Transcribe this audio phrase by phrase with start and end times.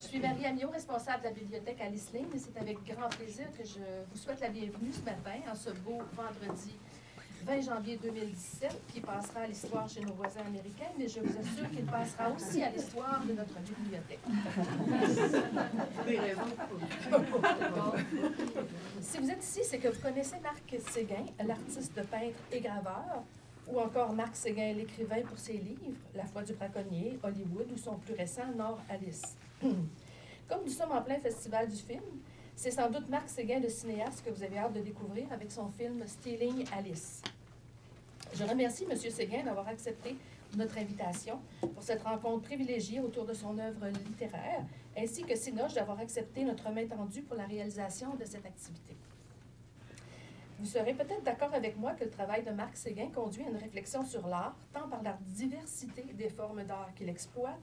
[0.00, 3.64] Je suis Marie Amiot, responsable de la bibliothèque Lane, et c'est avec grand plaisir que
[3.64, 6.78] je vous souhaite la bienvenue ce matin, en ce beau vendredi
[7.44, 11.68] 20 janvier 2017, qui passera à l'histoire chez nos voisins américains, mais je vous assure
[11.70, 14.20] qu'il passera aussi à l'histoire de notre bibliothèque.
[19.00, 23.24] si vous êtes ici, c'est que vous connaissez Marc Séguin, l'artiste peintre et graveur,
[23.66, 27.96] ou encore Marc Séguin, l'écrivain pour ses livres, La foi du braconnier, Hollywood, ou son
[27.96, 29.37] plus récent, Nord Alice.
[30.48, 32.02] Comme nous sommes en plein festival du film,
[32.54, 35.68] c'est sans doute Marc Séguin, le cinéaste, que vous avez hâte de découvrir avec son
[35.68, 37.22] film Stealing Alice.
[38.34, 38.96] Je remercie M.
[38.96, 40.16] Séguin d'avoir accepté
[40.56, 44.64] notre invitation pour cette rencontre privilégiée autour de son œuvre littéraire,
[44.96, 48.96] ainsi que Sinoche d'avoir accepté notre main tendue pour la réalisation de cette activité.
[50.58, 53.56] Vous serez peut-être d'accord avec moi que le travail de Marc Séguin conduit à une
[53.56, 57.60] réflexion sur l'art, tant par la diversité des formes d'art qu'il exploite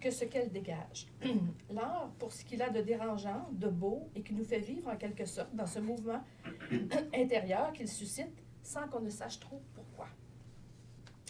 [0.00, 1.06] que ce qu'elle dégage.
[1.70, 4.96] L'art, pour ce qu'il a de dérangeant, de beau et qui nous fait vivre en
[4.96, 6.22] quelque sorte dans ce mouvement
[7.14, 10.06] intérieur qu'il suscite sans qu'on ne sache trop pourquoi.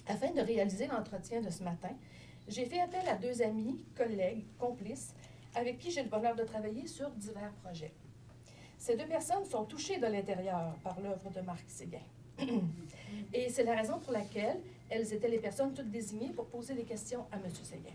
[0.07, 1.91] Afin de réaliser l'entretien de ce matin,
[2.49, 5.15] j'ai fait appel à deux amis, collègues, complices,
[5.55, 7.93] avec qui j'ai le bonheur de travailler sur divers projets.
[8.79, 11.99] Ces deux personnes sont touchées de l'intérieur par l'œuvre de Marc Séguin.
[13.35, 16.85] Et c'est la raison pour laquelle elles étaient les personnes toutes désignées pour poser des
[16.85, 17.51] questions à M.
[17.63, 17.93] Séguin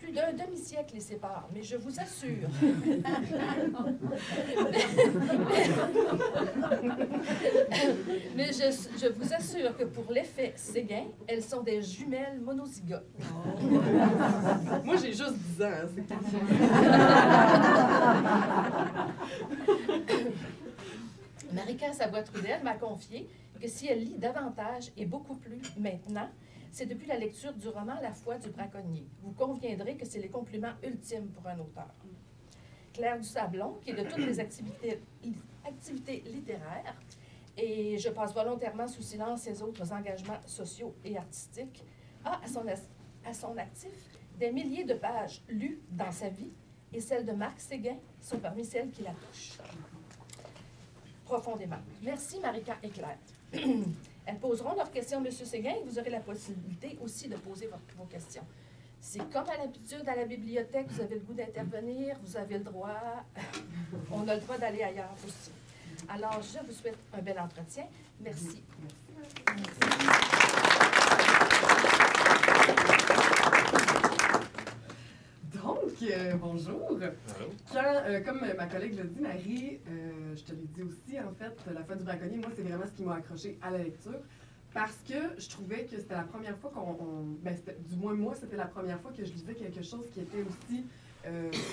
[0.00, 2.48] plus d'un demi-siècle les sépare, mais je vous assure.
[8.36, 13.04] mais je, je, vous assure que pour l'effet Séguin, elles sont des jumelles monozygotes.
[14.84, 15.68] Moi, j'ai juste 10 ans.
[21.52, 23.28] Marika Savoie-Trudel m'a confié
[23.60, 26.28] que si elle lit davantage et beaucoup plus maintenant,
[26.70, 29.06] c'est depuis la lecture du roman La foi du braconnier.
[29.22, 31.94] Vous conviendrez que c'est les compliments ultimes pour un auteur.
[32.92, 35.00] Claire du Sablon, qui est de toutes les activités,
[36.26, 36.96] littéraires,
[37.56, 41.84] et je passe volontairement sous silence ses autres engagements sociaux et artistiques,
[42.24, 42.64] a à son,
[43.24, 46.50] à son actif des milliers de pages lues dans sa vie,
[46.92, 49.58] et celles de Marc Séguin sont parmi celles qui la touchent
[51.24, 51.76] profondément.
[52.02, 53.18] Merci, Marika et Claire.
[54.28, 55.32] Elles poseront leurs questions à M.
[55.32, 57.66] Séguin et vous aurez la possibilité aussi de poser
[57.96, 58.44] vos questions.
[59.00, 62.64] C'est comme à l'habitude à la bibliothèque, vous avez le goût d'intervenir, vous avez le
[62.64, 63.24] droit,
[64.12, 65.50] on a le droit d'aller ailleurs aussi.
[66.10, 67.84] Alors, je vous souhaite un bel entretien.
[68.20, 68.62] Merci.
[76.02, 76.98] Euh, bonjour.
[77.00, 81.56] Euh, comme ma collègue l'a dit, Marie, euh, je te l'ai dit aussi, en fait,
[81.74, 84.20] La foi du braconnier, moi, c'est vraiment ce qui m'a accroché à la lecture.
[84.72, 87.36] Parce que je trouvais que c'était la première fois qu'on.
[87.42, 87.56] Ben,
[87.88, 90.84] du moins, moi, c'était la première fois que je lisais quelque chose qui était aussi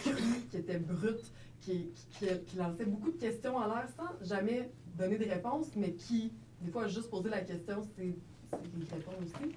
[0.03, 1.19] cru, qui était brut,
[1.61, 6.31] qui, qui, lançait beaucoup de questions en l'air sans jamais donner des réponses, mais qui,
[6.61, 9.55] des fois, juste poser la question, c'est des réponses aussi.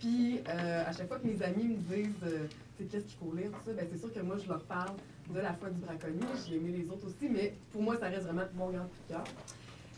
[0.00, 3.72] Puis, à chaque fois que mes amis me disent qu'est-ce qu'il faut lire, tout ça,
[3.72, 4.96] ben, c'est sûr que moi, je leur parle
[5.30, 6.26] de la foi du braconnier.
[6.48, 9.24] J'ai aimé les autres aussi, mais pour moi, ça reste vraiment mon grand coup cœur.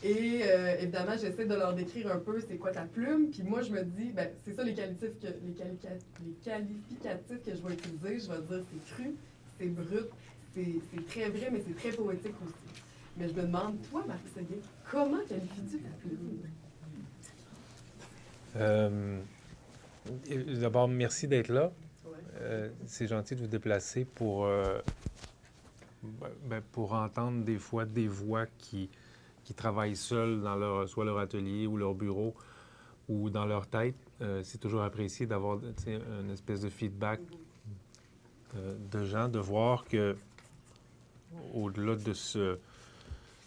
[0.03, 3.29] Et euh, évidemment, j'essaie de leur décrire un peu c'est quoi ta plume.
[3.31, 7.67] Puis moi, je me dis, ben, c'est ça les qualificatifs, que, les, qualificatifs que je
[7.67, 8.19] vais utiliser.
[8.19, 9.15] Je vais dire c'est cru,
[9.57, 10.09] c'est brut,
[10.53, 12.81] c'est très vrai, mais c'est très poétique aussi.
[13.17, 14.61] Mais je me demande, toi, Marc Seguin,
[14.91, 16.41] comment qualifies-tu ta plume?
[18.57, 19.19] Euh,
[20.59, 21.71] d'abord, merci d'être là.
[22.41, 24.79] Euh, c'est gentil de vous déplacer pour, euh,
[26.03, 28.89] ben, ben, pour entendre des fois des voix qui,
[29.43, 32.33] qui travaillent seules dans leur, soit leur atelier ou leur bureau
[33.07, 33.95] ou dans leur tête.
[34.21, 37.19] Euh, c'est toujours apprécié d'avoir une espèce de feedback
[38.53, 40.15] de gens, de voir que
[41.53, 42.57] au-delà de ce,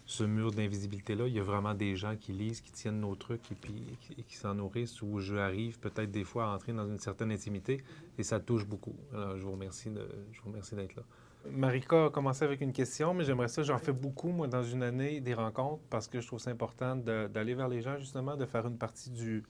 [0.09, 3.51] ce mur d'invisibilité-là, il y a vraiment des gens qui lisent, qui tiennent nos trucs
[3.51, 3.85] et puis
[4.27, 7.83] qui, s'en nourrissent, où je arrive peut-être des fois à entrer dans une certaine intimité
[8.17, 8.95] et ça touche beaucoup.
[9.13, 11.03] Alors, je vous remercie de, je vous remercie d'être là.
[11.51, 14.81] Marika a commencé avec une question, mais j'aimerais ça, j'en fais beaucoup, moi, dans une
[14.81, 18.47] année, des rencontres, parce que je trouve ça important d'aller vers les gens, justement, de
[18.47, 19.43] faire une partie du,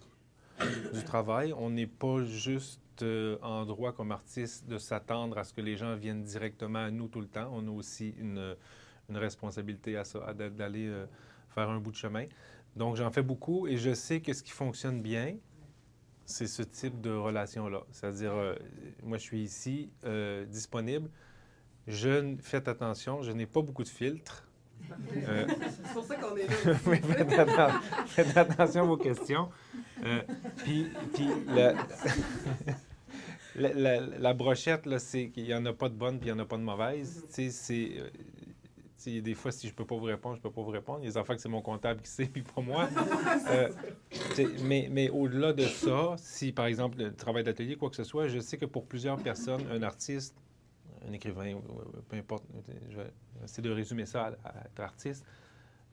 [1.06, 1.54] travail.
[1.58, 5.78] On n'est pas juste euh, en droit comme artiste de s'attendre à ce que les
[5.78, 7.50] gens viennent directement à nous tout le temps.
[7.54, 8.58] On a aussi une
[9.10, 11.06] une responsabilité à ça, d'aller euh,
[11.50, 12.26] faire un bout de chemin.
[12.76, 15.36] Donc, j'en fais beaucoup et je sais que ce qui fonctionne bien,
[16.26, 17.82] c'est ce type de relation-là.
[17.92, 18.56] C'est-à-dire, euh,
[19.04, 21.10] moi, je suis ici, euh, disponible.
[21.88, 24.48] Je, faites attention, je n'ai pas beaucoup de filtres.
[25.12, 27.82] c'est pour ça qu'on est là.
[28.06, 29.50] faites, attention à vos questions.
[30.58, 31.28] puis, puis
[33.56, 36.44] la, brochette, là, c'est qu'il n'y en a pas de bonne puis il n'y en
[36.44, 37.26] a pas de mauvaise.
[37.34, 38.12] Tu sais, c'est.
[39.08, 40.70] Euh, des fois, si je ne peux pas vous répondre, je ne peux pas vous
[40.70, 41.00] répondre.
[41.00, 42.90] Il y a des affaires que c'est mon comptable qui sait, puis pas moi.
[43.50, 43.70] Euh,
[44.64, 48.28] mais mais au-delà de ça, si, par exemple, le travail d'atelier, quoi que ce soit,
[48.28, 50.36] je sais que pour plusieurs personnes, un artiste,
[51.08, 51.60] un écrivain,
[52.10, 52.44] peu importe,
[52.90, 53.12] je vais
[53.44, 55.26] essayer de résumer ça à, être artiste,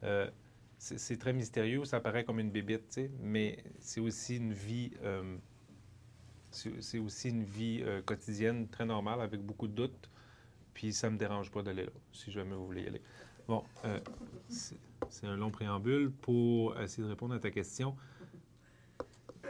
[0.02, 0.30] euh,
[0.78, 4.92] c'est très mystérieux, ça paraît comme une bébite, mais c'est aussi une vie
[6.50, 10.10] c'est aussi une vie euh, quotidienne très normale avec beaucoup de doutes.
[10.76, 13.00] Puis ça ne me dérange pas d'aller là, si jamais vous voulez y aller.
[13.48, 13.98] Bon, euh,
[15.08, 17.96] c'est un long préambule pour essayer de répondre à ta question.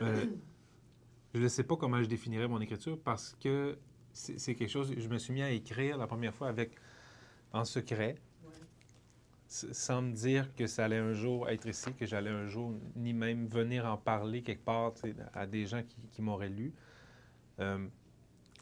[0.02, 0.24] Euh,
[1.34, 3.76] je ne sais pas comment je définirais mon écriture parce que
[4.12, 4.94] c'est quelque chose.
[4.96, 6.76] Je me suis mis à écrire la première fois avec
[7.52, 8.14] en secret,
[9.48, 13.12] sans me dire que ça allait un jour être ici, que j'allais un jour ni
[13.12, 14.92] même venir en parler quelque part
[15.34, 15.82] à des gens
[16.12, 16.72] qui m'auraient lu.
[17.58, 17.84] Euh,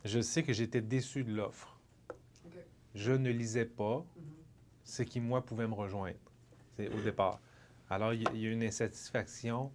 [0.07, 1.74] je sais que j'étais déçu de l'offre.
[2.95, 4.05] Je ne lisais pas
[4.85, 6.19] ce qui, moi, pouvait me rejoindre
[6.79, 7.41] au départ.
[7.91, 9.73] Alors, il y, a une insatisfaction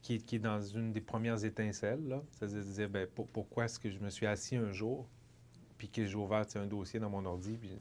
[0.00, 2.20] qui, est dans une des premières étincelles.
[2.32, 5.08] C'est-à-dire, dire, ben, pourquoi est-ce que je me suis assis un jour,
[5.78, 7.78] puis que j'ai ouvert un dossier dans mon ordi, puis,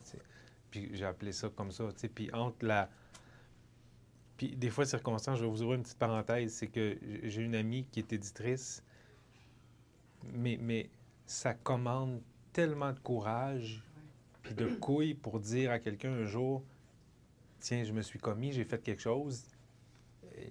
[0.69, 1.89] puis j'ai appelé ça comme ça.
[2.13, 2.89] Puis entre la...
[4.38, 7.56] Puis des fois, circonstances, je vais vous ouvrir une petite parenthèse, c'est que j'ai une
[7.56, 8.83] amie qui est éditrice,
[10.23, 10.89] mais, mais
[11.25, 12.21] ça commande
[12.51, 13.83] tellement de courage
[14.42, 16.64] puis de couilles pour dire à quelqu'un un jour
[17.62, 19.44] Tiens, je me suis commis, j'ai fait quelque chose,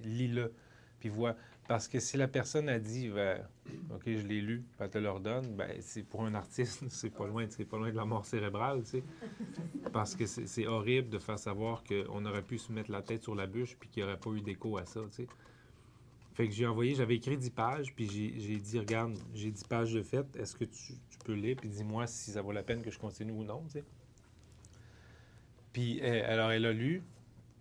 [0.05, 0.53] lis-le.
[1.01, 1.35] Puis vois.
[1.67, 3.47] Parce que si la personne a dit ben,
[3.95, 7.11] OK, je l'ai lu, puis elle te le redonne, ben, c'est pour un artiste, c'est
[7.11, 9.05] pas loin, c'est pas loin de la mort cérébrale, tu sais.
[9.93, 13.35] Parce que c'est horrible de faire savoir qu'on aurait pu se mettre la tête sur
[13.35, 15.01] la bûche puis qu'il n'y aurait pas eu d'écho à ça.
[16.33, 19.93] Fait que j'ai envoyé, j'avais écrit 10 pages, puis j'ai dit, regarde, j'ai 10 pages
[19.93, 20.95] de fait, est-ce que tu,
[21.25, 23.73] peux lire, puis dis-moi si ça vaut la peine que je continue ou non, tu
[23.73, 23.85] sais.
[25.73, 27.03] Puis, elle, alors, elle a lu,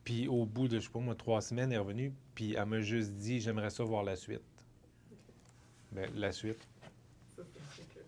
[0.03, 2.65] puis au bout de, je sais pas moi, trois semaines, elle est revenue, puis elle
[2.65, 4.41] m'a juste dit, j'aimerais ça voir la suite.
[5.91, 6.67] Bien, la suite,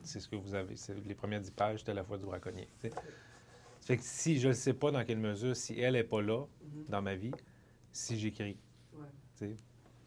[0.03, 0.75] c'est ce que vous avez.
[1.05, 2.67] Les premières 10 pages, c'était la foi du braconnier.
[2.79, 6.45] Fait que si je ne sais pas dans quelle mesure, si elle n'est pas là
[6.45, 6.89] mm-hmm.
[6.89, 7.31] dans ma vie,
[7.91, 8.57] si j'écris.
[8.93, 9.55] Ouais.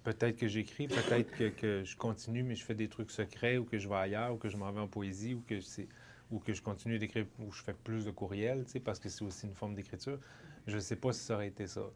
[0.05, 3.79] Peut-être que j'écris, peut-être que, je continue, mais je fais des trucs secrets, ou que
[3.79, 5.89] je vais ailleurs, ou que je m'en vais en poésie, ou que, c'est,
[6.31, 9.47] ou que je continue d'écrire, ou je fais plus de courriels, parce que c'est aussi
[9.47, 10.19] une forme d'écriture.
[10.67, 11.91] Je ne sais pas si ça aurait été ça.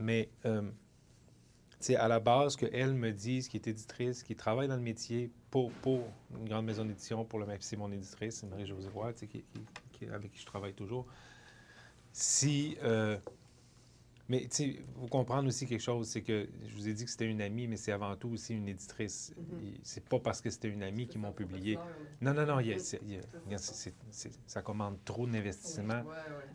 [0.00, 0.68] Mais euh,
[1.96, 5.70] à la base, qu'elle me dise, qui est éditrice, qui travaille dans le métier pour,
[5.70, 9.44] pour une grande maison d'édition, pour le même c'est mon éditrice, c'est Marie-Josée Roy, qui,
[9.92, 11.06] qui, avec qui je travaille toujours.
[12.12, 12.76] Si...
[12.82, 13.16] Euh,
[14.32, 17.26] mais tu vous comprendre aussi quelque chose, c'est que je vous ai dit que c'était
[17.26, 19.34] une amie, mais c'est avant tout aussi une éditrice.
[19.38, 19.80] Mm-hmm.
[19.82, 21.78] C'est pas parce que c'était une amie qu'ils m'ont publié.
[22.22, 22.58] Non, non, non,
[24.46, 26.02] ça commande trop d'investissement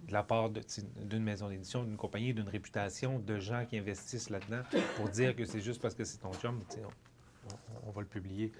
[0.08, 4.64] de la part d'une maison d'édition, d'une compagnie, d'une réputation, de gens qui investissent là-dedans
[4.96, 8.52] pour dire que c'est juste parce que c'est ton chum, on, on, va le publier.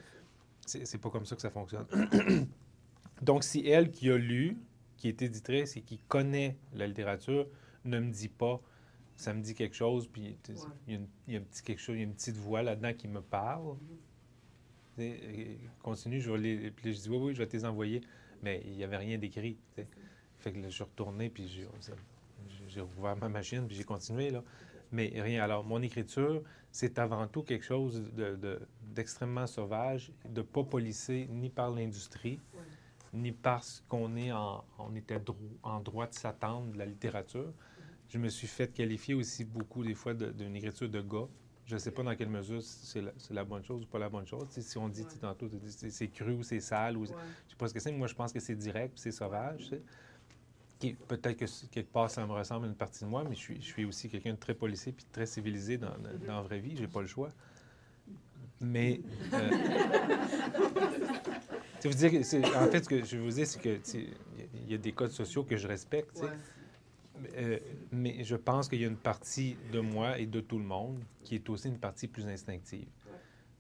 [0.64, 1.88] C'est pas comme ça que ça fonctionne.
[3.24, 4.60] Donc, si elle qui a lu,
[4.96, 7.48] qui est éditrice et qui connaît la littérature,
[7.84, 8.62] ne me dit pas
[9.18, 10.38] ça me dit quelque chose, puis
[10.88, 13.08] il, y a un petit quelque chose, il y a une petite voix là-dedans qui
[13.08, 13.76] me parle.
[14.98, 15.58] Mm-hmm.
[15.82, 16.72] Continue, je vais les.
[16.72, 18.02] Puis je dis oui, oui, je vais te les envoyer.
[18.44, 19.58] Mais il n'y avait rien d'écrit.
[20.38, 21.48] Fait que je suis retourné, puis
[22.68, 24.30] j'ai rouvert ma machine, puis j'ai continué.
[24.30, 24.44] Là.
[24.92, 25.44] Mais rien.
[25.44, 28.12] Alors, mon écriture, c'est avant tout quelque chose
[28.94, 32.40] d'extrêmement de, sauvage, de pas policé ni par l'industrie,
[33.14, 35.20] ni parce qu'on est en, on était
[35.64, 37.52] en droit de s'attendre de la littérature.
[38.10, 41.28] Je me suis fait qualifier aussi beaucoup des fois d'une écriture de gars.
[41.66, 44.26] Je ne sais pas dans quelle mesure c'est la, bonne chose ou pas la bonne
[44.26, 44.48] chose.
[44.50, 45.50] si on dit tantôt,
[45.90, 48.08] c'est cru ou c'est sale, ou, je ne sais pas ce que c'est, mais moi
[48.08, 49.72] je pense que c'est direct, c'est sauvage.
[50.80, 53.56] Peut-être que quelque part ça me ressemble à une partie de moi, mais je suis,
[53.62, 55.92] je suis aussi quelqu'un de très policé puis très civilisé dans,
[56.26, 56.78] dans, la vraie vie.
[56.78, 57.32] J'ai pas le choix.
[58.62, 59.02] Mais.
[59.34, 59.50] Euh,
[61.84, 62.12] vous dire
[62.56, 64.10] en fait, ce que je veux vous dire, c'est qu'il
[64.68, 66.22] y a des codes sociaux que je respecte.
[67.36, 67.60] Euh,
[67.92, 71.04] mais je pense qu'il y a une partie de moi et de tout le monde
[71.24, 72.88] qui est aussi une partie plus instinctive.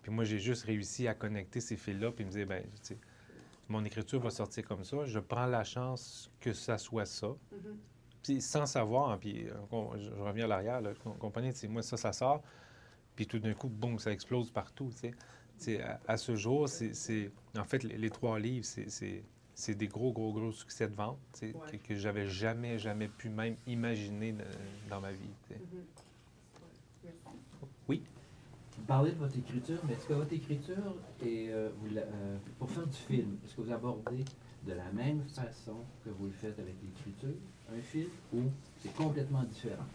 [0.02, 2.64] Puis moi, j'ai juste réussi à connecter ces fils-là, puis me dire, ben,
[3.68, 5.06] mon écriture va sortir comme ça.
[5.06, 7.28] Je prends la chance que ça soit ça.
[7.28, 7.76] Mm-hmm.
[8.24, 12.42] Puis sans savoir, puis euh, je reviens à l'arrière, vous comprenez, moi, ça, ça sort,
[13.16, 15.12] puis tout d'un coup, boum, ça explose partout, tu
[15.58, 15.82] sais.
[15.82, 17.32] À, à, ce jour, c'est...
[17.58, 19.24] En fait, les trois livres, c'est
[19.58, 23.56] c'est des gros, gros, gros succès de vente que, que j'avais jamais, jamais pu même
[23.66, 24.36] imaginer
[24.88, 25.32] dans ma vie.
[25.52, 27.10] Mm-hmm.
[27.88, 28.04] Oui?
[28.86, 30.96] parlez de votre écriture, mais est-ce que votre écriture,
[31.26, 34.24] est, euh, euh, pour faire du film, est-ce que vous abordez
[34.64, 37.36] de la même façon que vous le faites avec l'écriture,
[37.76, 38.44] un film, ou
[38.84, 39.88] c'est complètement différent?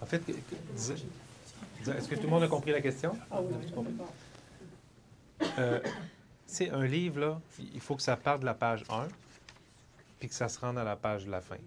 [0.00, 3.18] En fait, est-ce que tout le monde a compris la question?
[3.30, 3.52] Ah oui,
[5.58, 5.80] euh,
[6.48, 7.40] c'est un livre, là,
[7.74, 9.06] il faut que ça parte de la page 1,
[10.18, 11.58] puis que ça se rende à la page de la fin.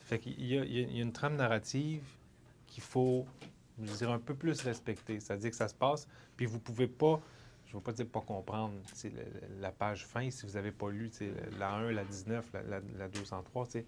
[0.00, 2.02] Fait qu'il y, y, a une trame narrative
[2.66, 3.24] qu'il faut,
[3.80, 5.20] je dirais, un peu plus respecter.
[5.20, 7.20] C'est-à-dire que ça se passe, puis vous pouvez pas,
[7.66, 8.74] je ne veux pas dire pas comprendre
[9.60, 11.08] la, page fin si vous n'avez pas lu
[11.56, 13.86] la 1, la 19, la, la, 203, c'est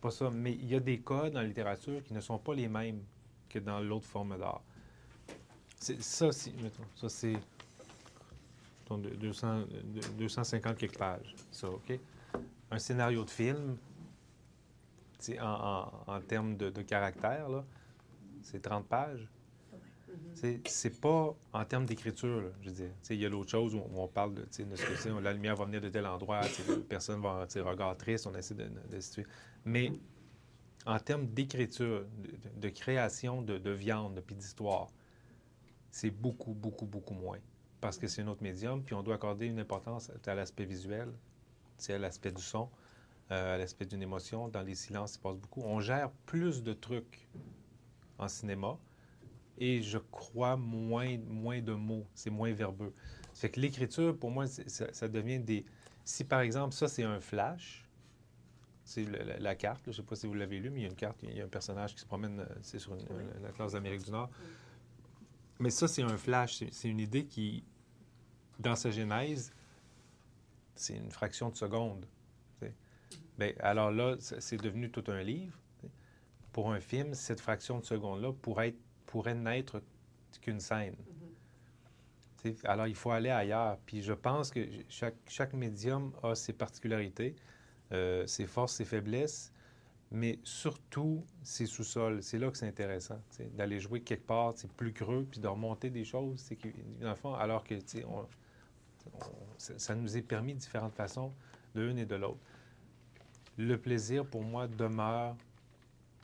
[0.00, 0.30] pas ça.
[0.30, 3.02] Mais il y a des codes en littérature qui ne sont pas les mêmes
[3.48, 4.62] que dans l'autre forme d'art.
[5.76, 7.36] Ça, ça c'est
[8.98, 9.64] 200,
[10.18, 11.98] 250 quelques pages, ça, OK?
[12.70, 13.76] Un scénario de film,
[15.40, 17.64] en, en, termes de, caractère, là,
[18.42, 19.28] c'est 30 pages.
[20.34, 22.90] C'est pas en termes d'écriture, je veux dire.
[23.10, 25.56] Il y a l'autre chose où on parle de, de ce que c'est, la lumière
[25.56, 26.40] va venir de tel endroit,
[26.88, 29.26] personne va, regard triste, on essaie de, de, situer.
[29.64, 29.92] Mais
[30.86, 32.04] en termes d'écriture,
[32.56, 34.88] de, création de, viande, puis d'histoire,
[35.90, 37.38] c'est beaucoup, beaucoup, beaucoup moins.
[37.80, 41.08] Parce que c'est un autre médium, puis on doit accorder une importance à l'aspect visuel,
[41.88, 42.68] à l'aspect du son,
[43.30, 44.48] euh, à l'aspect d'une émotion.
[44.48, 45.62] Dans les silences, il se passe beaucoup.
[45.62, 47.28] On gère plus de trucs
[48.18, 48.78] en cinéma
[49.58, 52.06] et je crois moins, moins de mots.
[52.14, 52.92] C'est moins verbeux.
[53.32, 55.64] Ça fait que l'écriture, pour moi, ça, devient des...
[56.04, 57.86] Si, par exemple, ça, c'est un flash,
[58.84, 59.04] c'est
[59.38, 60.96] la, carte, je ne sais pas si vous l'avez lu, mais il y a une
[60.96, 62.96] carte, il y a un personnage qui se promène, euh, c'est sur
[63.40, 64.30] la classe d'Amérique du Nord.
[65.60, 67.62] Mais ça, c'est un flash, c'est une idée qui,
[68.58, 69.52] dans sa genèse,
[70.74, 72.06] c'est une fraction de seconde.
[73.38, 75.58] Bien, alors là, c'est devenu tout un livre.
[76.52, 78.74] Pour un film, cette fraction de seconde-là pourrait,
[79.06, 79.82] pourrait n'être
[80.40, 80.96] qu'une scène.
[82.44, 82.66] Mm-hmm.
[82.66, 83.78] Alors, il faut aller ailleurs.
[83.86, 87.36] Puis je pense que chaque, chaque médium a ses particularités,
[87.92, 89.52] euh, ses forces, ses faiblesses,
[90.10, 92.22] mais surtout ses sous-sols.
[92.22, 93.20] C'est là que c'est intéressant,
[93.54, 96.40] d'aller jouer quelque part, c'est plus creux, puis de remonter des choses.
[96.40, 96.58] C'est
[97.00, 97.74] dans le fond, alors que
[98.06, 98.26] on,
[99.56, 101.32] ça nous est permis de différentes façons,
[101.74, 102.40] de l'une et de l'autre
[103.60, 105.36] le plaisir pour moi demeure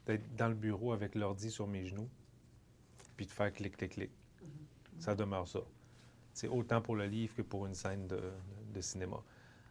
[0.06, 2.08] d'être dans le bureau avec l'ordi sur mes genoux,
[3.16, 4.10] puis de faire clic, clic, clic.
[4.10, 5.00] Mm-hmm.
[5.00, 5.60] Ça demeure ça.
[6.32, 8.20] C'est autant pour le livre que pour une scène de,
[8.80, 9.22] cinéma.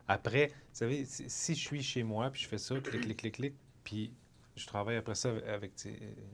[0.07, 3.36] Après, vous savez, si je suis chez moi, puis je fais ça, clic, clic, clic,
[3.36, 3.55] clic,
[3.86, 4.12] puis
[4.58, 5.74] je travaille après ça avec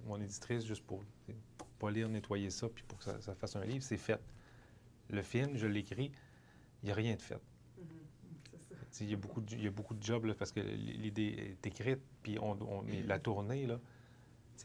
[0.07, 1.03] mon éditrice juste pour,
[1.77, 4.19] pas lire, nettoyer ça, puis pour que ça, ça fasse un livre, c'est fait.
[5.09, 6.11] Le film, je l'écris,
[6.81, 7.41] il n'y a rien de fait.
[8.99, 11.65] Il y, a beaucoup de, il y a beaucoup de jobs parce que l'idée est
[11.65, 12.57] écrite, puis on,
[13.05, 13.79] la tournée, là,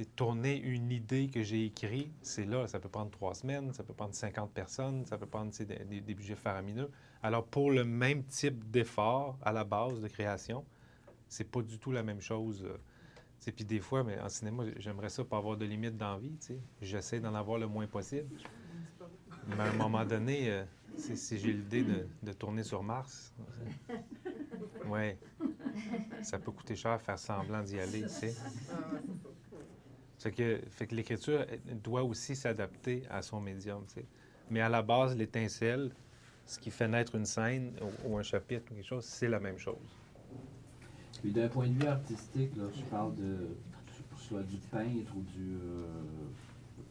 [0.04, 3.94] tourner une idée que j'ai écrite, c'est là, ça peut prendre trois semaines, ça peut
[3.94, 6.90] prendre 50 personnes, ça peut prendre des, des, budgets faramineux.
[7.22, 10.64] Alors, pour le même type d'effort à la base de création,
[11.28, 12.64] c'est pas du tout la même chose.
[12.64, 13.52] Euh.
[13.54, 16.36] Puis des fois, mais en cinéma, j'aimerais ça pas avoir de limite d'envie.
[16.80, 18.28] J'essaie d'en avoir le moins possible.
[19.48, 20.64] Mais à un moment donné, euh,
[20.96, 21.84] si j'ai l'idée
[22.22, 23.32] de, tourner sur Mars,
[24.86, 25.14] oui.
[26.22, 28.34] Ça peut coûter cher faire semblant d'y aller, tu sais.
[30.18, 31.46] Fait que, l'écriture
[31.82, 33.84] doit aussi s'adapter à son médium.
[34.50, 35.92] Mais à la base, l'étincelle,
[36.46, 37.72] ce qui fait naître une scène
[38.04, 39.76] ou, un chapitre ou quelque chose, c'est la même chose.
[41.26, 43.48] Puis d'un point de vue artistique, là, je parle de
[44.16, 45.84] soit du peintre ou du, euh,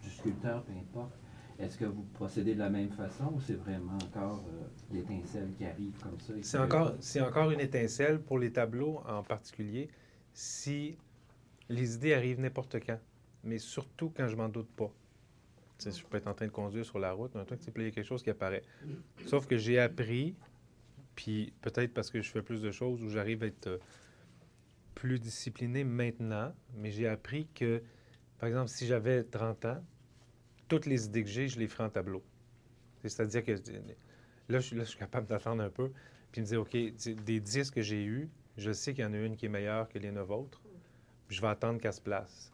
[0.03, 1.13] du sculpteur, peu importe.
[1.57, 5.63] Est-ce que vous procédez de la même façon ou c'est vraiment encore euh, l'étincelle qui
[5.63, 6.33] arrive comme ça?
[6.41, 9.87] C'est encore, c'est encore une étincelle pour les tableaux en particulier,
[10.33, 10.97] si
[11.69, 12.99] les idées arrivent n'importe quand,
[13.45, 14.91] mais surtout quand je m'en doute pas.
[15.79, 17.91] je peux être en train de conduire sur la route, un truc, il y a
[17.91, 18.63] quelque chose qui apparaît.
[19.27, 20.35] Sauf que j'ai appris,
[21.15, 23.77] puis peut-être parce que je fais plus de choses ou j'arrive à être euh,
[24.95, 27.83] plus discipliné maintenant, mais j'ai appris que,
[28.39, 29.83] par exemple, si j'avais 30 ans,
[30.67, 32.23] toutes les idées que j'ai, je les ferai en tableau.
[33.03, 33.51] C'est-à-dire que
[34.49, 35.91] là je, suis capable d'attendre un peu,
[36.31, 39.17] puis me dire, OK, des dix que j'ai eus, je sais qu'il y en a
[39.17, 40.61] une qui est meilleure que les neuf autres,
[41.27, 42.51] puis je vais attendre qu'elle se place.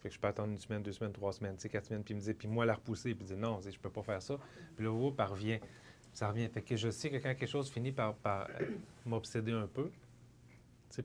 [0.00, 2.20] Fait que je peux attendre une semaine, deux semaines, trois semaines, quatre semaines, puis me
[2.20, 4.38] dire, puis moi la repousser, puis dire non, je peux pas faire ça.
[4.74, 5.58] Puis là, ça revient.
[6.12, 6.48] Ça revient.
[6.48, 8.48] Fait que je sais que quand quelque chose finit par, par
[9.04, 9.90] m'obséder un peu,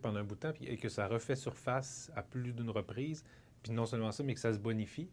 [0.01, 3.23] pendant un bout de temps, puis, et que ça refait surface à plus d'une reprise,
[3.63, 5.09] puis non seulement ça, mais que ça se bonifie,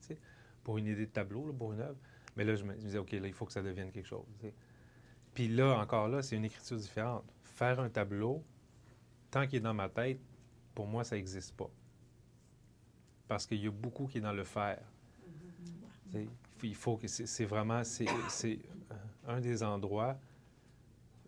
[0.65, 1.99] pour une idée de tableau, pour une œuvre.
[2.37, 4.27] Mais là, je me disais, OK, là, il faut que ça devienne quelque chose.
[5.35, 7.25] Puis là, encore là, c'est une écriture différente.
[7.45, 8.43] Faire un tableau,
[9.31, 10.21] tant qu'il est dans ma tête,
[10.75, 11.71] pour moi, ça n'existe pas.
[13.29, 14.83] Parce qu'il y a beaucoup qui est dans le faire.
[16.15, 16.29] Il
[16.63, 18.07] il faut que c'est vraiment, c'est
[19.27, 20.17] un des endroits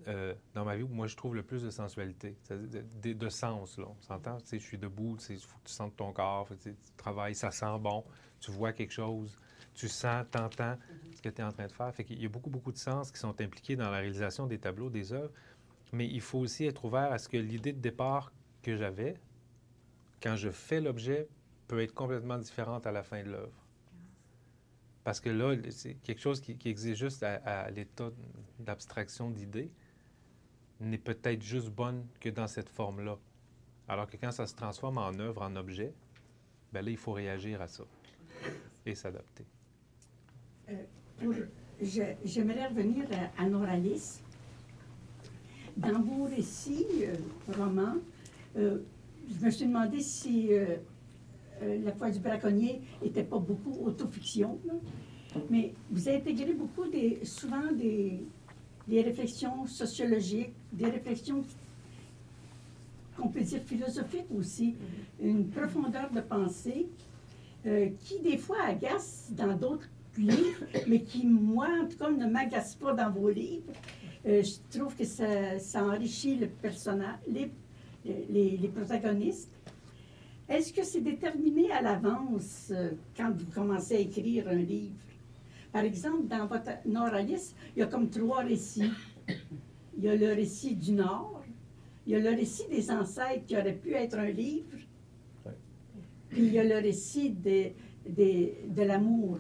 [0.09, 3.79] euh, dans ma vie où moi je trouve le plus de sensualité, de, de, sens.
[3.79, 3.87] Là.
[3.89, 4.39] On s'entend?
[4.39, 7.79] Tu je suis debout, il faut que tu sentes ton corps, tu, travailles, ça sent
[7.81, 8.05] bon,
[8.41, 9.37] tu vois quelque chose,
[9.75, 10.77] tu sens, t'entends
[11.15, 11.95] ce que tu es en train de faire.
[11.95, 14.59] Fait qu'il y a beaucoup, beaucoup de sens qui sont impliqués dans la réalisation des
[14.59, 15.33] tableaux, des œuvres.
[15.93, 18.33] Mais il faut aussi être ouvert à ce que l'idée de départ
[18.63, 19.15] que j'avais,
[20.23, 21.29] quand je fais l'objet,
[21.69, 23.65] peut être complètement différente à la fin de l'œuvre.
[25.05, 28.11] Parce que là, c'est quelque chose qui, existe juste à, l'état
[28.59, 29.71] d'abstraction d'idées,
[30.85, 33.19] n'est peut-être juste bonne que dans cette forme-là.
[33.89, 35.93] Alors que quand ça se transforme en œuvre, en objet,
[36.73, 37.85] bien là, il faut réagir à ça
[38.87, 39.45] et s'adapter.
[40.71, 41.45] Euh,
[42.25, 43.05] j'aimerais revenir
[43.37, 44.21] à, Noralis.
[45.77, 47.15] Dans vos récits, euh,
[47.59, 47.97] romans,
[48.57, 48.79] euh,
[49.29, 50.51] je me suis demandé si
[51.61, 54.61] La foi du braconnier n'était pas beaucoup autofiction,
[55.49, 56.85] mais vous intégré beaucoup,
[57.23, 58.21] souvent des
[59.03, 61.43] réflexions sociologiques, des réflexions
[63.17, 65.27] qu'on peut dire philosophiques aussi, mm-hmm.
[65.29, 66.89] une profondeur de pensée
[67.67, 69.89] euh, qui des fois agace dans d'autres
[70.19, 73.73] livres, mais qui, moi, en tout cas, ne m'agace pas dans vos livres.
[74.27, 77.51] Euh, je trouve que ça, ça enrichit le personnage, les,
[78.05, 79.51] les, les protagonistes.
[80.49, 84.95] Est-ce que c'est déterminé à l'avance euh, quand vous commencez à écrire un livre?
[85.73, 88.93] Par exemple, dans votre Noralis, il y a comme trois récits.
[89.97, 91.43] Il y a le récit du Nord,
[92.07, 94.79] il y a le récit des ancêtres qui aurait pu être un livre,
[96.29, 97.71] puis il y a le récit de,
[98.07, 99.39] de l'amour.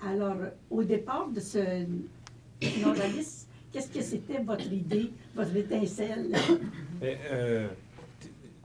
[0.00, 0.36] Alors,
[0.70, 1.86] au départ de ce
[2.82, 6.32] Noralis, qu'est-ce que c'était votre idée, votre étincelle?
[7.02, 7.68] euh,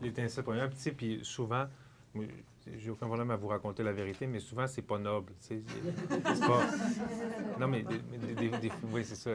[0.01, 1.65] L'étincelle, petit, puis souvent,
[2.77, 5.33] j'ai aucun problème à vous raconter la vérité, mais souvent, c'est pas noble.
[5.39, 5.61] C'est
[6.39, 6.61] pas.
[7.59, 7.85] Non, mais,
[8.91, 9.31] oui, c'est ça.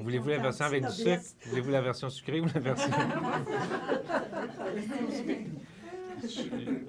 [0.00, 1.22] Voulez-vous la version avec du sucre?
[1.46, 2.92] Voulez-vous la version sucrée ou la version?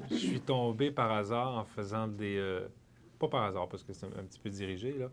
[0.09, 2.37] je, suis tombé par hasard en faisant des.
[2.37, 2.67] Euh,
[3.19, 5.09] pas par hasard, parce que c'est un, petit peu dirigé, là,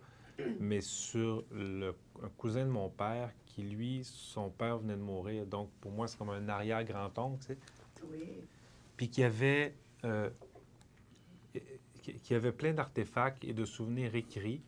[0.61, 5.47] mais sur le, un cousin de mon père qui, lui, son père venait de mourir.
[5.47, 7.59] Donc, pour moi, c'est comme un arrière-grand-oncle, tu sais.
[8.11, 8.45] Oui.
[8.97, 10.31] Puis qui avait euh,
[12.23, 14.63] qui avait plein d'artefacts et de souvenirs écrits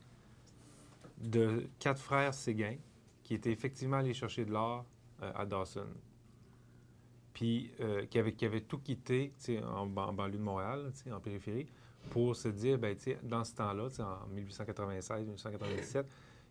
[1.19, 2.77] de quatre frères Séguin
[3.23, 4.85] qui étaient effectivement allés chercher de l'or
[5.23, 5.87] euh, à Dawson.
[7.33, 11.67] Puis euh, qui, avaient, qui tout quitté en, en, banlieue de Montréal, en périphérie,
[12.11, 16.05] pour se dire, ben, dans ce temps-là, en 1896-1897,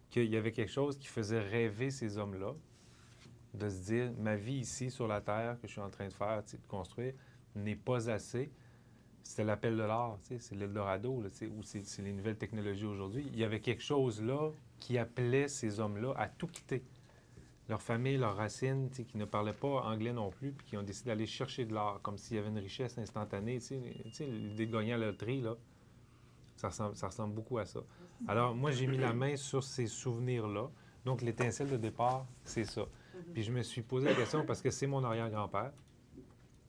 [0.10, 2.54] qu'il y avait quelque chose qui faisait rêver ces hommes-là,
[3.54, 6.14] de se dire, ma vie ici sur la Terre que je suis en train de
[6.14, 7.14] faire, de construire,
[7.56, 8.52] n'est pas assez
[9.24, 13.30] c'était l'appel de l'art, c'est l'Eldorado, ou c'est les nouvelles technologies aujourd'hui.
[13.32, 16.84] Il y avait quelque chose là qui appelait ces hommes-là à tout quitter.
[17.68, 21.10] Leur famille, leurs racines, qui ne parlaient pas anglais non plus, puis qui ont décidé
[21.10, 23.60] d'aller chercher de l'art, comme s'il y avait une richesse instantanée.
[24.20, 25.56] L'idée de gagner à la loterie, là,
[26.56, 27.82] ça ressemble, ça ressemble beaucoup à ça.
[28.28, 30.70] Alors, moi, j'ai mis la main sur ces souvenirs-là.
[31.06, 32.86] Donc, l'étincelle de départ, c'est ça.
[33.34, 35.72] Puis je me suis posé la question parce que c'est mon arrière-grand-père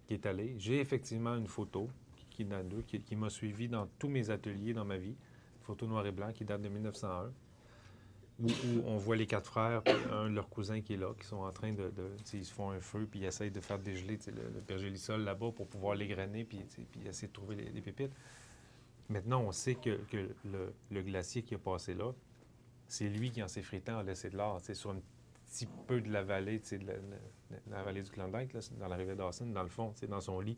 [0.07, 0.55] qui est allé.
[0.59, 1.89] J'ai effectivement une photo
[2.87, 5.15] qui, m'a suivi dans tous mes ateliers dans ma vie,
[5.63, 7.33] photo noir et blanc qui date de 1901,
[8.43, 8.49] où,
[8.87, 11.43] on voit les quatre frères, puis un de leurs cousins qui est là, qui sont
[11.43, 11.93] en train de.
[12.33, 15.53] ils se font un feu, puis ils essayent de faire dégeler le, le pergélisol là-bas
[15.53, 16.59] pour pouvoir l'égrainer, puis,
[16.91, 18.13] puis essayer de trouver les, pépites.
[19.09, 20.01] Maintenant, on sait que,
[20.45, 22.13] le, glacier qui a passé là,
[22.89, 25.01] c'est lui qui, en s'effritant, a laissé de l'or, sur un
[25.47, 29.63] petit peu de la vallée, de la, vallée du Klondike, dans la rivière Dawson, dans
[29.63, 30.57] le fond, dans son lit.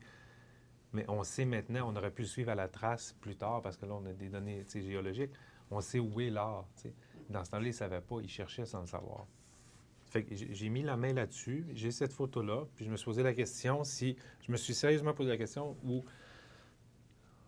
[0.93, 3.77] Mais on sait maintenant, on aurait pu le suivre à la trace plus tard parce
[3.77, 5.33] que là, on a des données géologiques.
[5.71, 6.67] On sait où est l'art.
[7.31, 9.27] Dans ce temps-là, ils ne savaient pas, ils cherchaient sans le savoir.
[10.05, 13.23] Fait que j'ai mis la main là-dessus, j'ai cette photo-là, puis je me suis posé
[13.23, 14.15] la question si.
[14.47, 16.05] Je me suis sérieusement posé la question où.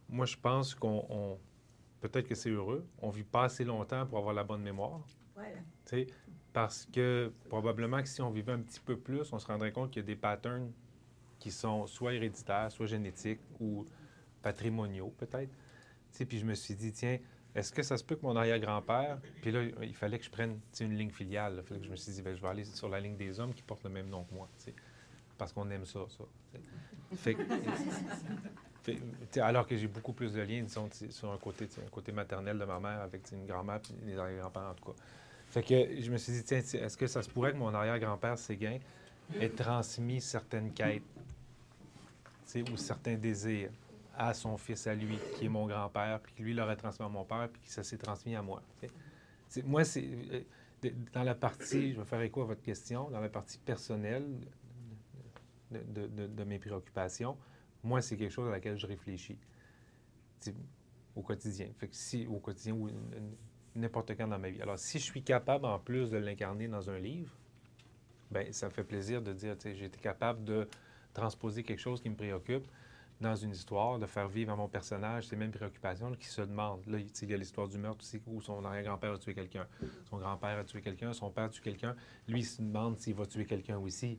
[0.09, 1.38] Moi, je pense qu'on.
[2.00, 2.87] Peut-être que c'est heureux.
[3.02, 5.00] On vit pas assez longtemps pour avoir la bonne mémoire.
[5.35, 6.07] Voilà.
[6.54, 9.90] Parce que probablement que si on vivait un petit peu plus, on se rendrait compte
[9.90, 10.70] qu'il y a des patterns
[11.44, 13.87] qui sont soit héréditaires, soit génétiques ou
[14.40, 15.50] patrimoniaux, peut-être.
[16.26, 17.18] Puis je me suis dit, tiens,
[17.54, 20.59] est-ce que ça se peut que mon arrière-grand-père, puis là, il fallait que je prenne
[20.80, 21.57] une ligne filiale.
[21.59, 23.38] Il fallait que je me suis dit, ben, je vais aller sur la ligne des
[23.40, 24.48] hommes qui portent le même nom que moi,
[25.37, 26.24] parce qu'on aime ça, ça.
[29.42, 31.68] Alors que j'ai beaucoup plus de liens, disons, sur un côté,
[32.11, 34.96] maternel de ma mère avec une grand-mère et les arrière-grands-parents, en tout cas.
[35.50, 38.38] Fait que je me suis dit, tiens, est-ce que ça se pourrait que mon arrière-grand-père
[38.38, 38.78] Séguin
[39.38, 41.02] ait transmis certaines quêtes
[42.70, 43.70] ou certains désirs
[44.16, 47.09] à son fils à lui, qui est mon grand-père, puis que lui l'aurait transmis à
[47.09, 48.62] mon père, puis que ça s'est transmis à moi.
[49.64, 53.28] Moi, c'est euh, dans la partie, je vais faire écho à votre question, dans la
[53.28, 54.26] partie personnelle
[55.70, 57.37] de, mes préoccupations,
[57.83, 59.38] moi, c'est quelque chose à laquelle je réfléchis
[61.16, 61.68] au quotidien.
[62.28, 62.88] Au quotidien ou
[63.74, 64.62] n'importe quand dans ma vie.
[64.62, 67.35] Alors, si je suis capable, en plus, de l'incarner dans un livre,
[68.30, 70.68] bien, ça me fait plaisir de dire, j'ai été capable de
[71.14, 72.66] transposer quelque chose qui me préoccupe
[73.20, 76.85] dans une histoire, de faire vivre à mon personnage ces mêmes préoccupations qui se demandent.
[76.87, 79.66] Là, il y a l'histoire du meurtre aussi, où son arrière-grand-père a tué quelqu'un,
[80.11, 81.94] son grand-père a tué quelqu'un, son père a tué quelqu'un.
[82.29, 84.18] Lui, il se demande s'il va tuer quelqu'un aussi.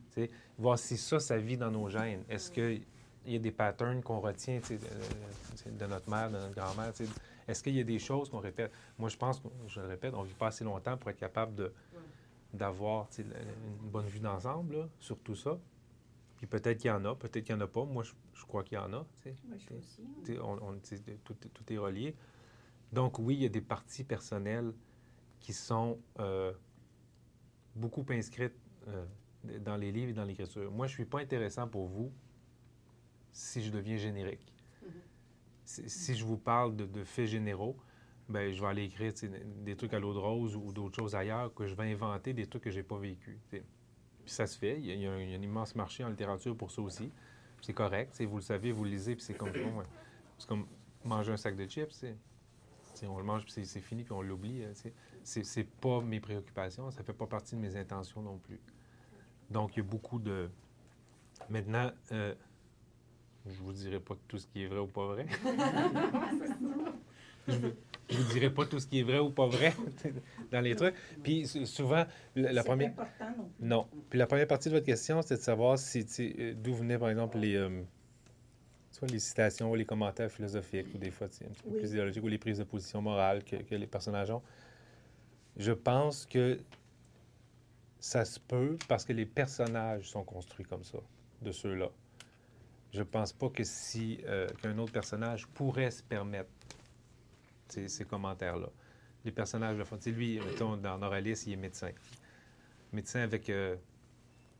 [0.58, 2.24] Voir si ça, ça vit dans nos gènes.
[2.28, 2.82] Est-ce qu'il
[3.26, 6.92] y a des patterns qu'on retient de, de, notre mère, de notre grand-mère?
[7.46, 8.72] Est-ce qu'il y a des choses qu'on répète?
[8.98, 11.54] Moi, je pense, je le répète, on ne vit pas assez longtemps pour être capable
[11.54, 11.72] de,
[12.52, 15.58] d'avoir une bonne vue d'ensemble sur tout ça.
[16.36, 17.84] Puis peut-être qu'il y en a, peut-être qu'il n'y en a pas.
[17.84, 19.06] Moi, je, crois qu'il y en a.
[19.44, 20.02] Moi, je aussi.
[21.24, 22.14] tout, tout, est relié.
[22.92, 24.72] Donc, oui, il y a des parties personnelles
[25.40, 26.52] qui sont euh,
[27.74, 28.56] beaucoup inscrites
[28.88, 29.06] euh,
[29.60, 30.70] dans les livres et dans l'écriture.
[30.70, 32.12] Moi, je ne suis pas intéressant pour vous
[33.32, 34.52] si je deviens générique.
[34.84, 35.88] Mm-hmm.
[35.88, 37.76] Si je vous parle de, faits généraux,
[38.28, 39.12] ben je vais aller écrire
[39.64, 42.46] des trucs à l'eau de rose ou d'autres choses ailleurs, que je vais inventer des
[42.46, 43.38] trucs que je n'ai pas vécu.
[44.26, 44.80] Puis ça se fait.
[44.80, 47.12] Il y, a, un, immense marché en littérature pour ça aussi.
[47.62, 48.20] C'est correct.
[48.22, 49.52] Vous le savez, vous le lisez, puis c'est comme,
[50.36, 50.66] c'est comme
[51.04, 52.04] manger un sac de chips.
[53.04, 54.64] on le mange, puis c'est fini, puis on l'oublie.
[54.64, 54.72] Euh,
[55.22, 56.90] c'est pas mes préoccupations.
[56.90, 58.58] Ça fait pas partie de mes intentions non plus.
[59.48, 60.50] Donc, il y a beaucoup de...
[61.48, 62.34] Maintenant, euh,
[63.46, 65.26] je vous dirai pas tout ce qui est vrai ou pas vrai.
[67.46, 67.68] je
[68.10, 69.74] vous dirai pas tout ce qui est vrai ou pas vrai
[70.52, 70.94] dans les trucs.
[71.22, 72.90] Puis souvent, la, première.
[72.90, 73.86] Important, non.
[74.10, 77.10] Puis la première partie de votre question, c'est de savoir si euh, d'où venaient, par
[77.10, 77.56] exemple, les.
[77.56, 77.82] Euh,
[78.92, 82.24] soit les citations ou les commentaires philosophiques, ou des fois un petit peu plus idéologiques,
[82.24, 84.42] ou les prises de position morales que, que, les personnages ont.
[85.58, 86.58] Je pense que
[88.00, 90.98] ça se peut parce que les personnages sont construits comme ça,
[91.42, 91.90] de ceux-là.
[92.92, 96.48] Je pense pas que si euh, qu'un autre personnage pourrait se permettre
[97.68, 98.68] ces, commentaires-là.
[99.24, 99.98] Les personnages le font.
[100.06, 101.90] lui, mettons, dans Noralis, il est médecin.
[102.92, 103.50] Médecin avec.
[103.50, 103.76] Euh,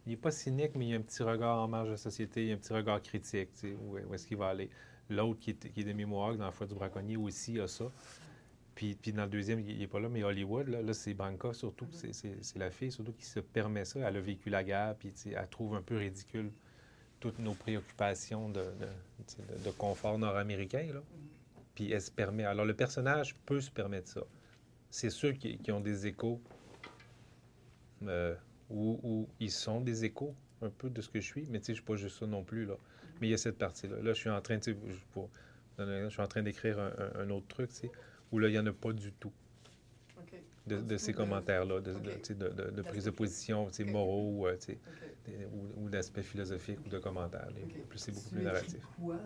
[0.06, 2.46] il n'est pas cynique, mais il a un petit regard en marge de la société,
[2.46, 3.50] il a un petit regard critique.
[3.64, 4.70] Où, où est-ce qu'il va aller?
[5.08, 7.90] L'autre qui est, de mémoire, dans la foi du braconnier aussi, a ça.
[8.74, 11.54] Puis, puis dans le deuxième, il n'est pas là, mais Hollywood, là, là c'est Branca
[11.54, 14.00] surtout, c'est la fille surtout qui se permet ça.
[14.00, 16.50] Elle a vécu la guerre, puis elle trouve un peu ridicule
[17.20, 18.64] toutes nos préoccupations de,
[19.78, 20.86] confort nord-américain.
[21.76, 22.44] Puis elle se permet.
[22.44, 24.22] Alors, le personnage peut se permettre ça.
[24.90, 26.40] C'est ceux qui, ont des échos,
[28.02, 28.34] euh,
[28.70, 31.72] ou, ils sont des échos un peu de ce que je suis, mais tu sais,
[31.74, 32.76] je suis pas juste ça non plus, là.
[33.20, 33.96] Mais il y a cette partie-là.
[33.96, 34.78] Là, je suis en train, tu sais,
[35.12, 35.30] pour,
[35.78, 37.90] je suis en train d'écrire un, autre truc, tu sais,
[38.32, 39.32] où là, il n'y en a pas du tout.
[40.66, 43.84] De, ces commentaires-là, de, de, prise de position okay.
[43.84, 44.56] moraux euh,
[45.52, 47.46] ou, ou d'aspect philosophique ou de commentaires.
[47.88, 48.82] Plus, c'est beaucoup plus narratif.
[49.00, 49.20] Quoi?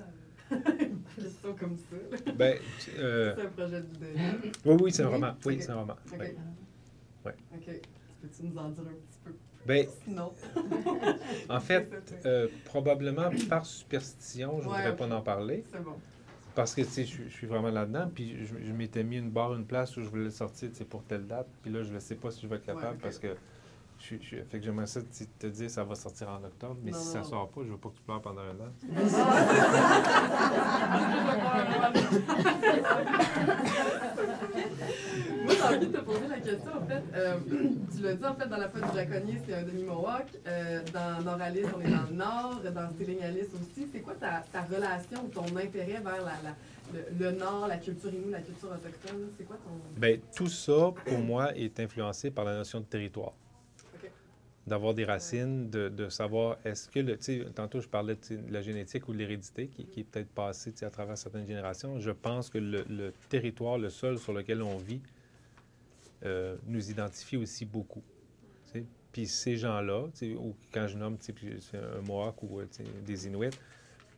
[0.50, 2.32] Une question comme ça.
[2.32, 2.58] Ben,
[2.98, 3.34] euh...
[3.36, 3.86] c'est un projet de
[4.64, 5.34] Oui, oui, c'est un roman.
[5.44, 5.96] Oui, c'est un roman.
[6.12, 6.18] OK.
[6.18, 7.34] Ouais.
[7.54, 7.80] OK.
[8.22, 9.32] Peux-tu nous en dire un petit peu
[9.66, 10.32] ben, Non.
[11.48, 11.88] en fait,
[12.26, 15.64] euh, probablement par superstition, je ne voudrais pas en parler.
[15.70, 15.96] C'est bon.
[16.54, 19.64] Parce que, tu sais, je, suis vraiment là-dedans, puis je, m'étais mis une barre, une
[19.64, 21.46] place où je voulais le sortir, tu sais, pour telle date.
[21.62, 23.36] Puis là, je ne sais pas si je vais être capable parce que
[24.00, 25.00] je, je, fait que j'aimerais ça
[25.38, 27.76] te dire ça va sortir en octobre, mais si ça ne sort pas, je veux
[27.76, 28.72] pas que tu pleures pendant un an.
[35.44, 37.02] Moi, j'ai envie de te poser la question, en fait.
[37.14, 37.36] Euh,
[37.94, 40.26] tu l'as dit, en fait, dans la foi du Draconnier, c'est un demi-Mohawk.
[40.46, 42.60] Euh, dans Noralis, on est dans le Nord.
[42.64, 42.88] Dans
[43.24, 43.86] Alice aussi.
[43.92, 46.56] C'est quoi ta, ta, relation ou ton intérêt vers la, la,
[47.18, 49.28] le, Nord, la culture inou, la culture autochtone?
[49.36, 50.00] C'est quoi ton...
[50.00, 53.32] Bien, tout ça, pour moi, est influencé par la notion de territoire
[54.66, 57.16] d'avoir des racines, de, savoir est-ce que le.
[57.53, 61.16] Tantôt, je parlais de la génétique ou de l'hérédité qui, est peut-être passée à travers
[61.16, 61.99] certaines générations.
[61.99, 65.01] Je pense que le, territoire, le sol sur lequel on vit,
[66.25, 68.03] euh, nous identifie aussi beaucoup.
[69.12, 70.07] Puis ces gens-là,
[70.38, 71.16] ou quand je nomme
[71.75, 72.61] un Mohawk ou
[73.05, 73.51] des Inuits,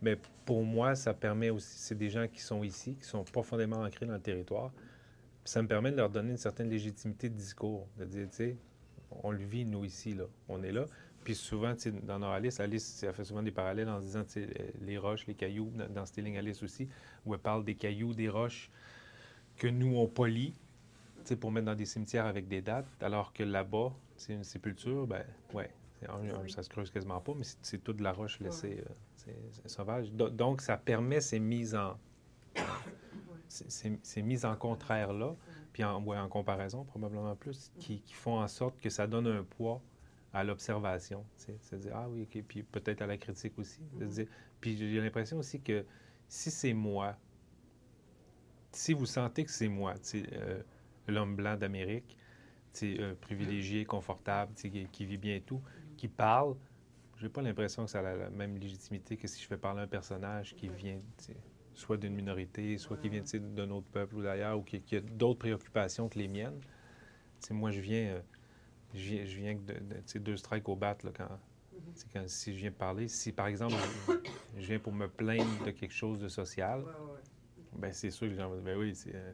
[0.02, 3.82] mais pour moi, ça permet aussi, c'est des gens qui sont ici, qui sont profondément
[3.82, 4.72] ancrés dans le territoire.
[5.44, 8.56] ça me permet de leur donner une certaine légitimité de discours, de dire, tu sais,
[9.22, 10.24] on le vit, nous, ici, là.
[10.48, 10.86] On est là.
[11.24, 14.24] Puis souvent, dans nos Alice, Alice, elle fait souvent des parallèles en disant,
[14.80, 16.88] les roches, les cailloux, dans Stealing Alice aussi,
[17.24, 18.70] où elle parle des cailloux, des roches
[19.56, 20.54] que nous, on polit,
[21.38, 25.24] pour mettre dans des cimetières avec des dates, alors que là-bas, c'est une sépulture, ben
[25.54, 25.70] ouais,
[26.48, 28.82] ça se creuse quasiment pas, mais c'est toute de la roche laissée,
[29.16, 30.12] C'est sauvage.
[30.12, 31.96] Donc, ça permet ces mises en,
[33.48, 35.34] ces, mises en contraire-là,
[35.72, 39.80] puis en, en comparaison probablement plus, qui, font en sorte que ça donne un poids
[40.32, 41.24] à l'observation.
[41.36, 43.80] C'est dire, ah oui, OK, puis peut-être à la critique aussi.
[44.60, 45.84] puis j'ai l'impression aussi que
[46.28, 47.16] si c'est moi,
[48.70, 50.62] si vous sentez que c'est moi, euh,
[51.06, 52.16] l'homme blanc d'Amérique,
[52.82, 55.60] euh, privilégié, confortable, qui, qui, vit bien et tout,
[55.96, 56.56] qui parle,
[57.18, 59.86] j'ai pas l'impression que ça a la, même légitimité que si je fais parler un
[59.86, 61.00] personnage qui vient
[61.74, 65.38] soit d'une minorité, soit qui vient d'un autre peuple ou d'ailleurs, ou qui, a d'autres
[65.38, 66.60] préoccupations que les miennes.
[67.50, 68.20] moi, je viens, euh,
[68.94, 71.38] je viens, je viens de, deux strikes au bat là, quand,
[72.12, 73.08] quand, si je viens parler.
[73.08, 73.76] Si, par exemple,
[74.58, 76.84] je, viens pour me plaindre de quelque chose de social,
[77.74, 79.14] ben c'est sûr que les gens vont dire, ben oui, c'est...
[79.14, 79.32] Euh,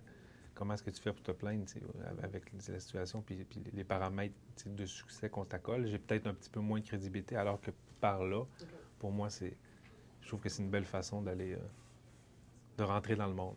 [0.58, 1.64] comment est-ce que tu fais pour te plaindre
[2.20, 4.34] avec la situation puis, les paramètres
[4.66, 5.86] de succès qu'on t'accole?
[5.86, 7.70] J'ai peut-être un petit peu moins de crédibilité, alors que
[8.00, 8.44] par là,
[8.98, 9.56] pour moi, c'est,
[10.20, 11.58] je trouve que c'est une belle façon d'aller, euh,
[12.78, 13.56] de rentrer dans le monde.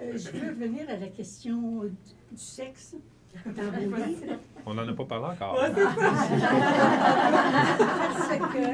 [0.00, 2.94] Euh, je veux revenir à la question du, sexe
[3.44, 4.38] dans vos livres.
[4.64, 5.56] On n'en a pas parlé encore.
[7.98, 8.66] Parce que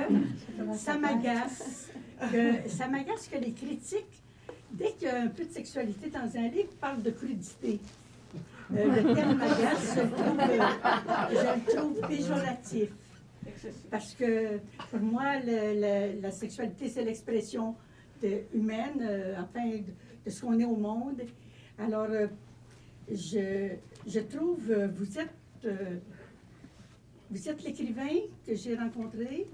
[0.76, 1.90] ça m'agace
[2.30, 4.22] que, ça m'agace que les critiques
[4.72, 7.80] dès qu'il y a un peu de sexualité dans un livre, parle de crudité.
[8.74, 12.90] Euh, le terme agace, je le trouve, péjoratif.
[13.90, 14.58] Parce que
[14.90, 17.76] pour moi, la sexualité, c'est l'expression
[18.54, 19.68] humaine, euh, enfin,
[20.24, 21.22] de, ce qu'on est au monde.
[21.78, 22.28] Alors, euh,
[23.10, 23.70] je,
[24.06, 25.66] je, trouve, vous êtes,
[27.48, 28.14] êtes l'écrivain
[28.46, 29.48] que j'ai rencontré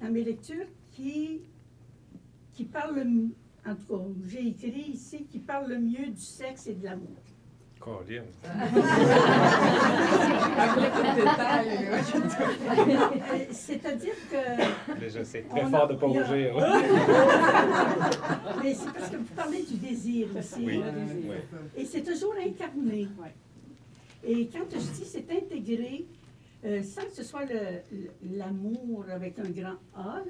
[0.00, 1.42] dans mes lectures qui,
[2.52, 3.04] qui parle
[3.66, 7.16] en tout cas, j'ai écrit ici qui parle le mieux du sexe et de l'amour.
[7.88, 8.24] Colin.
[13.52, 15.00] C'est-à-dire que.
[15.00, 16.54] Déjà, c'est très fort de ne pas rougir.
[18.62, 20.64] Mais c'est parce que vous parlez du désir aussi.
[20.64, 20.80] Oui.
[21.76, 23.08] Et c'est toujours incarné.
[24.24, 26.06] Et quand je dis c'est intégré,
[26.64, 27.44] euh, sans que ce soit
[28.22, 30.22] l'amour avec un grand A,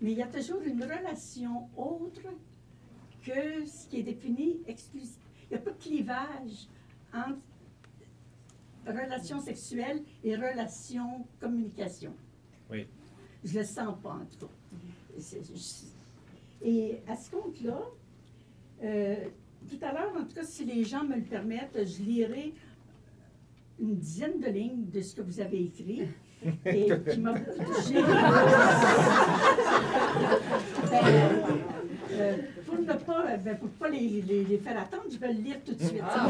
[0.00, 2.22] mais il y a toujours une relation autre
[3.24, 5.18] que ce qui est défini exclusif.
[5.50, 6.68] Il n'y a pas de clivage
[7.16, 7.38] entre
[8.86, 12.12] relations sexuelles et relations communication.
[12.70, 12.86] Oui.
[13.44, 14.52] Je ne le sens pas, en tout cas.
[16.62, 17.80] Et à ce compte-là,
[18.82, 19.16] euh,
[19.68, 22.54] tout à l'heure, en tout cas, si les gens me le permettent, je lirai
[23.78, 26.08] une dizaine de lignes de ce que vous avez écrit
[26.66, 27.96] et qui m'a touché.
[32.12, 35.32] euh, pour ne pas, euh, ben, pour pas les, les, les, faire attendre, je vais
[35.32, 36.02] le lire tout de suite.
[36.02, 36.26] Ah.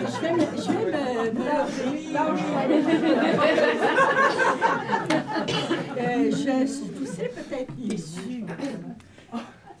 [0.00, 1.46] je vais me, je vais me, me
[5.98, 6.66] euh, je,
[6.98, 8.44] vous serez peut-être déçus.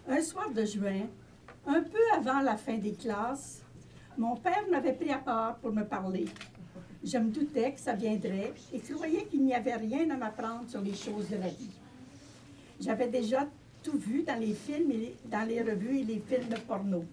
[0.08, 1.02] Un soir de juin,
[1.66, 3.62] un peu avant la fin des classes,
[4.16, 6.26] mon père m'avait pris à part pour me parler.
[7.04, 10.80] Je me doutais que ça viendrait et croyais qu'il n'y avait rien à m'apprendre sur
[10.80, 11.70] les choses de la vie.
[12.80, 13.48] J'avais déjà
[13.82, 17.04] tout vu dans les films, et dans les revues et les films porno.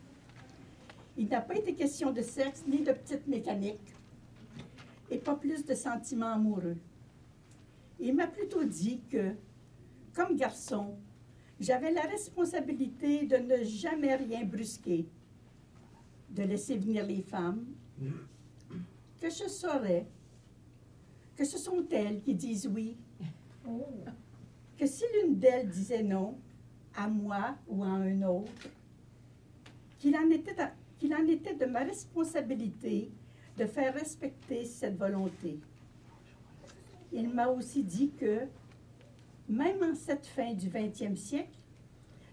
[1.17, 3.95] Il n'a pas été question de sexe ni de petites mécaniques
[5.09, 6.77] et pas plus de sentiments amoureux.
[7.99, 9.31] Il m'a plutôt dit que,
[10.13, 10.95] comme garçon,
[11.59, 15.07] j'avais la responsabilité de ne jamais rien brusquer,
[16.29, 17.65] de laisser venir les femmes,
[19.19, 20.05] que je saurais
[21.35, 22.97] que ce sont elles qui disent oui.
[24.77, 26.37] Que si l'une d'elles disait non,
[26.95, 28.51] à moi ou à un autre,
[29.99, 30.27] qu'il en,
[30.97, 33.11] qu'il en était de ma responsabilité
[33.57, 35.59] de faire respecter cette volonté.
[37.11, 38.47] Il m'a aussi dit que,
[39.49, 41.59] même en cette fin du 20e siècle,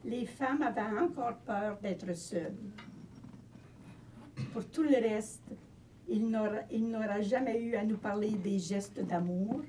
[0.04, 2.54] les femmes avaient encore peur d'être seules.
[4.52, 5.42] Pour tout le reste,
[6.08, 9.62] il n'aura jamais eu à nous parler des gestes d'amour.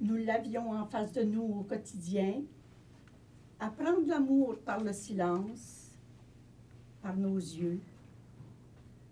[0.00, 2.42] Nous l'avions en face de nous au quotidien.
[3.58, 5.96] Apprendre l'amour par le silence,
[7.02, 7.80] par nos yeux,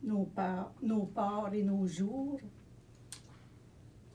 [0.02, 2.40] nos, pas, nos pores et nos jours,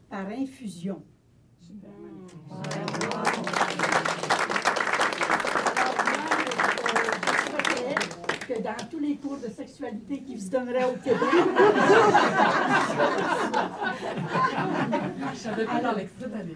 [0.10, 1.02] par infusion
[8.48, 11.20] que dans tous les cours de sexualité qui se donneraient au Québec.
[15.34, 16.56] Je savais pas dans l'extrait d'aller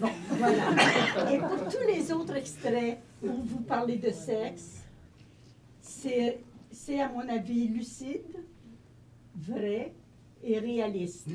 [0.00, 1.32] Bon, voilà.
[1.32, 4.82] Et pour tous les autres extraits où vous parlez de sexe,
[5.80, 6.38] c'est,
[7.00, 8.36] à mon avis lucide,
[9.34, 9.92] vrai
[10.44, 11.28] et réaliste.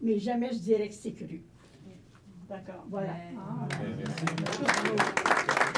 [0.00, 1.42] Mais jamais je dirais que c'est cru.
[2.48, 3.14] D'accord, voilà.
[3.38, 3.68] Ah.
[5.66, 5.71] Je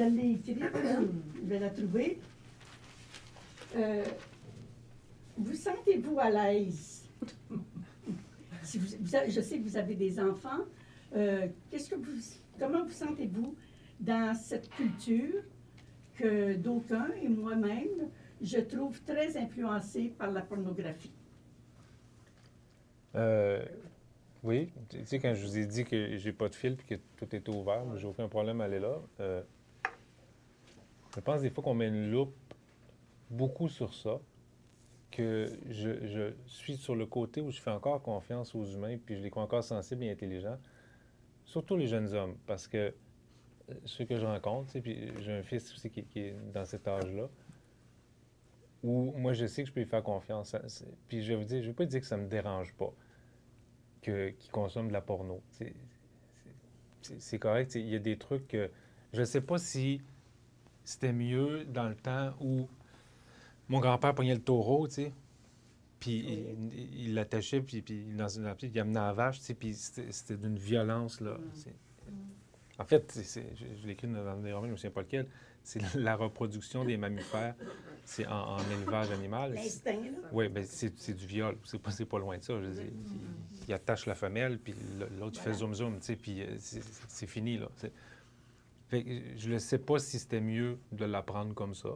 [0.00, 2.18] l'ai écrite, je vais la trouver.
[3.76, 4.04] Euh,
[5.36, 7.08] vous sentez-vous à l'aise?
[8.62, 10.64] je sais que vous avez des enfants.
[11.16, 12.20] Euh, qu'est-ce que vous,
[12.58, 13.54] comment vous sentez-vous
[14.00, 15.42] dans cette culture
[16.16, 18.10] que d'aucuns et moi-même,
[18.42, 21.12] je trouve très influencée par la pornographie?
[23.14, 23.64] Euh,
[24.42, 24.72] oui.
[24.88, 27.34] Tu sais, quand je vous ai dit que j'ai pas de fil et que tout
[27.34, 29.00] est ouvert, j'ai aucun problème à aller là.
[29.20, 29.42] Euh,
[31.14, 32.34] je pense des fois qu'on met une loupe
[33.30, 34.20] beaucoup sur ça,
[35.10, 39.16] que je, je, suis sur le côté où je fais encore confiance aux humains, puis
[39.16, 40.58] je les crois encore sensibles et intelligents,
[41.44, 42.94] surtout les jeunes hommes, parce que
[43.70, 47.28] euh, ceux que je rencontre, puis j'ai un fils aussi qui, est dans cet âge-là,
[48.84, 50.54] où moi je sais que je peux lui faire confiance.
[51.08, 52.72] Puis je vais vous dire, je ne veux pas dire que ça ne me dérange
[52.74, 52.92] pas
[54.00, 55.40] qu'ils consomment de la porno.
[57.18, 57.74] C'est correct.
[57.74, 58.70] Il y a des trucs que
[59.12, 60.00] je ne sais pas si
[60.84, 62.68] c'était mieux dans le temps où
[63.68, 65.12] mon grand-père pognait le taureau, tu sais.
[66.00, 66.46] Puis
[66.96, 70.58] il l'attachait, puis, puis dans une il amenait la vache, tu sais, puis c'était d'une
[70.58, 71.32] violence, là.
[71.32, 71.70] Mm.
[72.78, 73.40] En fait, je,
[73.80, 75.26] je l'ai écrit dans des romans, je ne me souviens pas lequel,
[75.62, 77.54] c'est la reproduction des mammifères,
[78.04, 79.54] c'est en, élevage animal.
[79.54, 79.98] L'instinct,
[80.32, 82.54] Oui, bien, c'est du viol, c'est pas, pas loin de ça.
[82.60, 82.82] Je
[83.66, 84.74] il, attache la femelle, puis
[85.18, 87.68] l'autre, il fait zoom-zoom, tu sais, puis euh, c'est fini, là.
[88.92, 91.90] je ne sais pas si c'était mieux de l'apprendre comme ça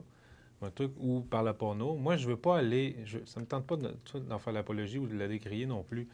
[0.64, 1.96] un truc ou par la porno.
[1.96, 2.96] Moi, je veux pas aller.
[3.04, 6.08] Je, ça me tente pas d'en faire l'apologie ou de la décrier non plus.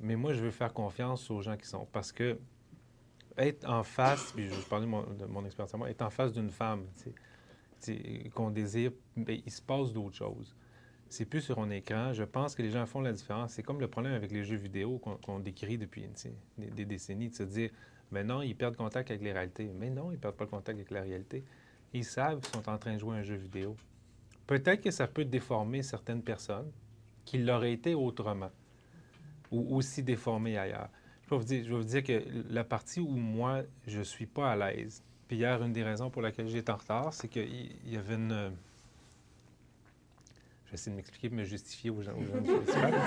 [0.00, 1.86] Mais moi, je veux faire confiance aux gens qui sont.
[1.92, 2.38] Parce que
[3.36, 6.10] être en face, puis je parler de mon, de mon expérience à moi, être en
[6.10, 6.86] face d'une femme
[8.34, 10.54] qu'on désire, bien, il se passe d'autres choses.
[11.08, 12.12] C'est plus sur un écran.
[12.12, 13.52] Je pense que les gens font la différence.
[13.54, 16.06] C'est comme le problème avec les jeux vidéo qu'on décrit depuis
[16.56, 17.70] des, décennies, de se dire,
[18.12, 19.72] mais non, ils perdent contact avec les réalités.
[19.74, 21.44] Mais non, ils ne perdent pas le contact avec la réalité
[21.92, 23.76] ils savent qu'ils sont en train de jouer un jeu vidéo.
[24.46, 26.70] Peut-être que ça peut déformer certaines personnes
[27.24, 28.50] qui l'auraient été autrement
[29.50, 30.88] ou aussi déformées ailleurs.
[31.30, 34.04] Je vais, vous dire, je vais vous dire que la partie où moi, je ne
[34.04, 37.28] suis pas à l'aise, puis hier, une des raisons pour laquelle j'étais en retard, c'est
[37.28, 38.52] qu'il y avait une...
[40.64, 42.14] Je vais essayer de m'expliquer, de me justifier aux gens,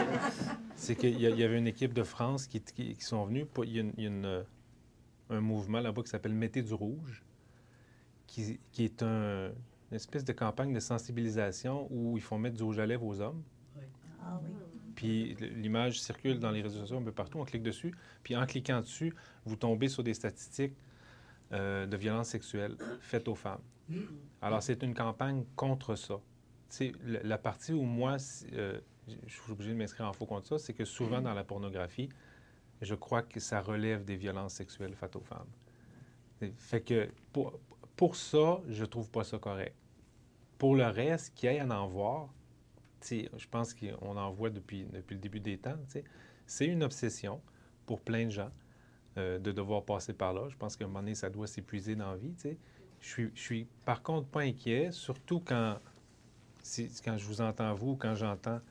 [0.75, 3.45] C'est qu'il y, avait une équipe de France qui, qui, sont venus.
[3.53, 4.45] Pour, il y a, une,
[5.29, 7.23] un mouvement là-bas qui s'appelle Mettez du rouge
[8.25, 9.49] qui, est un,
[9.91, 13.21] une espèce de campagne de sensibilisation où ils font mettre du rouge à lèvres aux
[13.21, 13.43] hommes.
[14.21, 14.72] Ah oui.
[14.95, 17.93] Puis l'image circule dans les réseaux sociaux un peu partout, on clique dessus.
[18.23, 19.13] Puis en cliquant dessus,
[19.45, 20.75] vous tombez sur des statistiques
[21.51, 23.61] euh, de violences sexuelles faites aux femmes.
[24.41, 26.19] Alors c'est une campagne contre ça.
[26.69, 28.17] C'est la partie où moi,
[28.53, 28.79] euh,
[29.27, 32.09] je suis obligé de m'inscrire en faux contre ça, c'est que souvent dans la pornographie,
[32.81, 35.47] je crois que ça relève des violences sexuelles faites aux femmes.
[36.57, 37.09] Fait que
[37.95, 39.75] pour, ça, je trouve pas ça correct.
[40.57, 42.33] Pour le reste, qu'il y ait à en voir,
[43.09, 45.77] je pense qu'on en voit depuis, le début des temps.
[46.45, 47.41] C'est une obsession
[47.85, 48.51] pour plein de gens
[49.17, 50.47] euh, de devoir passer par là.
[50.49, 52.33] Je pense qu'à un moment donné, ça doit s'épuiser dans la vie.
[52.99, 55.77] Je suis, suis par contre pas inquiet, surtout quand,
[57.03, 58.61] quand je vous entends vous, quand j'entends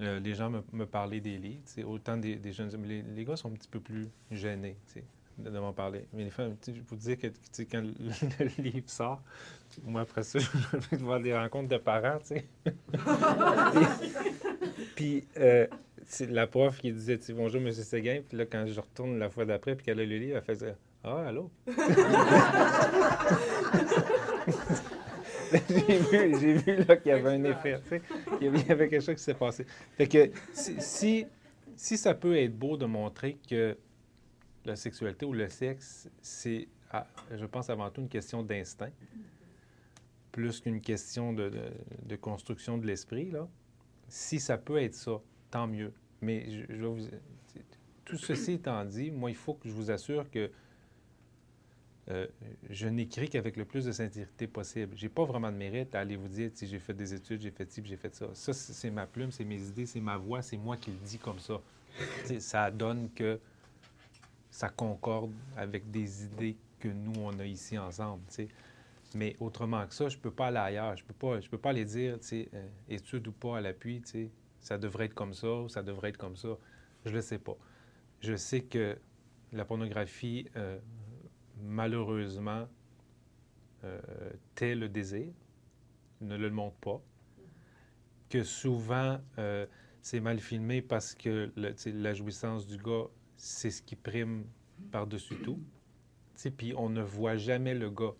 [0.00, 1.62] euh, les gens me, parler des livres.
[1.86, 2.84] Autant des, jeunes hommes.
[2.84, 4.76] Les, gars sont un petit peu plus gênés
[5.42, 6.06] de, m'en parler.
[6.12, 7.28] Mais les femmes, je vous dis que
[7.70, 9.22] quand le, livre sort,
[9.84, 10.38] moi, après ça,
[10.72, 12.46] je vais voir des rencontres de parents, tu sais.
[14.94, 15.66] puis, euh,
[16.06, 17.72] c'est la prof qui disait Bonjour, M.
[17.72, 18.20] Séguin.
[18.28, 20.74] Puis là, quand je retourne la fois d'après, puis qu'elle a le livre, elle faisait
[21.04, 21.50] Ah, allô
[25.68, 28.02] j'ai vu, j'ai vu là, qu'il y avait un effet, tu sais,
[28.38, 29.66] qu'il y avait quelque chose qui s'est passé.
[29.96, 31.26] Fait que si,
[31.76, 33.76] si ça peut être beau de montrer que
[34.64, 36.68] la sexualité ou le sexe, c'est,
[37.32, 38.92] je pense, avant tout une question d'instinct,
[40.32, 41.50] plus qu'une question de,
[42.20, 43.30] construction de l'esprit.
[43.30, 43.48] Là.
[44.08, 45.20] Si ça peut être ça,
[45.50, 45.92] tant mieux.
[46.20, 47.08] Mais je, vous,
[48.04, 50.50] tout ceci étant dit, moi, il faut que je vous assure que
[52.10, 52.26] euh,
[52.68, 54.96] je n'écris qu'avec le plus de sincérité possible.
[54.96, 57.40] Je n'ai pas vraiment de mérite à aller vous dire si j'ai fait des études,
[57.40, 58.26] j'ai fait ci, j'ai fait ça.
[58.34, 61.18] Ça, c'est ma plume, c'est mes idées, c'est ma voix, c'est moi qui le dis
[61.18, 61.60] comme ça.
[62.40, 63.38] ça donne que
[64.50, 68.22] ça concorde avec des idées que nous, on a ici ensemble.
[69.14, 70.96] Mais autrement que ça, je ne peux pas aller ailleurs.
[70.96, 73.60] Je ne peux, pas, je peux pas aller dire, tu euh, étude ou pas à
[73.60, 74.02] l'appui,
[74.60, 76.56] ça devrait être comme ça ou ça devrait être comme ça.
[77.04, 77.56] Je ne le sais pas.
[78.20, 78.98] Je sais que
[79.52, 80.78] la pornographie, euh,
[81.62, 82.68] malheureusement,
[83.84, 84.00] euh,
[84.54, 85.32] tait le désir.
[86.20, 87.00] ne le montrent pas,
[88.28, 89.66] que souvent euh,
[90.02, 93.06] c'est mal filmé parce que la jouissance du gars,
[93.42, 94.44] c'est ce qui prime
[94.92, 95.58] par-dessus tout.
[96.58, 98.12] Puis on ne voit jamais le gars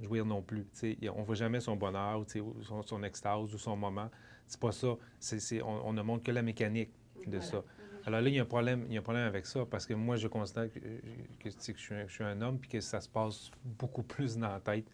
[0.00, 0.64] jouir non plus.
[0.64, 0.98] tu sais.
[1.00, 4.10] Et On ne voit jamais son bonheur, ou, son, son extase ou son moment.
[4.48, 4.96] C'est pas ça.
[5.20, 6.90] C'est- c'est- on, on ne montre que la mécanique
[7.26, 7.62] de ça.
[8.04, 9.86] Alors là, il y a un problème, il y a un problème avec ça parce
[9.86, 12.68] que moi, je considère que, que, que je, suis un, je suis un homme puis
[12.70, 14.86] que ça se passe beaucoup plus dans la tête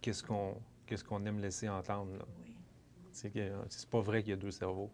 [0.00, 0.56] qu'est-ce qu'on
[0.86, 2.12] qu'est-ce qu'on aime laisser entendre.
[2.18, 2.24] là.
[2.44, 2.56] Oui.
[3.12, 4.90] C'est que c'est pas vrai qu'il y a deux cerveaux.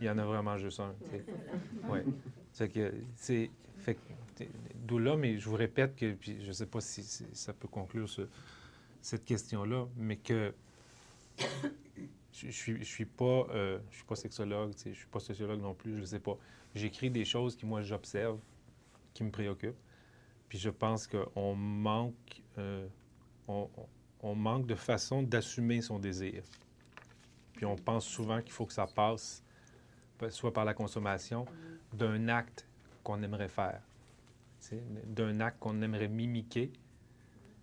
[0.00, 0.94] Il y en a vraiment juste un.
[1.88, 2.04] Ouais.
[2.52, 4.00] C'est que c'est fait que,
[4.34, 7.52] t'sais, d'où là, mais je vous répète que puis je sais pas si, si ça
[7.52, 8.28] peut conclure ce-
[9.00, 10.52] cette question-là, mais que
[12.32, 15.60] je, je suis je suis pas euh, je suis pas sexologue, je suis pas sociologue
[15.60, 16.36] non plus, je sais pas.
[16.74, 18.38] J'écris des choses qui moi j'observe,
[19.14, 19.78] qui me préoccupent.
[20.48, 22.86] Puis je pense qu'on manque euh,
[23.48, 26.42] on manque de façon d'assumer son désir.
[27.58, 29.42] Puis on pense souvent qu'il faut que ça passe
[30.30, 31.44] soit par la consommation
[31.92, 32.68] d'un acte
[33.02, 33.82] qu'on aimerait faire,
[35.06, 36.80] d'un acte qu'on aimerait mimiquer, tu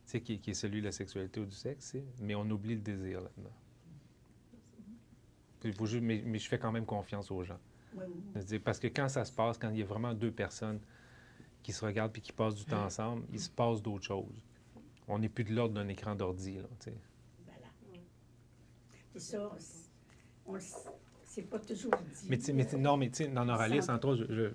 [0.05, 2.81] sais, qui, qui est celui de la sexualité ou du sexe, mais on oublie le
[2.81, 3.55] désir là-dedans.
[6.01, 7.59] Mais, mais je fais quand même confiance aux gens.
[8.65, 10.81] Parce que quand ça se passe, quand il y a vraiment deux personnes
[11.63, 14.43] qui se regardent puis qui passent du temps ensemble, il se passe d'autres choses.
[15.07, 16.55] On n'est plus de l'ordre d'un écran d'ordi.
[16.57, 16.67] là.
[17.45, 17.67] Voilà.
[19.15, 19.55] Et ça,
[20.45, 20.59] on le
[21.35, 22.27] c'est pas toujours dit.
[22.29, 24.53] Mais, mais sais, non, mais tu sais, dans Noralis, entre autres,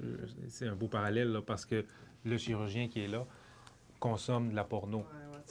[0.48, 1.84] c'est un beau parallèle là, parce que
[2.24, 3.26] le chirurgien qui est là
[3.98, 5.04] consomme de la porno.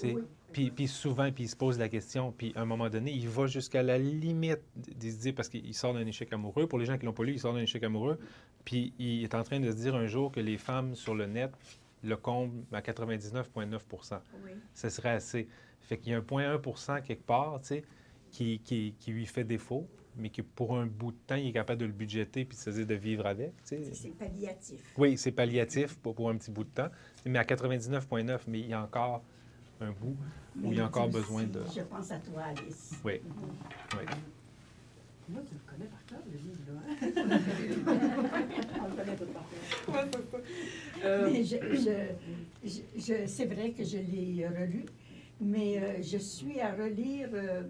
[0.03, 0.23] Ouais, ouais.
[0.51, 3.27] Puis, puis souvent, puis il se pose la question, puis à un moment donné, il
[3.27, 6.67] va jusqu'à la limite de se dire, parce qu'il sort d'un échec amoureux.
[6.67, 8.17] Pour les gens qui l'ont pas lu, il sort d'un échec amoureux.
[8.65, 11.27] Puis il est en train de se dire un jour que les femmes sur le
[11.27, 11.51] net
[12.03, 14.51] le comblent à 99,9 Oui.
[14.73, 15.47] Ce serait assez.
[15.81, 17.83] Fait qu'il y a un 0,1% quelque part, tu sais,
[18.31, 19.87] qui, qui, qui lui fait défaut,
[20.19, 22.61] mais que pour un bout de temps, il est capable de le budgéter puis de
[22.61, 23.93] se dire de vivre avec, tu sais.
[23.93, 24.81] C'est- palliatif.
[24.97, 26.89] Oui, c'est palliatif pour, pour un petit bout de temps,
[27.25, 29.23] mais à 99,9, mais il y a encore
[29.81, 30.15] un bout
[30.61, 31.61] où il y a encore besoin de...
[31.73, 32.91] Je pense à toi, Alice.
[33.03, 33.31] Oui, Mhm.
[33.93, 34.05] oui.
[35.29, 36.81] Moi, tu le connais par cœur, le livre, là.
[36.89, 36.97] hein?
[38.81, 39.45] On le connaît tout par
[40.31, 40.41] cœur.
[41.05, 44.85] Euh, Mais je, je- je- je- c'est vrai que je l'ai relu,
[45.39, 47.61] mais euh, je suis à relire euh,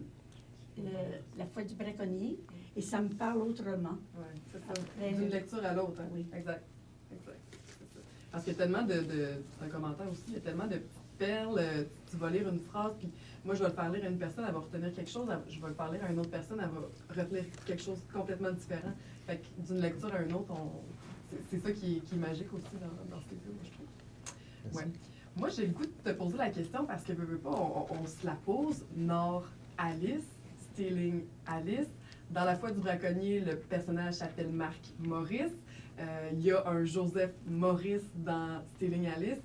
[0.88, 2.40] euh, La foi du braconnier
[2.76, 3.98] et ça me parle autrement.
[4.18, 4.66] ouais, c'est ça.
[4.70, 6.00] Après, D'une lecture à l'autre.
[6.02, 6.08] hein.
[6.14, 6.26] Oui.
[6.34, 6.64] Exact.
[7.12, 7.40] Exact.
[7.52, 8.00] C'est ça.
[8.32, 9.28] Parce qu'il y a tellement de, de
[9.64, 10.80] un commentaire aussi, il y a tellement de
[11.18, 11.58] perles.
[11.60, 13.10] euh, Tu vas lire une phrase, puis
[13.44, 15.60] moi, je vais le lire à une personne, elle va retenir quelque chose, elle- je
[15.60, 18.94] vais le lire à une autre personne, elle va retenir quelque chose de complètement différent.
[19.26, 20.72] Fait que d'une lecture à une autre, on...
[21.30, 23.72] c'est- c'est ça qui est, qui est magique aussi dans, dans ces livres, moi, je
[23.72, 23.86] trouve.
[24.66, 24.78] Merci.
[24.78, 24.92] Ouais.
[25.38, 27.82] Moi, j'ai le goût de te poser la question parce que, veux, veux pas, on,
[27.94, 28.84] on- on se la pose.
[28.96, 30.26] Nord Alice,
[30.84, 31.90] Stealing Alice.
[32.32, 35.52] Dans La foi du braconnier, le personnage s'appelle Marc Maurice.
[36.00, 39.40] Euh, Il y a un Joseph Maurice dans Stealing Alice.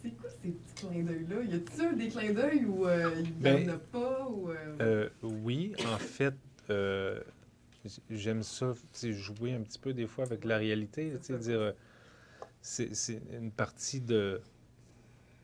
[0.00, 1.42] C'est quoi ces petits clins d'œil-là?
[1.42, 4.28] Y a-t-il des clins d'œil ou euh, il n'y Ben, en a pas?
[4.30, 6.34] Ou, euh, Euh, oui, en fait,
[8.08, 8.72] j'aime ça,
[9.02, 11.74] jouer un petit peu des fois avec la réalité, dire,
[12.62, 14.40] c'est une partie de,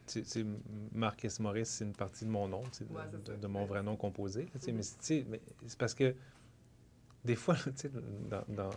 [0.06, 0.44] tu sais, tu sais,
[0.92, 1.40] Marc S.
[1.40, 3.32] Maurice, c'est une partie de mon nom, tu sais, de, Ouais, c'est ça.
[3.36, 5.40] de- de mon vrai nom composé, tu sais, mais c'est- mais
[5.78, 6.14] parce que
[7.24, 7.56] des fois,
[8.30, 8.70] dans, dans,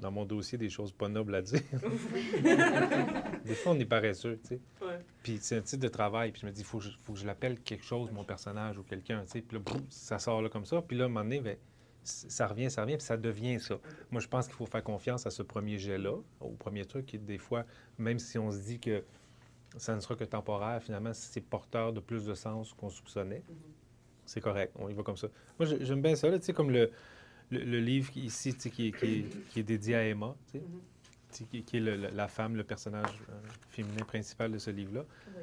[0.00, 1.60] dans mon dossier, des choses pas nobles à dire,
[3.44, 4.58] des fois, on est paresseux, ouais.
[5.22, 7.12] Puis c'est un titre de travail, puis je me dis, il faut, que je- faut
[7.14, 9.24] que je l'appelle quelque chose, mon personnage ou quelqu'un.
[9.30, 10.82] Puis là, boum, ça sort là comme ça.
[10.82, 11.56] Puis là, à un moment donné, ben,
[12.02, 13.78] ça revient, ça revient, puis ça devient ça.
[14.10, 17.18] Moi, je pense qu'il faut faire confiance à ce premier jet-là, au premier truc, qui
[17.18, 17.64] des fois,
[17.98, 19.02] même si on se dit que
[19.76, 23.42] ça ne sera que temporaire, finalement, c'est porteur de plus de sens qu'on soupçonnait.
[24.26, 25.28] C'est correct, on y va comme ça.
[25.58, 26.90] Moi, j'ai- j'aime bien ça, tu sais, comme le,
[27.50, 30.64] le, le livre ici, qui, est- qui est- qui est dédié à Emma, tu sais,
[30.64, 31.48] Mhm.
[31.50, 33.32] qui, qui est le- le- la femme, le personnage euh,
[33.68, 35.04] féminin principal de ce livre-là.
[35.36, 35.42] Oui.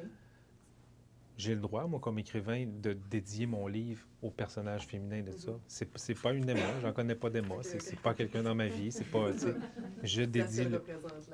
[1.42, 5.50] J'ai le droit, moi, comme écrivain, de dédier mon livre au personnage féminin de ça.
[5.66, 8.68] C'est, c'est pas une Emma, j'en connais pas d'Emma, c'est, c'est pas quelqu'un dans ma
[8.68, 9.54] vie, c'est pas, tu sais,
[10.04, 10.80] je dédie le...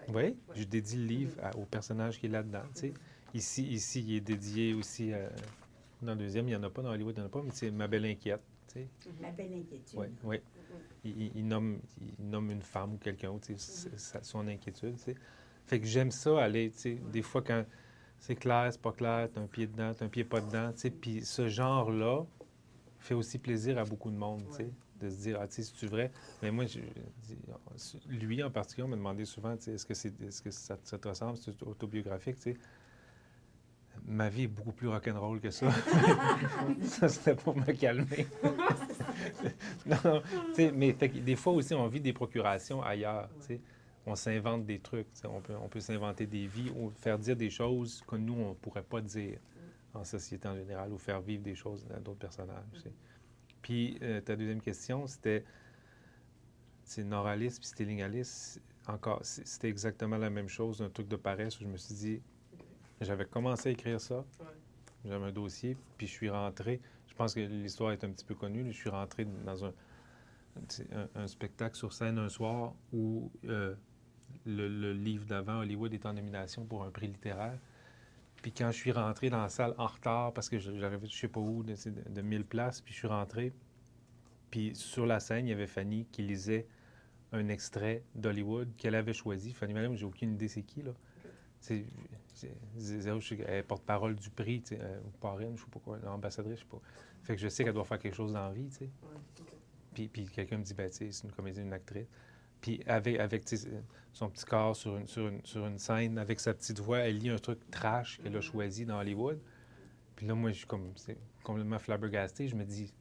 [0.09, 2.95] Oui, je dédie le livre à- au personnage qui est là-dedans, tu sais.
[3.35, 5.29] Ici, ici, il est dédié aussi à...
[6.01, 7.43] Dans le deuxième, il n'y en a pas, dans Hollywood, il n'y en a pas,
[7.43, 8.89] mais c'est Ma Belle Inquiète, tu sais.
[9.21, 9.99] La belle inquiétude.
[9.99, 10.41] Oui, oui.
[11.05, 15.03] Il, nomme, il nomme une femme ou quelqu'un, tu sais, c'est- c'est son inquiétude, tu
[15.03, 15.15] sais.
[15.67, 17.65] Fait que j'aime ça, aller, tu sais, des fois quand
[18.21, 20.81] c'est clair, c'est pas clair, t'as un pied dedans, t'as un pied pas dedans, tu
[20.81, 20.91] sais.
[20.91, 22.25] Puis ce genre-là
[22.99, 24.71] fait aussi plaisir à beaucoup de monde, tu sais, Ouais.
[25.01, 26.11] de se dire, ah, tu sais, c'est-tu vrai?
[26.43, 26.81] Mais moi, je,
[28.09, 30.77] lui en particulier, on me demandait souvent, tu sais, est-ce que, c'est, est-ce que ça,
[30.83, 32.57] ça te ressemble, c'est autobiographique, tu sais?
[34.07, 35.67] ma vie est beaucoup plus rock'n'roll que ça.
[36.83, 38.27] ça, c'était pour me calmer.
[39.87, 40.23] non,
[40.75, 43.29] mais des fois aussi, on vit des procurations ailleurs.
[44.09, 45.07] On s'invente des trucs.
[45.25, 48.51] On peut, on peut s'inventer des vies ou faire dire des choses que nous, on
[48.51, 49.39] ne pourrait pas dire
[49.93, 52.85] en société en général ou faire vivre des choses à d'autres personnages.
[53.61, 55.45] Puis euh, ta deuxième question, c'était
[56.85, 58.59] c'est Noralis puis Stillingalis.
[58.87, 62.23] Encore, c'était exactement la même chose, un truc de paresse où je me suis dit,
[63.03, 64.25] j'avais commencé à écrire ça.
[65.05, 66.81] J'avais un dossier, puis je suis rentré.
[67.07, 68.65] Je pense que l'histoire est un petit peu connue.
[68.73, 69.73] Je suis rentré dans un,
[71.15, 73.75] un, spectacle sur scène un soir où euh,
[74.49, 77.59] le, livre d'avant, Hollywood, est en nomination pour un prix littéraire.
[78.43, 81.29] Puis quand je suis rentré dans la salle en retard, parce que j'arrivais je sais
[81.29, 81.75] pas où, de,
[82.09, 83.53] de 1000 places, puis je suis rentré,
[84.51, 86.67] puis sur la scène, il y avait Fanny qui lisait
[87.33, 89.53] un extrait d'Hollywood qu'elle avait choisi.
[89.53, 90.93] Fanny Madame, j'ai aucune idée c'est qui, là.
[91.61, 91.85] C'est,
[93.47, 96.63] elle porte-parole du prix, tu sais, euh, ou parraine, je sais pas quoi, l'ambassadrice, je
[96.63, 96.81] sais pas.
[97.25, 98.91] Fait que je sais qu'elle doit faire quelque chose dans la vie, tu sais.
[99.93, 102.07] Puis, puis quelqu'un me dit, ben, tu sais, c'est une comédienne, une actrice.
[102.61, 103.45] Puis avec, avec
[104.13, 107.19] son petit corps sur une, sur, une, sur une scène, avec sa petite voix, elle
[107.19, 108.43] lit un truc trash qu'elle a mm-hmm.
[108.43, 109.41] choisi dans Hollywood.
[110.17, 110.93] Puis là, moi, je suis comme,
[111.45, 112.49] complètement flabbergasté.
[112.49, 112.93] Je me dis,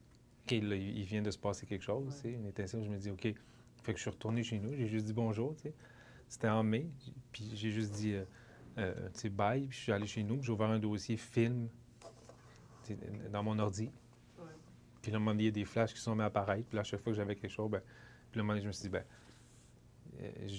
[0.46, 2.84] OK, là, il vient de se passer quelque chose, sais, une étincelle.
[2.84, 3.34] Je me dis, OK.
[3.84, 5.74] Fait que je suis retourné chez nous, j'ai juste dit bonjour, tu sais.
[6.28, 6.90] C'était en mai,
[7.32, 8.26] puis j'ai juste dit, euh,
[8.78, 11.70] euh, tu sais, bye, puis je suis allé chez nous, j'ai ouvert un dossier film
[13.32, 13.90] dans mon ordi.
[15.02, 16.68] Puis là, il y a des flashs qui sont mis à apparaître.
[16.68, 17.82] Puis là, à chaque fois que j'avais quelque chose, ben,
[18.30, 19.06] puis là, je me suis dit, ben,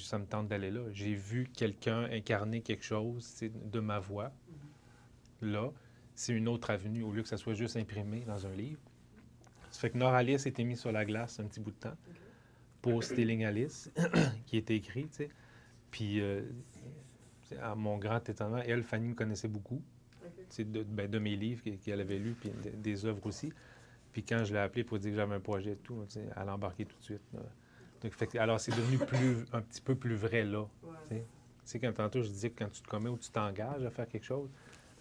[0.03, 0.83] ça me tente d'aller là.
[0.93, 4.33] J'ai vu quelqu'un incarner quelque chose de ma voix.
[5.41, 5.71] Là,
[6.15, 8.81] c'est une autre avenue au lieu que ça soit juste imprimé dans un livre.
[9.71, 11.97] Ça fait que Noralis été mis sur la glace un petit bout de temps
[12.83, 13.91] pour Stealing Alice,
[14.47, 15.29] qui était écrit, tu sais.
[15.91, 16.43] Puis, euh,
[17.61, 19.83] à mon grand étonnement, elle, Fanny, me connaissait beaucoup.
[20.59, 23.53] De, ben, de, mes livres qu'elle avait lus, puis des œuvres aussi.
[24.13, 26.55] Puis quand je l'ai appelée pour dire que j'avais un projet et tout, elle a
[26.55, 27.23] embarqué tout de suite.
[28.03, 30.67] Donc, alors, c'est devenu plus, un petit peu plus vrai là.
[31.11, 31.17] Tu
[31.65, 34.09] sais, quand tantôt je disais que quand tu te commets ou tu t'engages à faire
[34.09, 34.49] quelque chose,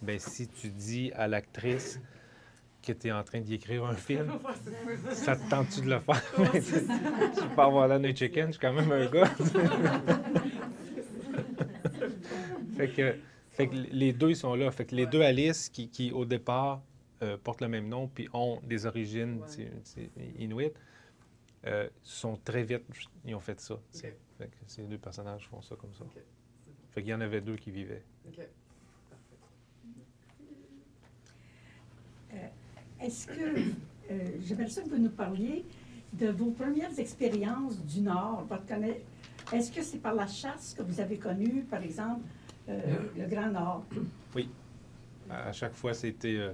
[0.01, 1.99] ben si tu dis à l'actrice
[2.85, 4.31] que tu es en train d'y écrire un film,
[5.11, 6.21] ça te tente-tu de le faire?
[6.37, 9.25] je peux avoir la chicken, je suis quand même un gars.
[12.75, 13.15] fait, que,
[13.51, 14.69] fait que les deux sont là.
[14.71, 16.81] Fait que les deux Alice qui, qui au départ,
[17.23, 19.41] euh, portent le même nom puis ont des origines
[20.37, 20.75] inuites,
[21.65, 22.83] euh, sont très vite,
[23.25, 23.79] ils ont fait ça.
[24.67, 26.05] ces deux personnages font ça comme ça.
[26.91, 28.03] Fait qu'il y en avait deux qui vivaient.
[32.33, 32.47] Euh,
[33.01, 33.59] est-ce que,
[34.11, 35.65] euh, j'aimerais ça que vous nous parliez
[36.13, 38.47] de vos premières expériences du Nord.
[39.51, 42.21] Est-ce que c'est par la chasse que vous avez connu, par exemple,
[42.67, 43.85] le Grand Nord?
[44.35, 44.49] Oui.
[45.29, 46.53] À chaque fois, c'était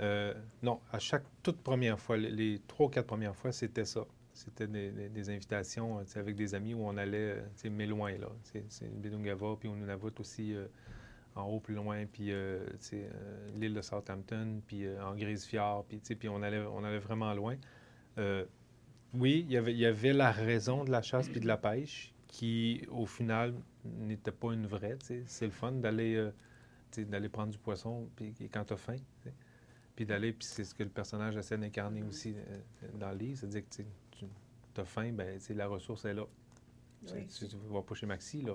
[0.00, 0.32] euh,
[0.62, 4.06] non, à chaque toute première fois, les, trois ou quatre premières fois, c'était ça.
[4.32, 8.28] C'était des, invitations euh, avec des amis où on allait, euh, mais loin, là.
[8.42, 10.54] C'est Bidungava, puis Nunavut aussi,
[11.34, 12.32] en haut, plus loin, puis
[13.54, 17.56] l'île de Southampton, puis en Grise-Fjord, puis, puis on, allait, on allait vraiment loin.
[19.12, 21.58] oui, il y, avait, il y avait la raison de la chasse puis de la
[21.58, 23.52] pêche qui, au final,
[23.84, 24.96] n'était pas une vraie.
[25.26, 26.30] C'est le fun d'aller
[26.96, 28.96] d'aller prendre du poisson puis quand tu as faim
[30.00, 33.38] puis d'aller, puis c'est ce que le personnage essaie d'incarner aussi euh, dans le livre,
[33.38, 33.84] c'est-à-dire que
[34.72, 36.24] tu as faim, ben la ressource est là.
[37.06, 38.54] Tu ne vas pas chez Maxi, là.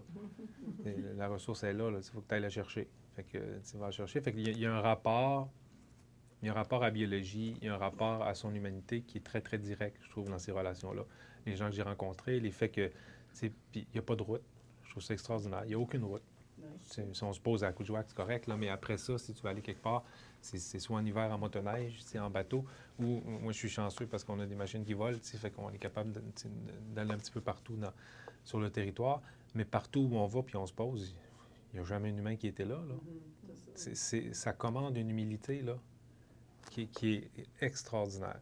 [1.16, 2.90] la ressource est là, il faut que tu ailles la chercher.
[3.16, 4.22] Fait que tu vas la chercher.
[4.22, 5.52] Fait qu'il y, a un rapport,
[6.42, 8.52] il y a un rapport à la biologie, il y a un rapport à son
[8.56, 11.04] humanité qui est très, très direct, je trouve, dans ces relations-là.
[11.46, 12.92] Les gens que j'ai rencontrés, les faits que,
[13.44, 14.42] il n'y a pas de route.
[14.86, 15.62] Je trouve ça extraordinaire.
[15.66, 16.24] Il n'y a aucune route.
[16.84, 19.50] Si on se pose à joie, c'est correct, là, mais après ça, si tu vas
[19.50, 20.04] aller quelque part,
[20.42, 22.66] c'est soit en hiver en motoneige, c'est en bateau,
[23.00, 25.80] ou moi je suis chanceux parce qu'on a des machines qui volent, fait qu'on est
[25.80, 26.12] capable
[26.94, 27.78] d'aller un petit peu partout
[28.44, 29.22] sur le territoire.
[29.56, 31.16] Mais partout où on va puis on se pose,
[31.74, 32.82] il n'y a jamais un humain qui était là.
[32.88, 32.96] là.
[33.76, 35.78] Mm-hmm, ça commande une humilité là,
[36.70, 38.40] qui, est extraordinaire.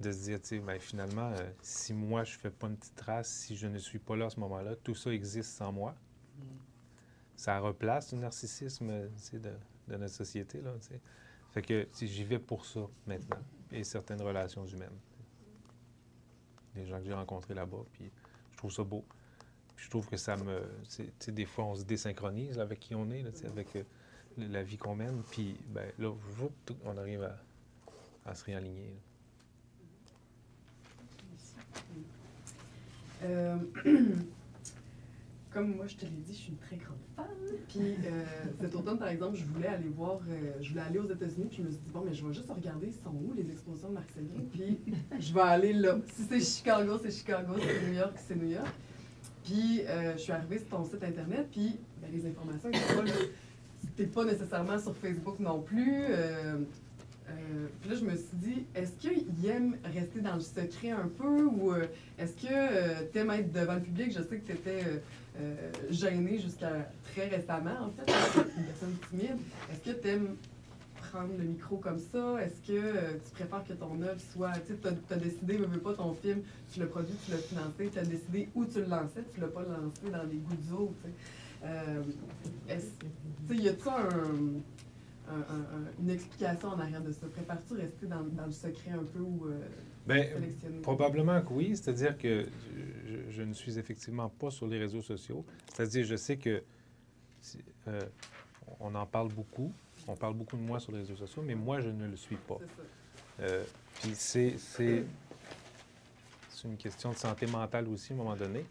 [0.00, 2.76] De se dire, tu sais, ben, finalement, euh, si moi je ne fais pas une
[2.76, 5.72] petite trace, si je ne suis pas là à ce moment-là, tout ça existe sans
[5.72, 5.96] moi.
[6.38, 6.42] Mm.
[7.38, 10.60] Ça replace le narcissisme de, notre société.
[10.60, 10.74] Là,
[11.52, 13.38] fait que j'y vais pour ça maintenant,
[13.70, 14.98] et certaines relations humaines.
[16.74, 18.10] Les gens que j'ai rencontrés là-bas, puis
[18.50, 19.04] je trouve ça beau.
[19.76, 20.62] je trouve que ça me...
[21.28, 23.84] Des fois, on se désynchronise avec qui on est, avec euh,
[24.36, 26.12] la vie qu'on mène, puis ben, là,
[26.84, 27.36] on arrive à,
[28.26, 28.96] à se réaligner.
[33.22, 33.56] Euh,
[35.58, 37.26] comme moi, je te l'ai dit, je suis une très grande fan.
[37.68, 38.24] Puis euh,
[38.60, 41.58] cet automne, par exemple, je voulais aller voir, euh, je voulais aller aux États-Unis, puis
[41.58, 43.94] je me suis dit, bon, mais je vais juste regarder, sont où les expositions de
[43.94, 44.78] Marc Séguin, puis
[45.18, 45.98] je vais aller là.
[46.14, 48.72] Si c'est Chicago, c'est Chicago, si c'est New York, c'est New York.
[49.44, 52.70] Puis euh, je suis arrivée sur ton site internet, puis ben, les informations,
[53.80, 56.04] c'était pas, pas nécessairement sur Facebook non plus.
[57.80, 61.44] Puis là, je me suis dit, est-ce qu'il aime rester dans le secret un peu
[61.44, 61.74] ou
[62.18, 64.12] est-ce que euh, tu aimes être devant le public?
[64.12, 64.82] Je sais que tu étais
[65.90, 68.12] gênée jusqu'à très récemment, en fait,
[68.56, 69.38] une personne timide.
[69.70, 70.36] Est-ce que tu aimes
[71.10, 72.42] prendre le micro comme ça?
[72.42, 74.52] Est-ce que tu préfères que ton œuvre soit.
[74.66, 77.90] Tu sais, as, décidé, ne veux pas ton film, tu l'as produit, tu l'as financé,
[77.92, 81.64] tu as décidé où tu le lançais, tu l'as pas lancé dans les gouttes tu
[82.68, 82.80] sais.
[83.48, 84.62] tu y a-tu un
[86.00, 87.26] une explication en arrière de ça?
[87.26, 89.58] Prépares-tu rester dans, dans, le secret un peu ou euh,
[90.08, 90.26] Bien,
[90.82, 91.76] Probablement que oui.
[91.76, 92.46] C'est-à-dire que
[93.30, 95.44] je, ne suis effectivement pas sur les réseaux sociaux.
[95.72, 96.62] C'est-à-dire, je sais que
[97.86, 98.00] euh,
[98.80, 99.72] on en parle beaucoup.
[100.06, 102.36] On parle beaucoup de moi sur les réseaux sociaux, mais moi, je ne le suis
[102.36, 102.58] pas.
[103.40, 103.62] Euh,
[104.00, 105.04] puis c'est, c'est,
[106.64, 108.64] une question de santé mentale aussi, à un moment donné,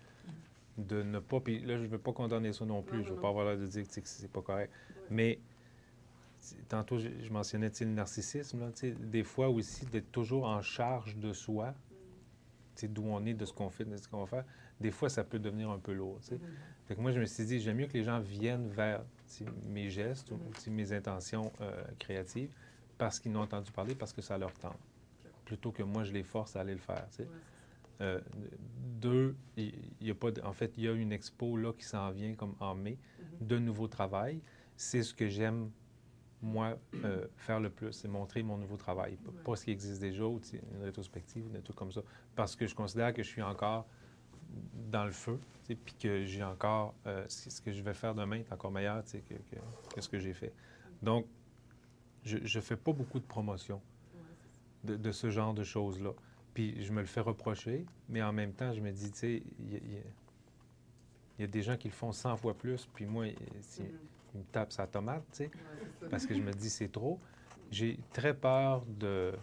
[0.77, 1.39] de ne pas...
[1.39, 3.03] Puis là, je ne veux pas condamner ça non plus.
[3.03, 4.73] je ne veux pas avoir l'air de dire que c'est pas correct.
[5.09, 5.39] Mais
[6.67, 8.59] tantôt, je, mentionnais le narcissisme.
[8.59, 11.73] Là, des fois aussi, d'être toujours en charge de soi,
[12.83, 14.45] d'où on est, de ce qu'on fait, de ce qu'on va faire,
[14.79, 16.19] des fois, ça peut devenir un peu lourd.
[16.85, 19.03] Fait que moi, je me suis dit, j'aime mieux que les gens viennent vers
[19.65, 20.39] mes gestes ou
[20.69, 22.53] mes intentions euh, créatives
[22.97, 24.79] parce qu'ils n'ont entendu parler, parce que ça leur tente,
[25.45, 27.07] plutôt que moi, je les force à aller le faire.
[27.99, 28.19] Euh,
[28.99, 32.11] deux, il y, a pas en fait, il y a une expo là qui s'en
[32.11, 33.47] vient comme en mai mm-hmm.
[33.47, 34.39] de nouveau travail.
[34.75, 35.71] C'est ce que j'aime
[36.47, 39.17] moi, euh, faire le plus, c'est montrer mon nouveau travail.
[39.43, 42.01] Pas ce qui existe déjà, ou une rétrospective, des trucs comme ça.
[42.35, 43.85] Parce que je considère que je suis encore
[44.89, 46.95] dans le feu, puis que j'ai encore...
[47.05, 49.17] Euh, ce que je vais faire demain est encore meilleur que,
[49.93, 50.53] que, ce que j'ai fait.
[51.01, 51.27] Donc,
[52.23, 53.81] je ne fais pas beaucoup de promotion
[54.83, 56.11] de, ce genre de choses-là.
[56.53, 59.43] Puis je me le fais reprocher, mais en même temps, je me dis, tu sais,
[59.59, 60.01] il
[61.39, 63.83] y, a des gens qui le font 100 fois plus, puis moi, mm-hmm
[64.37, 65.51] me tape sa tomate, tu sais,
[66.09, 67.19] parce que je me dis c'est trop.
[67.71, 69.33] J'ai très peur de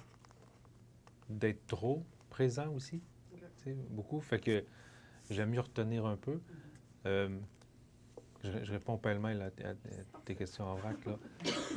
[1.28, 4.20] d'être trop présent aussi, tu sais, beaucoup.
[4.20, 4.64] Fait que
[5.30, 6.40] j'aime mieux retenir un peu.
[7.06, 7.28] Euh,
[8.42, 9.50] je, réponds pêle-mêle à,
[10.24, 11.18] tes questions en vrac, là.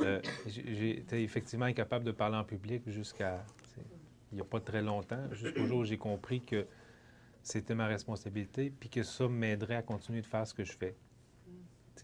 [0.02, 3.44] Euh, j'ai été effectivement incapable de parler en public jusqu'à,
[4.32, 6.66] il n'y a pas très longtemps, jusqu'au jour où j'ai compris que
[7.42, 10.94] c'était ma responsabilité, puis que ça m'aiderait à continuer de faire ce que je fais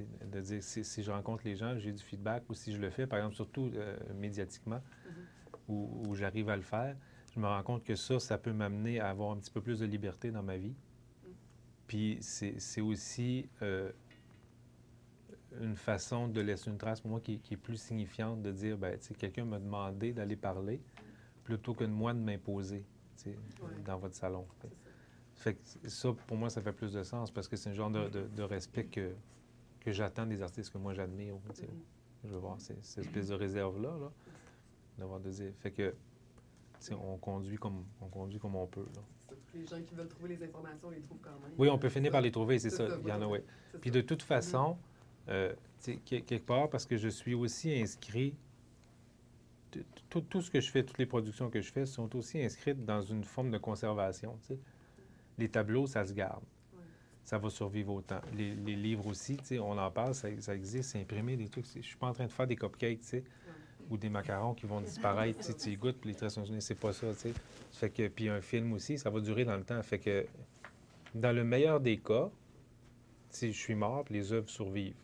[0.03, 3.07] de dire si, je rencontre les gens, j'ai du feedback ou si je le fais,
[3.07, 5.73] par exemple, surtout euh, médiatiquement, mm-hmm.
[6.09, 6.97] où, j'arrive à le faire,
[7.35, 9.81] je me rends compte que ça, ça peut m'amener à avoir un petit peu plus
[9.81, 10.75] de liberté dans ma vie.
[10.75, 11.29] Mm.
[11.87, 13.91] Puis c'est aussi euh,
[15.61, 18.99] une façon de laisser une trace pour moi qui, est plus signifiante de dire, ben,
[18.99, 20.81] tu sais, quelqu'un m'a demandé d'aller parler
[21.45, 22.85] plutôt que de moi de m'imposer
[23.85, 24.47] dans votre salon.
[25.35, 27.91] Fait que ça, pour moi, ça fait plus de sens parce que c'est un genre
[27.91, 29.13] de respect que,
[29.85, 31.35] que j'attends des artistes que moi j'admire.
[31.35, 31.67] Mm-hmm.
[32.25, 34.13] Je veux voir cette, espèce de réserve-là, là,
[34.99, 35.21] d'avoir.
[35.59, 35.95] Fait que,
[36.93, 38.87] on conduit comme on conduit comme on peut.
[38.95, 39.37] Là.
[39.55, 41.53] Les gens qui veulent trouver les informations, les trouvent quand même.
[41.59, 42.89] Oui, on peut finir par les trouver, c'est ça.
[43.03, 43.39] Il y en a, oui.
[43.81, 44.79] Puis de toute façon,
[45.29, 45.31] mm-hmm.
[45.31, 45.55] euh,
[46.05, 48.35] quelque part, parce que je suis aussi inscrit,
[50.09, 52.85] tout, tout, ce que je fais, toutes les productions que je fais sont aussi inscrites
[52.85, 54.39] dans une forme de conservation.
[55.37, 56.45] Les tableaux, ça se garde
[57.25, 58.21] ça va survivre autant.
[58.37, 61.67] Les, les livres aussi, on en parle, ça, existe, c'est imprimé, des trucs.
[61.75, 63.25] Je suis pas en train de faire des cupcakes, tu sais,
[63.91, 66.93] ou des macarons qui vont disparaître, tu sais, goûtes, puis les traits sont c'est pas
[66.93, 67.35] ça, tu sais.
[67.73, 69.83] Fait que, puis un film aussi, ça va durer dans le temps.
[69.83, 70.27] Fait que,
[71.15, 72.31] dans le meilleur des cas,
[73.31, 74.95] si je suis mort, les œuvres survivent.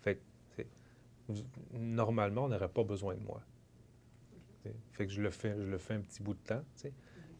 [0.00, 0.18] Fait
[0.56, 0.62] que,
[1.74, 3.40] normalement, on n'aurait pas besoin de moi.
[4.92, 6.92] Fait que je le fais, je le fais un petit bout de temps, tu sais.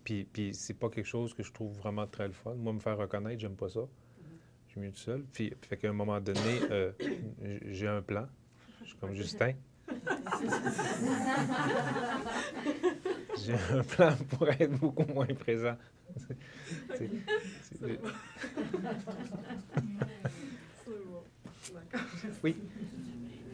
[0.05, 2.55] Puis, puis c'est pas quelque chose que je trouve vraiment très le fun.
[2.55, 3.81] Moi, me faire reconnaître, j'aime pas ça.
[4.67, 5.25] Je suis mieux tout seul.
[5.33, 6.93] Puis, fait qu'à un moment donné, euh,
[7.67, 8.27] j'ai un plan.
[8.81, 9.53] Je suis comme Justin.
[13.45, 15.77] j'ai un plan pour être beaucoup moins présent.
[22.43, 22.57] oui.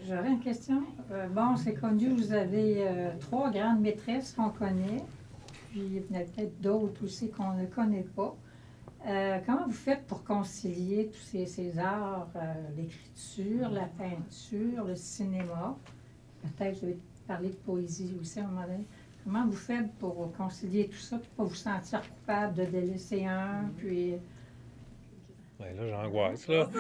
[0.07, 0.83] J'aurais une question.
[1.11, 5.05] Euh, bon, c'est connu, vous avez euh, trois grandes maîtresses qu'on connaît
[5.71, 8.35] puis il y en a peut-être d'autres aussi qu'on ne connaît pas.
[9.07, 14.97] Euh, comment vous faites pour concilier tous ces, ces arts, euh, l'écriture, la peinture, le
[14.97, 15.77] cinéma?
[16.43, 18.85] Peut-être vous avez parlé de poésie aussi à un moment donné.
[19.25, 23.25] Comment vous faites pour concilier tout ça, pour ne pas vous sentir coupable de délaisser
[23.25, 24.15] un, puis...
[25.61, 26.69] Ouais, là, j'angoisse, là.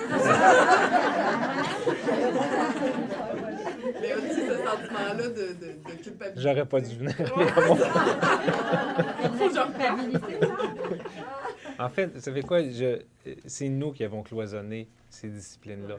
[4.01, 6.41] Mais aussi ce sentiment-là de, de, de culpabilité.
[6.41, 7.15] J'aurais pas dû venir.
[11.79, 12.63] en fait, vous savez quoi?
[12.63, 13.03] Je,
[13.47, 15.97] c'est nous qui avons cloisonné ces disciplines-là.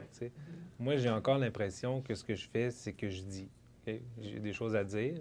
[0.78, 3.48] Moi, j'ai encore l'impression que ce que je fais, c'est que je dis.
[3.86, 5.14] J'ai des choses à dire.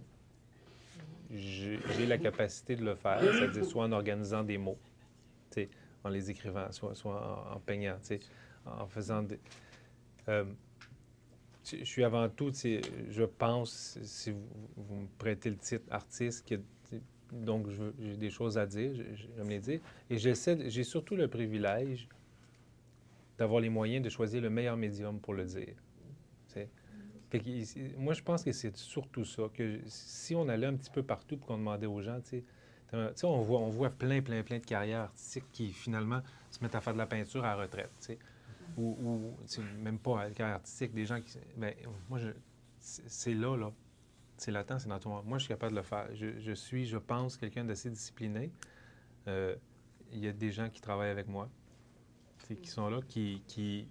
[1.31, 4.77] J'ai la capacité de le faire, c'est-à-dire soit en organisant des mots,
[6.03, 7.97] en les écrivant, soit, soit en, en peignant,
[8.65, 9.39] en faisant des...
[10.27, 10.45] Euh,
[11.65, 16.51] je suis avant tout, je pense, si vous, me prêtez le titre artiste,
[17.31, 17.67] donc
[17.99, 19.79] j'ai des choses à dire, je, je vais me les dire.
[20.09, 22.07] Et j'essaie, j'ai surtout le privilège
[23.37, 25.75] d'avoir les moyens de choisir le meilleur médium pour le dire.
[27.29, 30.89] Fait que moi, je pense que c'est surtout ça, que si on allait un petit
[30.89, 32.43] peu partout et qu'on demandait aux gens, tu sais,
[32.93, 36.81] on voit, on voit plein, plein, plein de carrières artistiques qui, finalement, se mettent à
[36.81, 38.19] faire de la peinture à la retraite, tu sais.
[38.77, 39.33] Ou,
[39.79, 41.37] même pas à la carrière artistique, des gens qui...
[41.57, 41.73] Ben,
[42.09, 42.19] moi,
[42.79, 43.71] c'est là, là.
[44.37, 45.21] C'est latent, c'est dans toi.
[45.25, 46.07] Moi, je suis capable de le faire.
[46.13, 48.51] Je, je suis, je pense, quelqu'un d'assez discipliné.
[49.27, 49.55] Euh,
[50.13, 51.49] Il y a des gens qui travaillent avec moi,
[52.61, 53.43] qui sont là, qui...
[53.47, 53.87] qui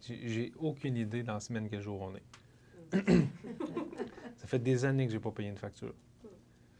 [0.00, 2.22] j'ai j'ai aucune idée dans la semaine quel jour on est.
[4.36, 5.94] Ça fait des années que j'ai pas payé une facture.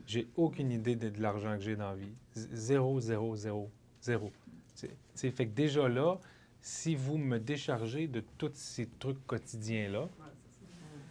[0.06, 2.12] J'ai aucune idée de, de l'argent que j'ai dans la vie.
[2.34, 4.30] Zéro, zéro, zéro, zéro.
[4.74, 6.18] C'est- fait que déjà là,
[6.60, 10.08] si vous me déchargez de tous ces trucs quotidiens-là,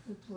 [0.06, 0.36] Vous vous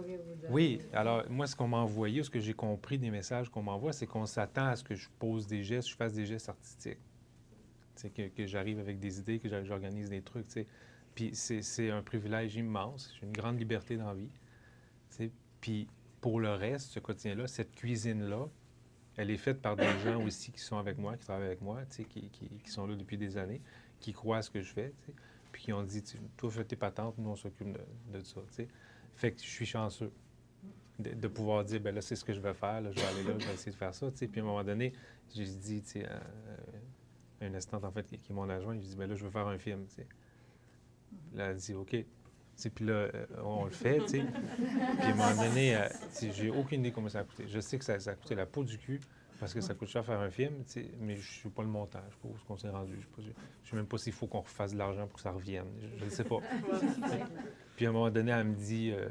[0.49, 3.93] oui, alors moi, ce qu'on m'a envoyé, ce que j'ai compris des messages qu'on m'envoie,
[3.93, 6.99] c'est qu'on s'attend à ce que je pose des gestes, je fasse des gestes artistiques.
[7.97, 10.47] C'est que, que j'arrive avec des idées, que j'organise des trucs.
[11.15, 15.31] Puis c'est un privilège immense, j'ai une grande liberté dans la vie.
[15.61, 15.89] Puis
[16.21, 18.49] pour le reste, ce quotidien-là, cette cuisine-là,
[19.17, 21.83] elle est faite par des gens aussi qui sont avec moi, qui travaillent avec moi,
[21.87, 23.63] qui, qui- qui sont là depuis des années,
[24.01, 24.93] qui croient à ce que je fais.
[25.53, 26.03] Puis qui ont dit,
[26.37, 28.41] toi, fais tes patentes, nous, on s'occupe de, de ça.
[29.17, 30.13] Fait que je suis chanceux
[30.99, 33.07] de, de pouvoir dire, ben là, c'est ce que je vais faire, là, je vais
[33.07, 34.11] aller là, je vais essayer de faire ça.
[34.11, 34.93] Puis à un moment donné,
[35.35, 36.07] j'ai dit, tu sais,
[37.41, 39.31] une assistante, en fait, qui, qui est mon adjoint, je dis, ben là, je veux
[39.31, 39.87] faire un film.
[41.35, 41.97] Là, elle dit, OK.
[42.75, 44.25] Puis là, euh, on le fait, tu sais.
[44.25, 45.89] Puis à un moment donné, euh,
[46.33, 47.45] j'ai aucune idée combien ça a coûté.
[47.49, 49.01] Je sais que ça, ça a coûté la peau du cul
[49.39, 50.55] parce que ça coûte cher faire un film,
[51.01, 52.01] mais je ne sais pas le montant.
[52.01, 52.93] Je ne sais pas où est-ce qu'on s'est rendu.
[52.93, 55.17] Je ne sais, pas- je sais même pas s'il faut qu'on refasse de l'argent pour
[55.17, 55.67] que ça revienne.
[55.99, 56.39] Je ne sais pas.
[57.77, 59.09] Puis à un moment donné, elle me dit, euh,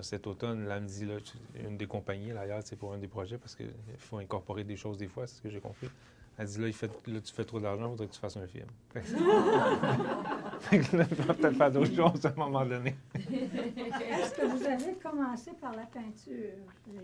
[0.00, 1.16] cet automne, là, elle me dit, là,
[1.62, 4.96] une des compagnies, là, c'est pour un des projets, parce qu'il faut incorporer des choses
[4.96, 5.90] des fois, c'est ce que j'ai compris.
[6.38, 8.36] Elle dit, là, il fait, là tu fais trop d'argent, il faudrait que tu fasses
[8.36, 8.68] un film.
[10.72, 12.94] Je vais peut-être faire d'autres choses à un moment donné.
[13.14, 16.34] Est-ce que vous avez commencé par la peinture?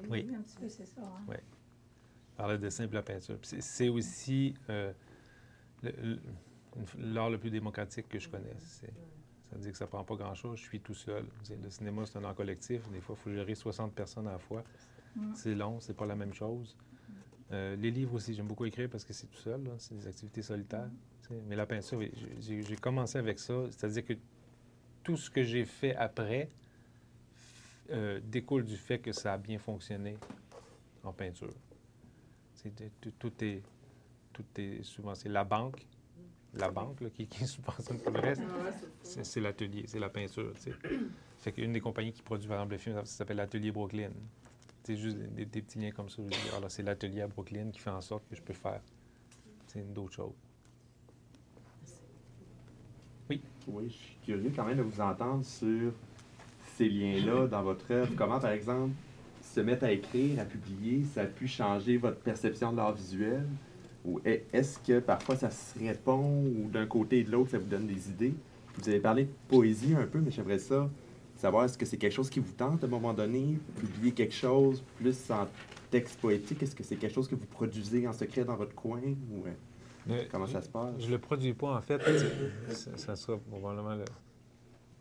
[0.09, 0.29] Oui.
[0.37, 1.01] un petit peu, c'est ça.
[1.03, 1.23] hein?
[1.29, 1.37] Oui.
[2.37, 3.39] Par le dessin et la peinture.
[3.43, 4.93] C'est aussi euh,
[5.83, 6.19] le-
[6.99, 8.83] l'art le plus démocratique que je connaisse.
[9.43, 10.59] Ça veut dire que ça prend pas grand-chose.
[10.59, 11.25] Je suis tout seul.
[11.63, 12.89] Le cinéma, c'est un art collectif.
[12.91, 14.65] Des fois, il faut gérer 60 personnes à la fois.
[15.15, 15.33] Mm.
[15.35, 16.77] C'est long, c'est pas la même chose.
[17.53, 19.61] Euh, les livres aussi, j'aime beaucoup écrire parce que c'est tout seul.
[19.79, 20.89] C'est des activités solitaires.
[21.49, 22.01] Mais la peinture,
[22.41, 23.55] j'ai- commencé avec ça.
[23.71, 24.15] C'est-à-dire que
[25.03, 26.49] tout ce que j'ai fait après
[27.91, 30.17] euh, découle du fait que ça a bien fonctionné
[31.03, 31.53] en peinture.
[32.65, 33.63] De- tout, est,
[34.33, 35.87] tout est souvent, c'est la banque,
[36.55, 38.41] la banque là, qui, qui subventionne tout le reste.
[39.03, 40.53] C'est l'atelier, c'est la peinture.
[40.55, 40.73] tu sais.
[41.39, 44.13] Fait qu'une des compagnies qui produit par exemple le film, ça s'appelle l'atelier Brooklyn.
[44.83, 46.23] C'est juste des, des petits liens comme ça.
[46.23, 48.81] Je dis, alors c'est l'atelier à Brooklyn qui fait en sorte que je peux faire
[49.93, 50.35] d'autres choses.
[53.67, 55.93] Oui, je suis curieux quand même de vous entendre sur
[56.77, 58.13] ces liens-là dans votre œuvre.
[58.17, 58.93] Comment, par exemple,
[59.43, 63.47] se mettre à écrire, à publier, ça a pu changer votre perception de l'art visuel?
[64.05, 67.59] Ou est- est-ce que parfois ça se répond ou d'un côté et de l'autre, ça
[67.59, 68.35] vous donne des idées?
[68.77, 70.91] Vous avez parlé de poésie un peu, mais j'aimerais ça
[71.37, 73.59] savoir, est-ce que c'est quelque chose qui vous tente à un moment donné?
[73.79, 75.47] Publier quelque chose plus en
[75.91, 76.63] texte poétique?
[76.63, 79.01] Est-ce que c'est quelque chose que vous produisez en secret dans votre coin?
[79.01, 79.51] Euh,
[80.07, 80.95] Mais comment ça se passe?
[80.99, 82.01] Je le produis pas, en fait.
[82.69, 84.05] ça, ça sera probablement le,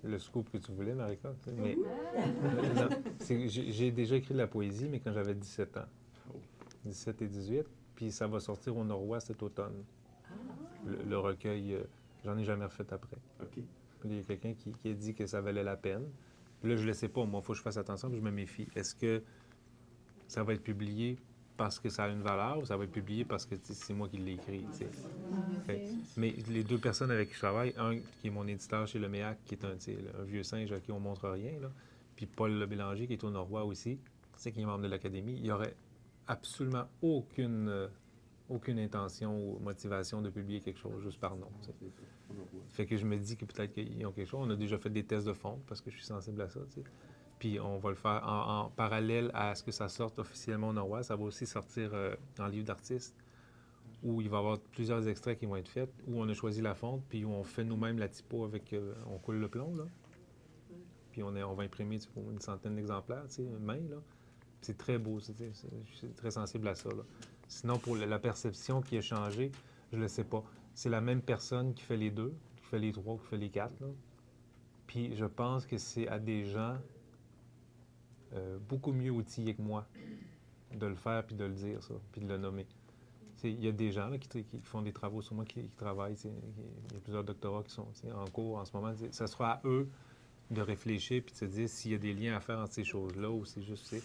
[0.04, 1.34] le scoop que tu voulais, Marika.
[1.44, 2.90] tu sais, Mais non,
[3.20, 5.86] c'est que j'ai déjà écrit de la poésie, mais quand j'avais 17 ans.
[6.86, 7.66] 17 et 18.
[7.96, 9.84] Puis ça va sortir au Norois cet automne.
[10.86, 11.84] Le, le recueil, euh,
[12.26, 13.18] j'en ai jamais refait après.
[13.42, 13.64] OK.
[14.06, 16.04] Il y a quelqu'un qui, qui a dit que ça valait la peine.
[16.60, 17.24] Puis là, je ne le sais pas.
[17.26, 18.68] Moi, il faut que je fasse attention, puis je me méfie.
[18.76, 19.22] Est-ce que
[20.28, 21.18] ça va être publié
[21.58, 24.10] parce que ça a une valeur ou ça va être publié parce que c'est moi
[24.10, 24.66] qui l'ai écrit?
[25.66, 25.82] Fait-
[26.18, 29.08] Mais les deux personnes avec qui je travaille, un qui est mon éditeur chez le
[29.10, 29.76] MEAC, qui est un,
[30.24, 31.72] vieux singe à qui on montre rien, là,
[32.16, 34.00] puis Paul Le Bélanger, qui est au Norois aussi,
[34.38, 35.76] qui est membre de l'Académie, il n'y aurait
[36.28, 37.88] absolument aucune, euh,
[38.50, 41.48] aucune intention ou motivation de publier quelque chose juste par nom.
[42.70, 44.46] Fait que je me dis que peut-être qu'ils ont quelque chose.
[44.46, 46.60] On a déjà fait des tests de fond parce que je suis sensible à ça.
[47.44, 51.10] Puis on va le faire en, parallèle à ce que ça sorte officiellement au Nord-Ouest.
[51.10, 53.14] Ça va aussi sortir euh, en livre d'artiste
[54.02, 56.62] où il va y avoir plusieurs extraits qui vont être faits, où on a choisi
[56.62, 58.72] la fonte, puis où on fait nous-mêmes la typo avec.
[58.72, 59.84] Euh, on coule le plomb, là.
[61.12, 63.98] Puis on, est, on va imprimer une centaine d'exemplaires, tu sais, main, là.
[64.62, 65.36] C'est très beau, suis
[66.16, 66.92] très sensible à ça.
[67.50, 69.52] Sinon, pour la perception qui a changé,
[69.92, 70.46] je ne le sais pas.
[70.76, 73.50] C'est la même personne qui fait les deux, qui fait les trois, qui fait les
[73.50, 73.78] quatre.
[73.82, 73.88] Là.
[74.88, 76.78] Puis je pense que c'est à des gens
[78.36, 79.86] euh, beaucoup mieux outillés que moi
[80.74, 82.66] de le faire puis de le dire, ça, puis de le nommer.
[83.44, 86.16] Il y a des gens là, qui, font des travaux sur moi, qui, travaillent.
[86.24, 88.94] Il y a plusieurs doctorats qui sont en cours en ce moment.
[89.12, 89.90] Ça sera à eux
[90.50, 92.84] de réfléchir puis de se dire s'il y a des liens à faire entre ces
[92.84, 93.96] choses-là ou c'est juste.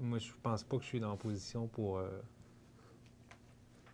[0.00, 2.08] Moi, je pense pas que je suis dans la position pour, euh,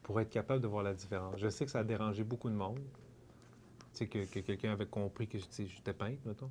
[0.03, 1.35] pour être capable de voir la différence.
[1.39, 2.79] Je sais que ça a dérangé beaucoup de monde.
[3.99, 6.51] Que, quelqu'un avait compris que j'étais peintre, mettons.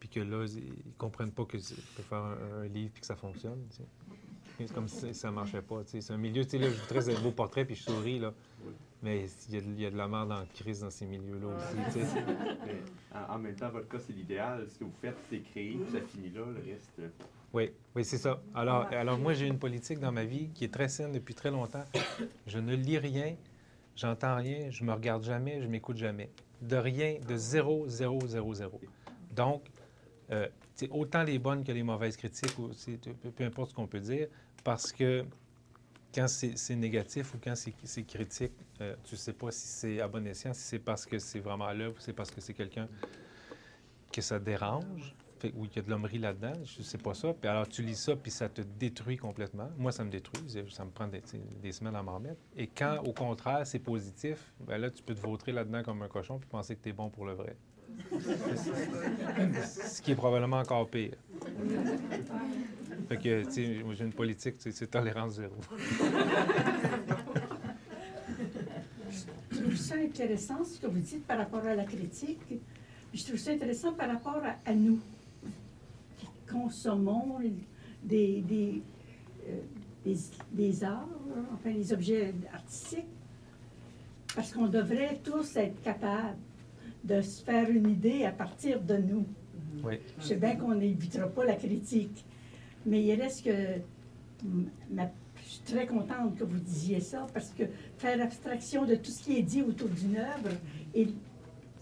[0.00, 2.18] Puis que là, ils comprennent pas que je peux faire
[2.58, 3.60] un, livre puis que ça fonctionne.
[4.58, 5.82] C'est comme si ça marchait pas.
[5.84, 8.32] C'est un milieu, tu sais, là, je voudrais un beau portrait puis je souris, là.
[9.02, 11.98] Mais il y, a de la merde en crise dans ces milieux-là aussi.
[13.14, 14.66] en, en, même temps, votre cas, c'est l'idéal.
[14.68, 16.42] Ce que vous faites, c'est créer, puis ça finit là.
[16.44, 17.08] Le reste, euh,
[17.52, 18.40] oui, oui, c'est ça.
[18.54, 21.50] Alors, alors moi, j'ai une politique dans ma vie qui est très saine depuis très
[21.50, 21.84] longtemps.
[22.46, 23.34] Je ne lis rien,
[23.96, 26.30] j'entends rien, je me regarde jamais, je m'écoute jamais.
[26.62, 28.80] De rien, de zéro, zéro, zéro, zéro.
[29.34, 29.64] Donc,
[30.30, 30.48] euh,
[30.90, 32.70] autant les bonnes que les mauvaises critiques, ou
[33.36, 34.28] peu, importe ce qu'on peut dire,
[34.64, 35.24] parce que
[36.14, 40.08] quand c'est négatif ou quand c'est critique, euh, tu ne sais pas si c'est à
[40.08, 42.54] bon escient, si c'est parce que c'est vraiment à l'œuvre ou c'est parce que c'est
[42.54, 42.88] quelqu'un
[44.12, 45.14] que ça dérange
[45.54, 47.32] où il y a de l'hommerie là-dedans, je sais pas ça.
[47.32, 49.70] Puis alors, tu lis ça, puis ça te détruit complètement.
[49.78, 50.42] Moi, ça me détruit.
[50.70, 52.40] Ça me prend des, semaines à m'en remettre.
[52.56, 56.08] Et quand, au contraire, c'est positif, bien là, tu peux te vautrer là-dedans comme un
[56.08, 57.56] cochon puis penser que tu es bon pour le vrai.
[59.76, 61.14] Ce qui est probablement encore pire.
[63.08, 65.54] Fait que, tu sais, j'ai une politique, c'est tolérance zéro.
[69.50, 72.40] Je trouve ça intéressant ce que vous dites par rapport à la critique.
[73.12, 75.00] Je trouve ça intéressant par rapport à nous
[76.50, 77.38] consommons
[78.02, 78.82] des, des,
[79.48, 80.14] euh,
[80.52, 81.08] des, arts,
[81.54, 83.04] enfin des objets artistiques,
[84.34, 86.38] parce qu'on devrait tous être capables
[87.04, 89.26] de se faire une idée à partir de nous.
[89.82, 89.98] Oui.
[90.18, 92.24] Je sais bien qu'on n'évitera pas la critique,
[92.84, 93.80] mais il reste que
[94.42, 97.64] je suis très contente que vous disiez ça, parce que
[97.98, 100.50] faire abstraction de tout ce qui est dit autour d'une œuvre
[100.94, 101.08] et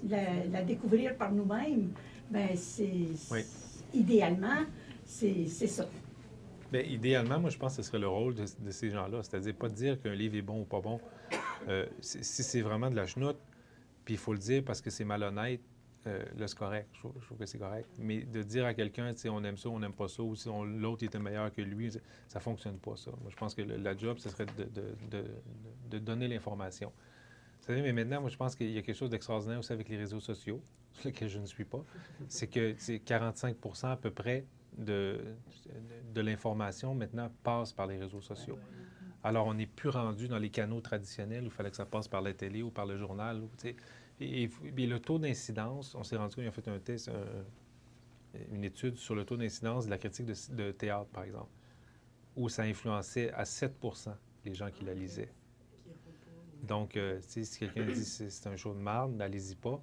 [0.08, 1.90] la, découvrir par nous-mêmes,
[2.30, 3.08] ben c'est
[3.94, 4.64] idéalement,
[5.04, 5.88] c'est ça.
[6.70, 9.22] Bien, idéalement, moi, je pense que ce serait le rôle de, ces gens-là.
[9.22, 11.00] C'est-à-dire pas de dire qu'un livre est bon ou pas bon.
[11.68, 13.38] Euh, si c'est vraiment de la chenoute,
[14.09, 15.61] puis il faut le dire parce que c'est malhonnête,
[16.06, 16.88] euh, là, c'est correct.
[16.94, 17.86] Je trouve, que c'est correct.
[17.98, 20.48] Mais de dire à quelqu'un, tu on aime ça, on n'aime pas ça, ou si
[20.48, 21.90] l'autre était meilleur que lui,
[22.26, 23.11] ça fonctionne pas, ça.
[23.20, 26.90] Moi, je pense que la job, ce serait de, donner l'information.
[27.61, 29.90] Vous savez, mais maintenant, moi, je pense qu'il y a quelque chose d'extraordinaire aussi avec
[29.90, 30.62] les réseaux sociaux
[31.04, 31.84] lequel je ne suis pas,
[32.28, 34.46] c'est que 45 à peu près
[34.78, 35.20] de,
[36.14, 38.59] l'information maintenant passe par les réseaux sociaux.
[39.29, 42.09] Alors, on n'est plus rendu dans les canaux traditionnels où il fallait que ça passe
[42.09, 43.43] par la télé ou par le journal.
[44.20, 47.11] et, et, le taux d'incidence, on s'est rendu compte, ils ont fait un test,
[48.51, 51.51] une étude sur le taux d'incidence de la critique de, théâtre, par exemple,
[52.37, 54.14] où ça influençait à 7%
[54.47, 55.31] les gens qui la lisaient.
[56.62, 59.79] Donc, euh, si quelqu'un dit c'est un show de marde, n'allez-y pas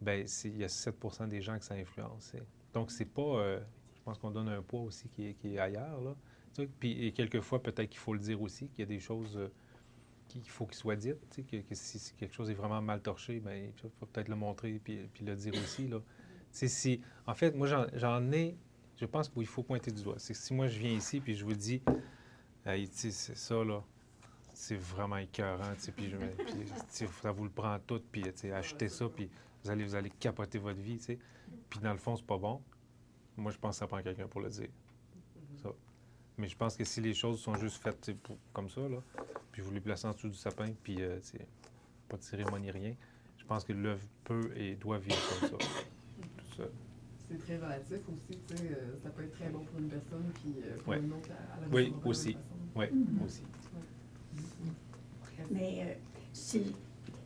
[0.00, 2.32] ben il y a 7% des gens que ça influence.
[2.74, 3.22] Donc, c'est pas.
[3.22, 3.60] Euh,
[3.94, 6.00] je pense qu'on donne un poids aussi qui est, qui est ailleurs.
[6.00, 6.16] Là.
[6.66, 9.48] Puis, et quelquefois, peut-être qu'il faut le dire aussi, qu'il y a des choses euh,
[10.28, 11.16] qu'il faut qu'ils soient dites.
[11.46, 15.08] Que, si, quelque chose est vraiment mal torché, bien, il faut peut-être le montrer puis,
[15.24, 15.90] le dire aussi.
[17.26, 18.56] En fait, moi, j'en ai.
[18.96, 20.16] Je pense qu'il faut pointer du doigt.
[20.18, 21.80] Si moi, je viens ici puis je vous dis,
[22.66, 23.84] hey, c'est ça, là
[24.58, 29.30] c'est vraiment écœurant, puis, puis ça vous le prend tout, puis achetez ça, puis
[29.62, 30.98] vous allez, vous allez capoter votre vie.
[31.70, 32.60] Puis dans le fond, c'est pas bon.
[33.36, 34.68] Moi, je pense que ça prend quelqu'un pour le dire.
[36.38, 36.42] Ça.
[36.42, 38.10] Mais je pense que si les choses sont juste faites
[38.52, 39.02] comme ça, là,
[39.52, 41.18] puis vous les placez en dessous du sapin, puis euh,
[42.08, 42.94] pas de cérémonie, rien,
[43.36, 46.64] je pense que l'œuvre peut et doit vivre comme ça.
[47.28, 48.64] C'est très relatif aussi, tu sais.
[48.64, 51.60] Euh, ça peut être très bon pour une personne, puis euh, pour une autre, à,
[51.60, 52.36] la Oui, aussi.
[52.74, 52.86] Oui,
[53.24, 53.42] aussi.
[55.50, 55.98] Mais
[56.32, 56.74] si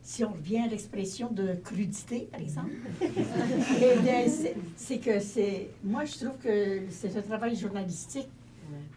[0.03, 5.69] si on revient à l'expression de crudité, par exemple, eh c'est que c'est.
[5.83, 8.27] Moi, je trouve que c'est un travail journalistique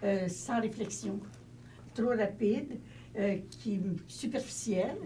[0.07, 1.18] euh, sans réflexion,
[1.94, 2.78] trop rapide.
[3.18, 4.98] euh, qui est superficielle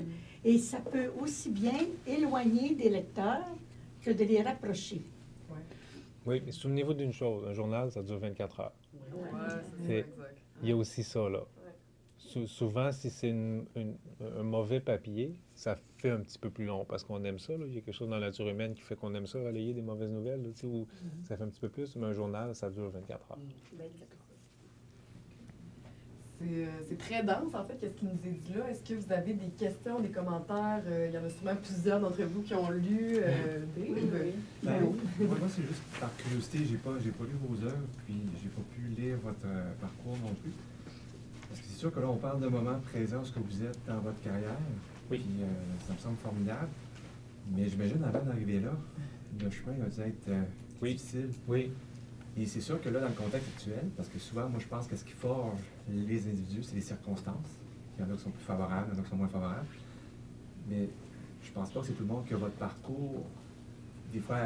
[0.45, 1.79] et ça peut aussi bien
[2.09, 3.47] éloigner des lecteurs
[4.03, 5.03] que de les rapprocher.
[6.27, 8.73] Oui, mais souvenez-vous d'une chose, un journal, ça dure 24 heures.
[9.89, 10.05] Ouais.
[10.61, 11.45] Il y a aussi ça, là.
[12.19, 17.03] Sou- souvent, si c'est un mauvais papier, ça fait un petit peu plus long parce
[17.05, 17.57] qu'on aime ça.
[17.57, 17.65] là.
[17.67, 19.73] Il y a quelque chose dans la nature humaine qui fait qu'on aime ça, relayer
[19.73, 20.87] des mauvaises nouvelles, là, où
[21.23, 23.39] ça fait un petit peu plus, mais un journal, ça dure 24 heures.
[23.71, 24.20] C'est euh,
[26.89, 28.71] c'est très dense, en fait, qu'est-ce qui nous est dit là.
[28.71, 30.83] Est-ce que vous avez des questions, des commentaires?
[30.87, 34.33] Euh, il y en a sûrement plusieurs d'entre vous qui ont lu euh, Dave.
[34.63, 38.15] Ben, moi, moi, c'est juste par curiosité, j'ai pas, j'ai pas lu vos œuvres, puis
[38.43, 40.53] j'ai pas pu lire votre euh, parcours non plus.
[41.49, 43.79] Parce que c'est sûr que là, on parle d'un moment présent, ce que vous êtes
[43.87, 44.57] dans votre carrière.
[45.11, 45.19] Oui.
[45.19, 45.47] Puis euh,
[45.87, 46.69] ça me semble formidable.
[47.55, 48.73] Mais j'imagine, avant d'arriver là,
[49.43, 50.43] le chemin a dû être euh,
[50.81, 50.93] Oui.
[50.95, 51.31] difficile.
[51.49, 51.71] Oui.
[52.41, 54.87] Et c'est sûr que là, dans le contexte actuel, parce que souvent, moi, je pense
[54.87, 55.61] que ce qui forge
[55.91, 57.61] les individus, c'est les circonstances.
[57.99, 59.29] Il y en a qui sont plus favorables, il y en a qui sont moins
[59.29, 59.67] favorables.
[60.67, 60.89] Mais
[61.43, 63.27] je pense pas que c'est tout le monde qui a votre parcours.
[64.11, 64.37] Des fois,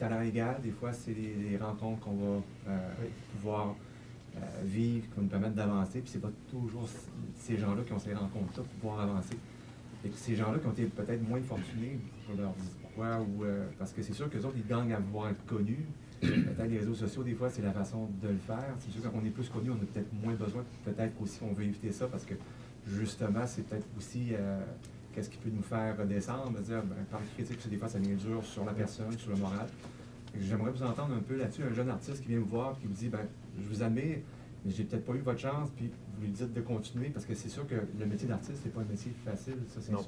[0.00, 2.90] à l'air égal, des fois, c'est les, les rencontres qu'on va euh,
[3.32, 3.76] pouvoir
[4.34, 6.00] euh, vivre, qui vont nous permettre d'avancer.
[6.00, 6.88] Puis c'est pas toujours
[7.36, 9.36] ces gens-là qui ont ces rencontres-là pour pouvoir avancer.
[10.06, 13.44] Et que ces gens-là qui ont été peut-être moins fortunés, je leur dis pourquoi, ou
[13.44, 15.84] euh, parce que c'est sûr que autres, ils gagnent à vouloir être connus.
[16.22, 18.74] Peut-être les réseaux sociaux, des fois, c'est la façon de le faire.
[18.78, 20.64] C'est sûr qu'on est plus connu, on a peut-être moins besoin.
[20.84, 22.34] Peut-être aussi on veut éviter ça parce que
[22.86, 24.60] justement, c'est peut-être aussi euh,
[25.12, 28.14] qu'est-ce qui peut nous faire redescendre, de dire, ben, par critique, des fois, ça devient
[28.14, 29.66] dur sur la personne, sur le moral.
[30.38, 32.94] J'aimerais vous entendre un peu là-dessus, un jeune artiste qui vient vous voir, qui vous
[32.94, 33.26] dit, ben,
[33.58, 34.18] je vous admire,
[34.64, 37.34] mais j'ai peut-être pas eu votre chance, puis vous lui dites de continuer, parce que
[37.34, 40.06] c'est sûr que le métier d'artiste, c'est pas un métier facile, ça c'est sûr.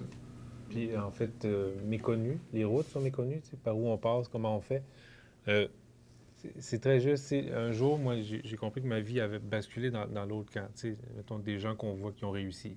[0.70, 4.28] Puis en fait, euh, méconnu, les routes sont méconnues, tu sais, par où on passe,
[4.28, 4.82] comment on fait.
[5.48, 5.68] Euh,
[6.58, 7.32] c'est- très juste.
[7.32, 10.68] Un jour, moi, j'ai compris que ma vie avait basculé dans, l'autre camp.
[11.16, 12.76] Mettons des gens qu'on voit qui ont réussi.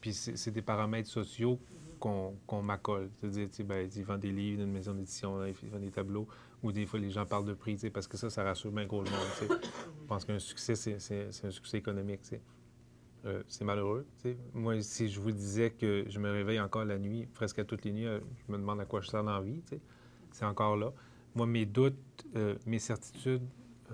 [0.00, 1.58] Puis c'est des paramètres sociaux
[2.00, 3.10] qu'on m'accole.
[3.20, 6.26] C'est-à-dire, ben, ils vendent des livres dans une maison d'édition, ils vendent des tableaux,
[6.62, 9.02] ou des fois les gens parlent de prix, parce que ça, ça rassure bien gros
[9.02, 9.60] le monde.
[10.02, 12.20] Je pense qu'un succès, c'est- un succès économique.
[13.24, 14.04] Euh, c'est malheureux.
[14.52, 17.92] Moi, si je vous disais que je me réveille encore la nuit, presque toutes les
[17.92, 19.62] nuits, euh, je me demande à quoi je sers dans la vie.
[20.32, 20.92] C'est encore là.
[21.34, 21.96] Moi, mes doutes,
[22.36, 23.42] euh, mes certitudes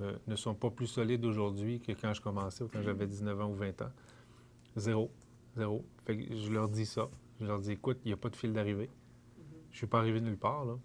[0.00, 3.40] euh, ne sont pas plus solides aujourd'hui que quand je commençais ou quand j'avais 19
[3.40, 3.92] ans ou 20 ans.
[4.76, 5.10] Zéro.
[5.56, 5.84] Zéro.
[6.04, 7.08] Fait que je leur dis ça.
[7.40, 8.90] Je leur dis, écoute, il n'y a pas de fil d'arrivée.
[9.70, 10.64] Je ne suis pas arrivé nulle part.
[10.64, 10.76] Là.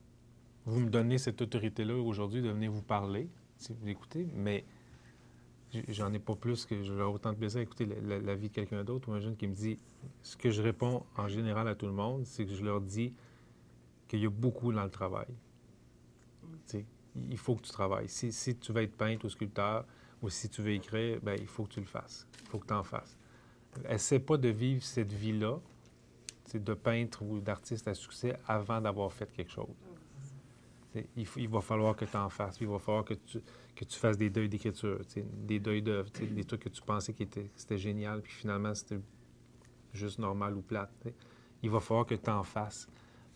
[0.66, 4.64] Vous me donnez cette autorité-là aujourd'hui de venir vous parler, si vous écoutez, mais
[5.90, 8.84] j'en ai pas plus que j'aurais autant de plaisir à écouter la vie de quelqu'un
[8.84, 9.80] d'autre ou un jeune qui me dit.
[10.22, 13.14] Ce que je réponds en général à tout le monde, c'est que je leur dis
[14.08, 15.28] qu'il y a beaucoup dans le travail.
[17.16, 18.10] Il faut que tu travailles.
[18.10, 19.86] Si, tu veux être peintre ou sculpteur
[20.22, 22.28] ou si tu veux écrire, ben, il faut que tu le fasses.
[22.42, 23.18] Il faut que tu en fasses.
[23.90, 25.60] Essaie pas de vivre cette vie-là,
[26.54, 29.76] de peintre ou d'artiste à succès avant d'avoir fait quelque chose.
[31.16, 32.58] Il, va falloir que tu en fasses.
[32.62, 33.42] Il va falloir que tu,
[33.90, 37.24] fasses des deuils d'écriture, des deuils d'œuvre, tu sais, des trucs que tu pensais que
[37.56, 39.00] c'était génial, puis finalement c'était
[39.92, 40.92] juste normal ou plate.
[41.64, 42.88] Il va falloir que tu en fasses.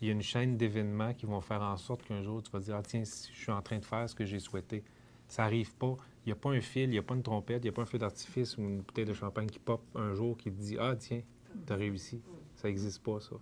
[0.02, 2.60] Il y a une chaîne d'événements qui vont faire en sorte qu'un jour tu vas
[2.60, 4.84] dire Ah, tiens, je suis en train de faire ce que j'ai souhaité.
[5.28, 5.96] Ça n'arrive pas.
[6.26, 7.74] Il n'y a pas un fil, il n'y a pas une trompette, il n'y a
[7.74, 10.60] pas un feu d'artifice ou une bouteille de champagne qui pop un jour qui te
[10.60, 11.22] dit Ah, tiens,
[11.66, 12.22] tu as réussi.
[12.56, 13.36] Ça n'existe pas, ça.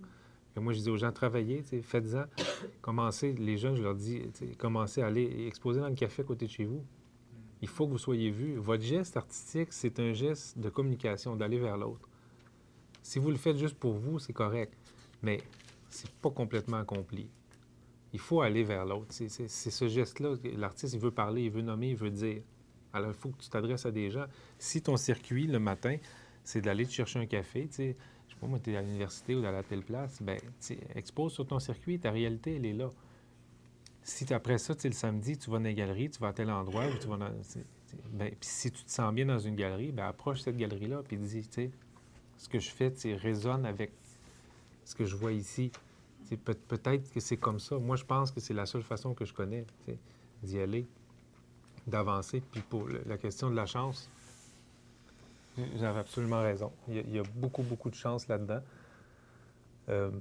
[0.56, 2.24] Et moi, je dis aux gens, travaillez, faites-en.
[2.82, 4.22] Commencez, les jeunes, je leur dis,
[4.58, 6.82] commencez à aller exposer dans le café à côté de chez vous.
[7.62, 8.56] Il faut que vous soyez vus.
[8.56, 12.08] Votre geste artistique, c'est un geste de communication, d'aller vers l'autre.
[13.01, 14.74] Si vous le faites juste pour vous, c'est correct.
[15.22, 15.41] Mais
[15.89, 17.27] c'est pas complètement accompli.
[18.13, 19.07] Il faut aller vers l'autre.
[19.09, 20.36] C'est ce geste-là.
[20.55, 22.41] L'artiste, il veut parler, il veut nommer, il veut dire.
[22.93, 24.25] Alors, il faut que tu t'adresses à des gens.
[24.57, 25.97] Si ton circuit, le matin,
[26.45, 28.81] c'est d'aller te chercher un café, tu sais, je sais pas, moi, tu es à
[28.81, 30.39] l'université ou dans la telle place, ben,
[30.95, 32.89] expose sur ton circuit, ta réalité, elle est là.
[34.03, 36.88] Si après ça, le samedi, tu vas dans une galerie, tu vas à tel endroit,
[36.88, 37.31] ou tu vas dans.
[38.13, 41.17] Ben, puis si tu te sens bien dans une galerie, ben, approche cette galerie-là, puis
[41.17, 41.71] dis, tu sais,
[42.38, 43.91] ce que je fais, résonne avec
[44.86, 45.71] ce que je vois ici.
[46.43, 47.77] Peut-être que c'est comme ça.
[47.77, 49.65] Moi, je pense que c'est la seule façon que je connais,
[50.41, 50.88] d'y aller,
[51.86, 52.41] d'avancer.
[52.51, 54.09] Puis pour la question de la chance,
[55.77, 56.71] j'avais absolument raison.
[56.88, 58.61] Il y, a, beaucoup, beaucoup de chance là-dedans.
[59.89, 60.11] Euh,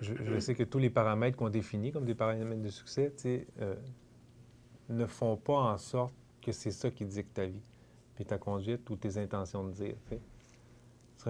[0.00, 3.12] je, sais que tous les paramètres qu'on définit comme des paramètres de succès,
[3.60, 3.74] euh,
[4.88, 7.62] ne font pas en sorte que c'est ça qui dicte ta vie,
[8.14, 9.94] puis ta conduite ou tes intentions de dire.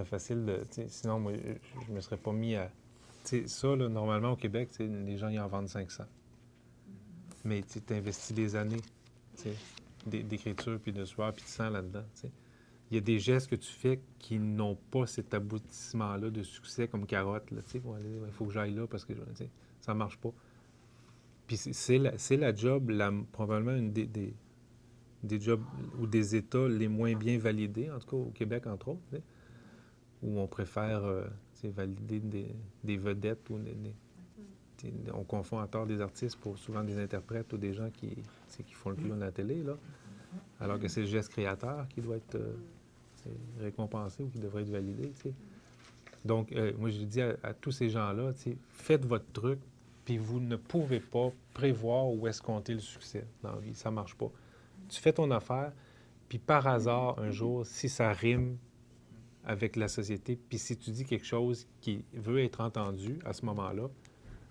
[0.03, 0.62] Facile de.
[0.88, 2.70] Sinon, moi, je ne me serais pas mis à.
[3.24, 6.05] tu sais, ça, là, normalement, au Québec, les gens y en vendent 500.
[7.45, 8.80] Mais tu investis des années
[10.07, 12.05] d'écriture, puis de soir, puis de sang là-dedans.
[12.90, 16.88] il y a des gestes que tu fais qui n'ont pas cet aboutissement-là de succès
[16.88, 17.45] comme carotte.
[17.74, 17.80] Il
[18.32, 19.12] faut que j'aille là parce que
[19.80, 20.32] ça ne marche pas.
[21.47, 24.07] Puis c'est la, la, job, la, probablement une des,
[25.22, 25.62] des, jobs
[25.99, 29.03] ou des États les moins bien validés, en tout cas au Québec, entre autres,
[30.24, 31.24] où on préfère euh,
[31.70, 33.58] valider des, des, vedettes ou
[35.14, 38.16] on confond à tort des artistes pour souvent des interprètes ou des gens qui,
[38.66, 39.76] qui font le clown à la télé, là.
[40.60, 42.54] alors que c'est le geste créateur qui doit être euh,
[43.60, 45.12] récompensé ou qui devrait être validé.
[46.24, 48.32] Donc, euh, moi, je dis à, tous ces gens-là,
[48.70, 49.58] faites votre truc,
[50.04, 53.74] puis vous ne pouvez pas prévoir où est-ce compter le succès dans la vie.
[53.74, 54.30] Ça ne marche pas.
[54.88, 55.72] Tu fais ton affaire,
[56.28, 58.58] puis par hasard, un jour, si ça rime
[59.47, 63.45] avec la société, puis si tu dis quelque chose qui veut être entendu à ce
[63.47, 63.88] moment-là,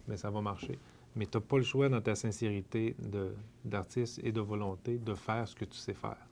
[0.08, 0.78] mais ça va marcher.
[1.16, 2.96] Mais tu n'as pas le choix dans ta sincérité
[3.64, 6.28] d'artiste et de volonté de faire ce que tu sais faire.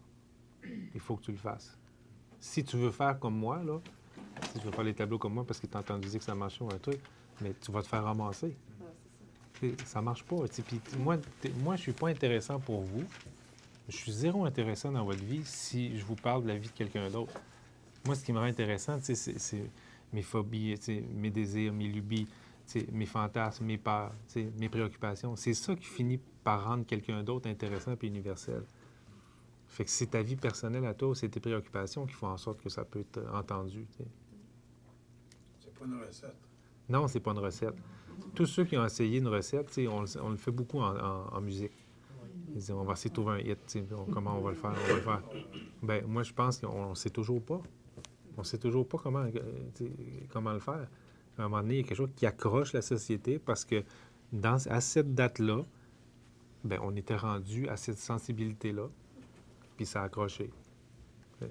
[0.94, 1.78] Il faut que tu le fasses.
[2.40, 3.80] Si tu veux faire comme moi, là,
[4.54, 6.26] si tu veux faire les tableaux comme moi parce que tu as entendu dire que
[6.26, 7.00] ça marche ou un truc,
[7.42, 8.56] mais tu vas te faire ramasser.
[9.86, 10.38] ça marche pas.
[10.66, 11.18] Puis moi,
[11.64, 13.04] moi, je suis pas intéressant pour vous.
[13.88, 16.74] Je suis zéro intéressant dans votre vie si je vous parle de la vie de
[16.74, 17.34] quelqu'un d'autre.
[18.06, 19.72] Moi, ce qui me rend intéressant, c'est
[20.12, 20.76] mes phobies,
[21.14, 22.28] mes désirs, mes lubies,
[22.92, 24.14] mes fantasmes, mes peurs,
[24.58, 25.36] mes préoccupations.
[25.36, 28.64] C'est ça qui finit par rendre quelqu'un d'autre intéressant et universel.
[29.68, 32.62] Fait que c'est ta vie personnelle à toi, c'est tes préoccupations qui font en sorte
[32.62, 33.86] que ça peut être entendu.
[35.60, 36.36] C'est pas une recette.
[36.90, 37.76] Non, c'est pas une recette.
[38.36, 41.72] Tous ceux qui ont essayé une recette, on, on le fait beaucoup en, musique.
[42.50, 43.78] Ils disent, on va essayer de trouver un hit,
[44.12, 45.24] comment on va le faire, on va le faire.
[45.82, 47.62] Ben, moi, je pense qu'on ne sait toujours pas.
[48.42, 49.88] On ne sait toujours pas comment, euh,
[50.32, 50.88] comment le faire
[51.38, 53.84] à un moment donné, il y a quelque chose qui accroche la société parce que
[54.44, 55.64] à cette date-là,
[56.64, 58.88] ben, on était rendu à cette sensibilité-là,
[59.78, 60.50] puis ça a accroché.
[61.40, 61.50] Puis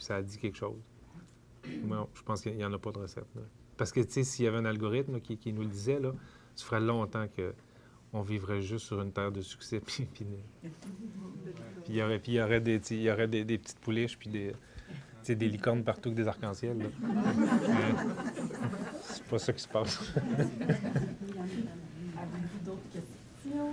[0.00, 0.80] ça a dit quelque chose.
[1.64, 3.26] Je pense qu'il n'y en a pas de recette.
[3.76, 6.12] Parce que, tu sais, s'il y avait un algorithme qui, nous le disait, là,
[6.56, 7.54] ça ferait longtemps que
[8.12, 9.80] on vivrait juste sur une terre de succès.
[9.86, 10.26] Puis, puis,
[11.88, 14.18] il y aurait, puis il y aurait, des, il y aurait des, des petites pouliches,
[14.18, 14.52] puis des,
[15.28, 16.76] des licornes partout que des arcs-en-ciel.
[19.02, 20.00] C'est pas ça qui se passe.
[20.16, 20.48] Avez-vous
[22.64, 23.70] d'autres questions?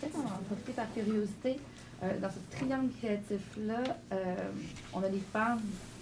[0.00, 1.58] Peut-être on va en profiter par curiosité.
[2.02, 3.82] Euh, dans ce triangle créatif-là,
[4.12, 4.34] euh,
[4.94, 5.58] on a des fans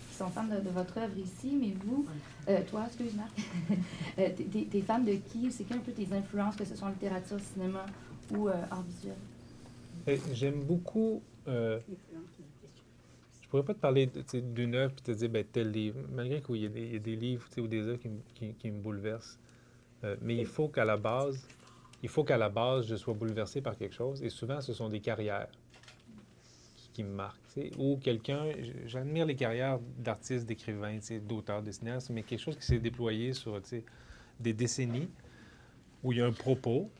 [0.08, 2.06] qui sont fans de, votre œuvre ici, mais vous,
[2.48, 3.26] euh, toi, excuse-moi,
[4.16, 5.50] t'es fan de qui?
[5.50, 7.84] C'est qui un peu tes influences, que ce soit en littérature, cinéma
[8.30, 9.16] ou art visuel?
[10.32, 11.20] J'aime beaucoup
[13.48, 16.56] je pourrais pas te parler d'une œuvre et te dire ben, tel livre, malgré qu'il
[16.56, 18.02] y, a des livres ou des œuvres
[18.34, 19.38] qui, me bouleversent.
[20.04, 21.48] Euh, mais il faut qu'à la base,
[22.02, 24.22] il faut qu'à la base, je sois bouleversé par quelque chose.
[24.22, 25.48] Et souvent, ce sont des carrières
[26.92, 27.38] qui, me marquent.
[27.78, 28.52] Ou quelqu'un,
[28.84, 33.58] j'admire les carrières d'artistes, d'écrivains, d'auteurs, de cinéastes, mais quelque chose qui s'est déployé sur
[34.40, 35.08] des décennies
[36.04, 36.90] où il y a un propos,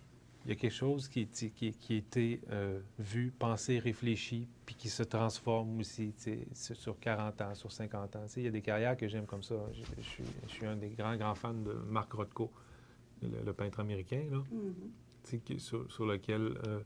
[0.48, 4.74] il y a quelque chose qui, qui, qui a été euh, vu, pensé, réfléchi, puis
[4.76, 6.14] qui se transforme aussi
[6.54, 8.24] sur 40 ans, sur 50 ans.
[8.34, 9.56] il y a des carrières que j'aime comme ça.
[9.74, 10.02] Je,
[10.48, 12.50] suis, un des grands, grands fans de Marc Rothko,
[13.20, 15.58] le, peintre américain, là, mm-hmm.
[15.58, 16.80] sur, sur, lequel euh,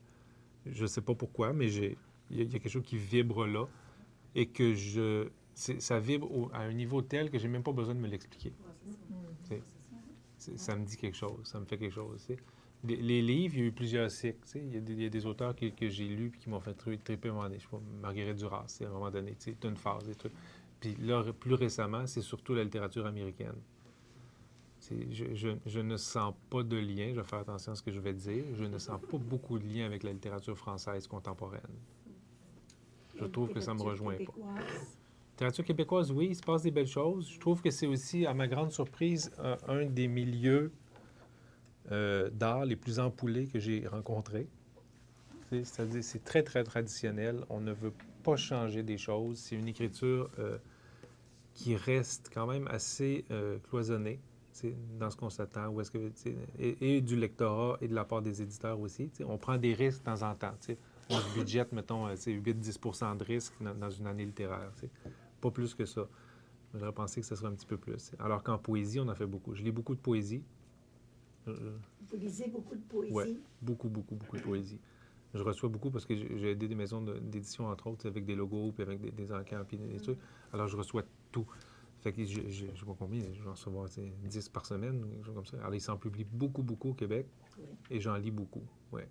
[0.65, 1.95] je ne sais pas pourquoi, mais il
[2.31, 3.65] y, a quelque chose qui vibre là
[4.35, 7.99] et que je ça vibre à un niveau tel que j'ai même pas besoin de
[7.99, 8.51] me l'expliquer.
[10.37, 12.27] ça me dit quelque chose, ça me fait quelque chose
[12.83, 14.39] les, livres, il y a eu plusieurs cycles.
[14.55, 17.35] Il y, a des, auteurs que, j'ai lus et qui m'ont fait triper à un
[17.35, 17.59] moment donné.
[17.59, 20.33] Je sais pas, Marguerite Duras, à un moment donné, tu une phase, des trucs.
[20.79, 23.55] Puis là, plus récemment, c'est surtout la littérature américaine.
[24.91, 28.01] Je, je, ne sens pas de lien, je vais faire attention à ce que je
[28.01, 31.61] vais dire, je ne sens pas beaucoup de lien avec la littérature française contemporaine.
[33.15, 34.33] Je trouve que ça me rejoint pas.
[35.31, 37.29] Littérature québécoise, oui, il se passe des belles choses.
[37.29, 39.31] Je trouve que c'est aussi, à ma grande surprise,
[39.69, 40.73] un des milieux
[41.91, 44.47] euh, d'art les plus ampoulés que j'ai rencontrés.
[45.49, 47.45] C'est-à-dire, c'est très, très traditionnel.
[47.49, 47.93] On ne veut
[48.23, 49.37] pas changer des choses.
[49.37, 50.57] C'est une écriture euh,
[51.53, 54.19] qui reste quand même assez euh, cloisonnée
[54.99, 55.75] dans ce qu'on s'attend.
[56.57, 59.11] Et, du lectorat et de la part des éditeurs aussi.
[59.25, 60.55] On prend des risques de temps en temps.
[61.09, 64.71] On se budgète, mettons, 8-10 de risques dans, une année littéraire.
[65.41, 66.07] Pas plus que ça.
[66.73, 68.11] J'aurais pensé que ce serait un petit peu plus.
[68.19, 69.53] Alors qu'en poésie, on a fait beaucoup.
[69.53, 70.43] Je lis beaucoup de poésie.
[71.45, 73.13] Vous lisez beaucoup de poésie?
[73.13, 74.79] Oui, beaucoup, beaucoup, beaucoup de poésie.
[75.33, 78.71] Je reçois beaucoup parce que j'ai aidé des maisons d'édition, entre autres, avec des logos,
[78.71, 80.19] puis avec des, des encans, puis des trucs.
[80.53, 81.47] Alors, je reçois tout.
[82.01, 83.87] Fait que je ne sais pas combien, je vais en recevoir
[84.25, 85.57] 10 par semaine, quelque chose comme ça.
[85.59, 87.25] Alors, ils s'en publient beaucoup, beaucoup au Québec,
[87.89, 89.01] et j'en lis beaucoup, oui.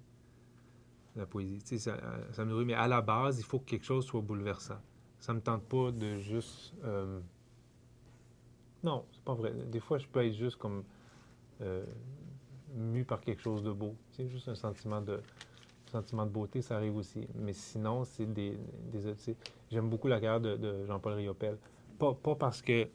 [1.16, 1.98] La poésie, tu sais, ça,
[2.32, 2.64] ça me nourrit.
[2.66, 4.78] Mais à la base, il faut que quelque chose soit bouleversant.
[5.18, 6.72] ça me tente pas de juste.
[6.84, 7.20] euh,
[8.84, 9.52] Non, c'est pas vrai.
[9.70, 10.84] Des fois, je peux être juste comme
[11.62, 11.84] euh,
[12.74, 13.94] mu par quelque chose de beau.
[14.10, 15.20] C'est juste un sentiment de
[15.92, 17.26] sentiment de beauté, ça arrive aussi.
[17.34, 18.56] Mais sinon, c'est des,
[18.90, 19.14] des
[19.70, 21.58] J'aime beaucoup la carrière de, Jean-Paul Riopel.
[21.98, 22.88] Pas, pas parce que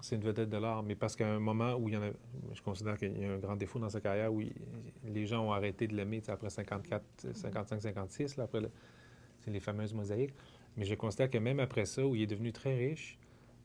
[0.00, 2.10] c'est une vedette de l'art, mais parce qu'à un moment où il y en a,
[2.52, 4.42] je considère qu'il y a un grand défaut dans sa carrière où
[5.04, 8.60] les gens ont arrêté de l'aimer après 54, 55, 56, là, après
[9.46, 10.34] les fameuses mosaïques.
[10.76, 13.18] Mais je considère que même après ça, où il est devenu très riche,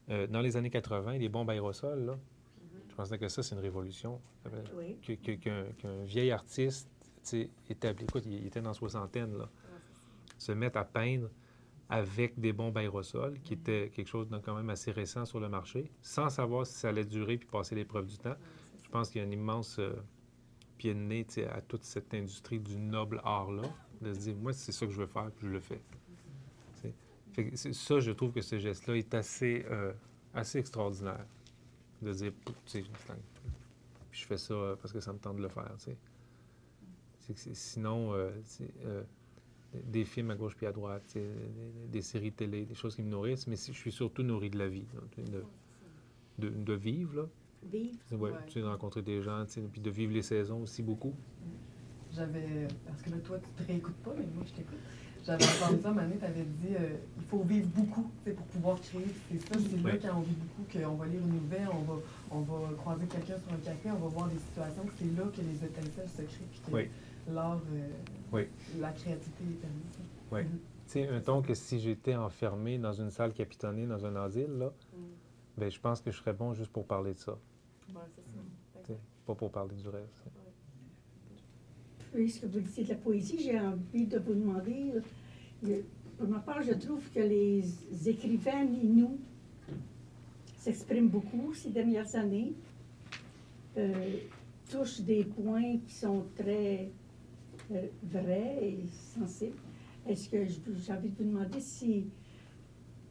[0.09, 2.17] euh, dans les années 80, les bombes aérosols, là,
[2.95, 4.21] je considère que ça, c'est une révolution.
[4.77, 4.97] Oui.
[5.17, 9.49] Que- que- Qu'un vieil artiste tu sais, établi, écoute, il était dans la soixantaine, là,
[10.37, 11.29] se mette à peindre
[11.89, 15.49] avec des bombes aérosols, qui était quelque chose de quand même assez récent sur le
[15.49, 18.35] marché, sans savoir si ça allait durer puis passer l'épreuve du temps.
[18.83, 19.93] Je pense qu'il y a un immense euh,
[20.77, 23.63] pied de nez à toute cette industrie du noble art-là,
[24.01, 25.81] de se dire, moi, c'est ça que je veux faire, puis je le fais.
[27.33, 29.91] Fait que c'est- ça, je trouve que ce geste-là est assez, euh,
[30.33, 31.25] assez extraordinaire.
[32.05, 32.83] De dire, tu sais,
[34.11, 35.71] puis je fais ça euh, parce que ça me tente de le faire.
[35.79, 35.91] tu
[37.33, 37.53] sais.
[37.55, 38.29] Sinon, euh,
[38.85, 39.03] euh,
[39.85, 42.95] des films à gauche puis à droite, tu sais, des, des séries télé, des choses
[42.95, 44.85] qui me nourrissent, mais je suis surtout nourri de la vie,
[45.17, 45.43] de,
[46.37, 47.27] de, de vivre, là.
[47.63, 47.97] Vivre.
[48.11, 48.37] Ouais, Ouais.
[48.45, 51.15] tu sais, de rencontrer des gens, tu sais, puis de vivre les saisons aussi beaucoup.
[52.13, 52.67] J'avais.
[52.85, 54.77] Parce que là, toi, tu te réécoutes pas, mais moi, je t'écoute.
[55.25, 59.07] J'avais entendu ça, Mané, tu avais dit euh, il faut vivre beaucoup pour pouvoir créer.
[59.31, 61.99] C'est ça, c'est là quand on vit beaucoup qu'on va lire une nouvelle, on va,
[62.31, 65.41] on va croiser quelqu'un sur un café, on va voir des situations, c'est là que
[65.41, 66.89] les étincelles se créent, puis que Oui.
[67.33, 67.87] l'art, euh,
[68.31, 68.47] Oui.
[68.79, 69.99] la créativité est permise.
[70.31, 70.41] Oui.
[70.87, 74.71] Tu sais, mettons que si j'étais enfermé dans une salle capitonnée dans un asile, là,
[75.57, 78.99] ben, je pense que je serais bon juste pour parler de ça, Ouais, c'est ça.
[79.25, 80.23] pas pour parler du reste.
[80.27, 80.34] Oui,
[82.15, 84.93] ce que vous disiez de la poésie, j'ai envie de vous demander.
[85.65, 85.81] euh,
[86.17, 87.63] Pour ma part, je trouve que les
[88.07, 89.17] écrivains nous
[90.57, 92.53] s'expriment beaucoup ces dernières années,
[93.77, 93.91] euh,
[94.71, 96.89] touchent des points qui sont très
[97.71, 98.79] euh, vrais et
[99.19, 99.57] sensibles.
[100.07, 102.05] Est-ce que j'ai envie de vous demander si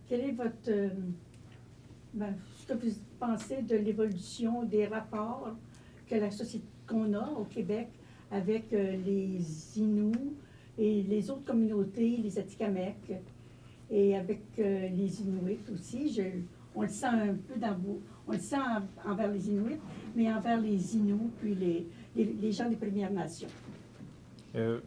[0.08, 0.88] quel est votre euh,
[2.14, 5.54] ben, ce que vous pensez de l'évolution des rapports
[6.06, 7.88] que la société qu'on a au Québec
[8.30, 10.34] avec euh, les Inuits
[10.78, 13.14] et les autres communautés, les Atikamekw,
[13.90, 16.12] et avec euh, les Inuits aussi.
[16.12, 16.40] Je-
[16.76, 19.78] on le sent un peu dans vos, on le sent en- envers les Inuits,
[20.16, 21.86] mais envers les Inuits puis les,
[22.16, 23.48] les, les gens des Premières Nations.
[24.56, 24.80] Euh,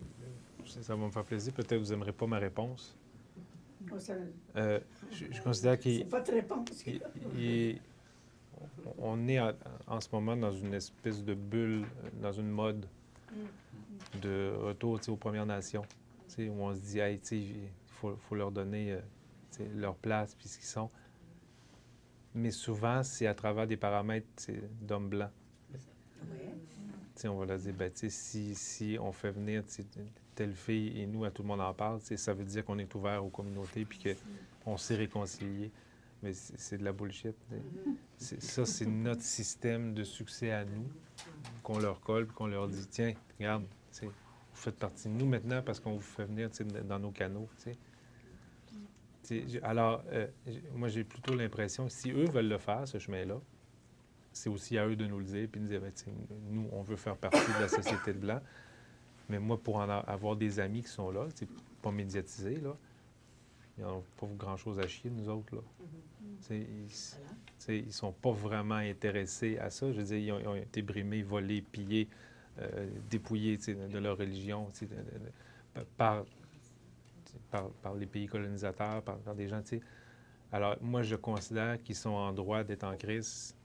[0.66, 1.54] ça va me faire plaisir.
[1.54, 2.94] Peut-être vous n'aimerez pas ma réponse.
[4.58, 4.80] Euh,
[5.14, 6.84] je, je considère qu'il C'est votre réponse.
[6.86, 7.02] il-
[7.40, 7.80] il-
[8.98, 9.52] on est en,
[9.88, 11.86] en ce moment dans une espèce de bulle,
[12.22, 12.86] dans une mode
[14.22, 15.86] de retour aux Premières Nations,
[16.40, 19.00] où on se dit, hey, il faut, faut leur donner euh,
[19.76, 20.90] leur place puis ce qu'ils sont.
[22.36, 24.28] Mais souvent, c'est à travers des paramètres
[24.82, 25.32] d'hommes blancs.
[27.16, 29.64] Sais, on va leur dire, ben, si, si on fait venir
[30.36, 32.94] telle fille et nous, à tout le monde en parle, ça veut dire qu'on est
[32.94, 34.00] ouvert aux communautés puis
[34.64, 35.72] qu'on s'est réconcilié.
[36.22, 37.36] Mais c'est de la bullshit.
[38.18, 40.88] C'est- Ça, c'est notre système de succès à nous,
[41.68, 43.66] qu'on leur colle qu'on leur dit, tiens, regarde,
[44.02, 44.10] vous
[44.54, 46.50] faites partie de nous maintenant parce qu'on vous fait venir
[46.86, 47.50] dans nos canaux.
[49.64, 50.28] Alors, euh,
[50.74, 53.36] moi, j'ai plutôt l'impression que si eux veulent le faire, ce chemin-là,
[54.32, 55.92] c'est aussi à eux de nous le dire, puis de dire, ben,
[56.50, 58.40] nous, on veut faire partie de la société de blanc.
[59.28, 61.28] Mais moi, pour en avoir des amis qui sont là,
[61.82, 62.78] pas médiatisés, là,
[63.78, 65.62] ils n'ont pas grand-chose à chier, nous autres, là.
[66.42, 66.90] Tu sais, Ils,
[67.60, 69.92] tu ils sont pas vraiment intéressés à ça.
[69.92, 72.08] Je veux dire, ils ont, ils ont été brimés, volés, pillés,
[72.60, 77.70] euh, dépouillés tu de leur religion tu sais, de- de- de- par, tu sais, par,
[77.70, 79.80] par les pays colonisateurs, par, par des gens, tu.
[80.52, 83.56] Alors, moi, je considère qu'ils sont en droit d'être en crise,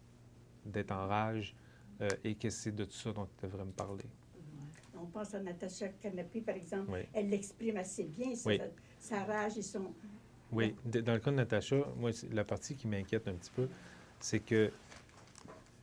[0.66, 1.54] d'être en rage,
[2.00, 4.04] euh, et que c'est de tout ça dont ils devraient me parler.
[4.94, 6.90] On pense à Natacha Canapé, par exemple.
[6.92, 7.00] Oui.
[7.12, 8.60] Elle l'exprime assez bien, Oui.
[9.02, 9.92] Sa rage et son...
[10.52, 13.68] Oui, dans le cas de Natacha, moi, la partie qui m'inquiète un petit peu,
[14.20, 14.70] c'est que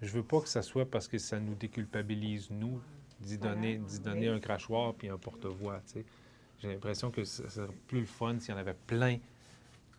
[0.02, 2.80] je veux pas que ça soit parce que ça nous déculpabilise, nous,
[3.20, 4.36] d'y donner, d'y donner Oui.
[4.38, 5.82] un crachoir puis un porte-voix.
[6.62, 9.18] J'ai l'impression que ça serait plus le fun s'il y en avait plein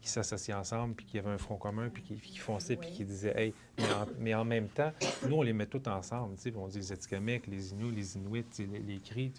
[0.01, 2.97] qui s'associaient ensemble, puis qui avaient un front commun, puis qui, qui fonçaient, puis Oui.
[2.97, 4.92] qui disaient, hey, mais en, mais en même temps,
[5.28, 8.44] nous, on les met tous ensemble, puis on dit les Atikamekw, les Inuits, les Inuits,
[8.60, 9.32] les, les Cris,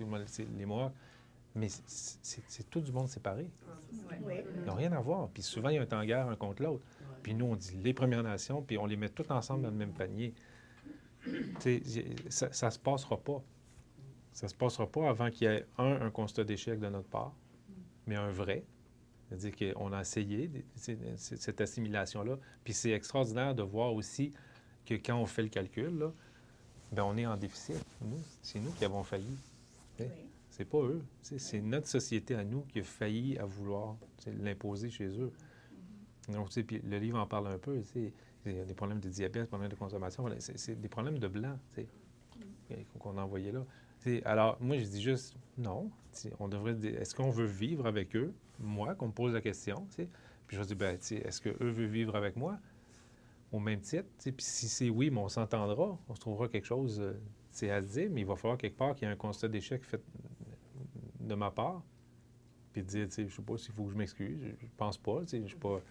[0.57, 0.91] les Mohawks,
[1.55, 3.49] mais c'est- tout du monde séparé.
[4.25, 4.35] Oui.
[4.55, 5.29] Ils n'ont rien à voir.
[5.29, 6.83] Puis souvent, il y a un temps en guerre un contre l'autre.
[7.23, 9.75] Puis nous, on dit les Premières Nations, puis on les met tous ensemble dans le
[9.75, 10.33] même panier.
[12.29, 13.41] Ça, ça se passera pas.
[14.33, 17.33] Ça se passera pas avant qu'il y ait, un, un constat d'échec de notre part,
[18.07, 18.63] mais un vrai.
[19.29, 20.49] C'est-à-dire qu'on a essayé
[21.15, 22.37] cette assimilation-là.
[22.63, 24.33] Puis c'est extraordinaire de voir aussi
[24.85, 26.11] que quand on fait le calcul, là,
[26.91, 27.75] ben on est en déficit.
[28.41, 29.37] c'est nous qui avons failli.
[30.61, 31.01] C'est pas eux.
[31.23, 33.97] C'est notre société à nous qui a failli à vouloir
[34.27, 35.31] l'imposer chez eux.
[36.29, 37.81] Donc, puis le livre en parle un peu.
[38.45, 40.29] Il y a des problèmes de diabète, des problèmes de consommation.
[40.37, 41.57] C'est des problèmes de blanc
[42.99, 43.65] qu'on a envoyés là.
[44.23, 45.89] alors, moi, je dis juste non.
[46.39, 46.77] On devrait.
[46.85, 48.31] Est-ce qu'on veut vivre avec eux?
[48.59, 49.87] Moi, qu'on me pose la question.
[50.45, 52.59] Puis je dis, ben, est-ce qu'eux veulent vivre avec moi?
[53.51, 54.07] Au même titre.
[54.19, 55.97] Puis si c'est oui, mais on s'entendra.
[56.07, 59.07] On se trouvera quelque chose euh, à dire, mais il va falloir quelque part qu'il
[59.07, 59.99] y ait un constat d'échec fait
[61.31, 61.81] de ma part.
[62.73, 64.37] Puis dire, tu sais, je sais pas s'il faut que je m'excuse.
[64.61, 65.21] Je, pense pas.
[65.29, 65.81] Je ne suis pas.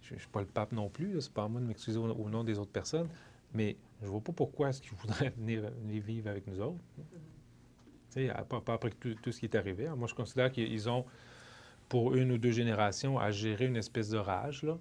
[0.00, 2.44] Je suis pas le pape non plus, c'est pas à moi de m'excuser au, nom
[2.44, 3.08] des autres personnes,
[3.54, 6.78] mais je vois pas pourquoi est-ce qu'ils voudraient venir, vivre avec nous autres.
[8.10, 9.88] Tu sais, pas, après tout, ce qui est arrivé.
[9.96, 11.06] Moi, je considère qu'ils ont,
[11.88, 14.78] pour une ou deux générations, à gérer une espèce de rage, là.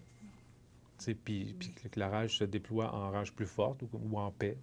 [1.24, 4.58] Puis, puis que la rage se déploie en rage plus forte ou, en paix.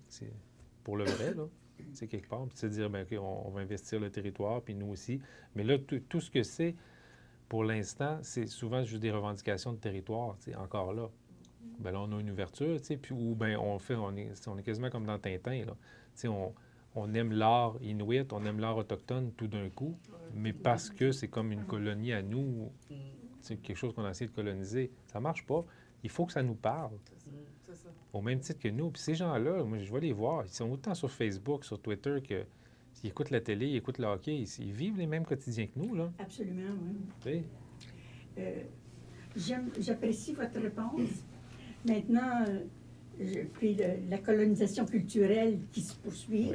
[0.84, 1.44] Pour le vrai, là.
[1.92, 2.46] C'est quelque part.
[2.46, 5.20] Puis c'est dire, bien, OK, on, va investir le territoire, puis nous aussi.
[5.54, 5.76] Mais là,
[6.08, 6.74] tout ce que c'est,
[7.48, 11.10] pour l'instant, c'est souvent juste des revendications de territoire, encore là.
[11.78, 14.62] Bien là, on a une ouverture, puis ou bien on fait, on est, on est
[14.62, 15.76] quasiment comme dans Tintin, là.
[16.24, 16.52] On,
[16.94, 19.96] on aime l'art inuit, on aime l'art autochtone tout d'un coup,
[20.34, 22.70] mais parce que c'est comme une colonie à nous,
[23.40, 24.90] c'est quelque chose qu'on a essayé de coloniser.
[25.06, 25.64] Ça marche pas.
[26.02, 26.92] Il faut que ça nous parle.
[28.12, 28.90] Au même titre que nous.
[28.90, 30.44] Puis ces gens-là, moi, je vais les voir.
[30.44, 32.44] Ils sont autant sur Facebook, sur Twitter que
[33.02, 35.94] ils écoutent la télé, ils écoutent le hockey, ils, vivent les mêmes quotidiens que nous,
[35.94, 36.12] là.
[36.18, 36.74] Absolument,
[37.24, 37.44] oui.
[38.38, 38.62] Euh,
[39.78, 41.24] j'apprécie votre réponse.
[41.86, 42.44] Maintenant,
[43.20, 43.76] euh, puis
[44.08, 46.52] la colonisation culturelle qui se poursuit.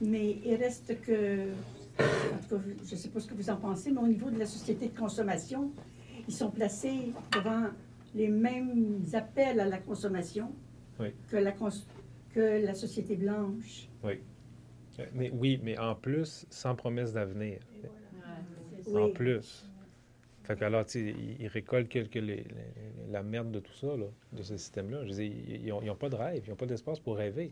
[0.00, 1.50] Mais il reste que,
[1.98, 4.30] en tout cas, je ne sais pas ce que vous en pensez, mais au niveau
[4.30, 5.70] de la société de consommation,
[6.26, 7.68] ils sont placés devant
[8.14, 10.52] les mêmes appels à la consommation
[10.98, 13.88] que, la que la société blanche.
[14.02, 14.20] Oui.
[15.12, 17.58] Mais oui, mais en plus, sans promesse d'avenir.
[18.94, 19.68] En plus.
[20.44, 22.18] Fait que alors, tu ils, récoltent quelque,
[23.10, 25.04] la merde de tout ça, là, de ce système-là.
[25.06, 25.32] Je dis,
[25.64, 27.50] ils n'ont pas de rêve, ils n'ont pas d'espace pour rêver.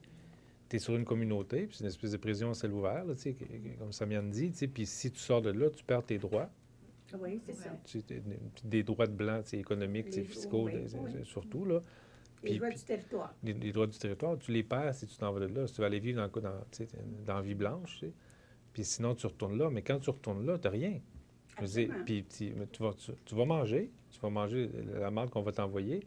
[0.69, 3.15] Tu es sur une communauté, puis c'est une espèce de prison à ciel ouvert, là,
[3.79, 6.51] comme Samian dit, puis si tu sors de là, tu perds tes droits.
[7.21, 7.71] Oui, c'est ça.
[8.65, 10.69] des droits de blanc économiques, fiscaux,
[11.25, 11.65] surtout.
[11.65, 11.81] Là.
[12.43, 13.35] les droits du territoire.
[13.43, 15.67] Les, droits du territoire, tu les perds si tu t'en vas de là.
[15.67, 16.61] Si tu vas aller vivre dans, dans,
[17.27, 18.05] dans la vie blanche,
[18.73, 19.71] puis sinon tu retournes là.
[19.71, 21.01] Mais quand tu retournes là, tu n'as rien.
[22.05, 22.93] puis tu, vas,
[23.25, 26.01] tu, vas manger, tu vas manger la marque qu'on va t'envoyer,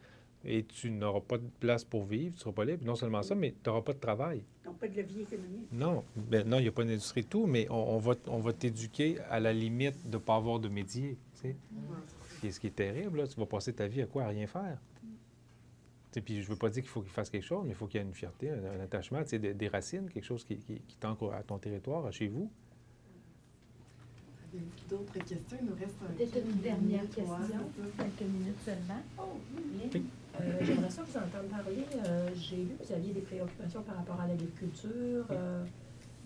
[0.44, 2.86] et tu n'auras pas de place pour vivre, tu ne seras pas libre.
[2.86, 4.44] Non seulement ça, mais tu n'auras pas de travail.
[4.76, 5.72] Non, pas de levier économique.
[5.72, 8.53] Non, ben, non, il n'y a pas d'industrie et tout, mais on, va, on va
[8.53, 11.18] t'éduquer à la limite de ne pas avoir de métier.
[11.41, 11.56] Tu
[12.41, 12.52] sais?
[12.52, 14.23] Ce qui est terrible, là, tu vas passer ta vie à quoi?
[14.23, 14.77] À rien faire.
[16.11, 17.88] Puis je ne veux pas dire qu'il faut qu'il fasse quelque chose, mais il faut
[17.88, 20.97] qu'il y ait une fierté, un, attachement, des, des, racines, quelque chose qui, qui, qui
[21.03, 22.49] à ton territoire, à chez vous.
[24.89, 25.57] D'autres questions?
[25.60, 27.35] Il nous reste Peut-être une dernière question,
[27.97, 29.02] quelques minutes seulement.
[29.18, 29.38] Oh,
[30.41, 31.86] euh, J'aimerais ça vous entendre parler.
[32.06, 35.26] Euh, j'ai vu que vous aviez des préoccupations par rapport à l'agriculture.
[35.32, 35.64] Euh,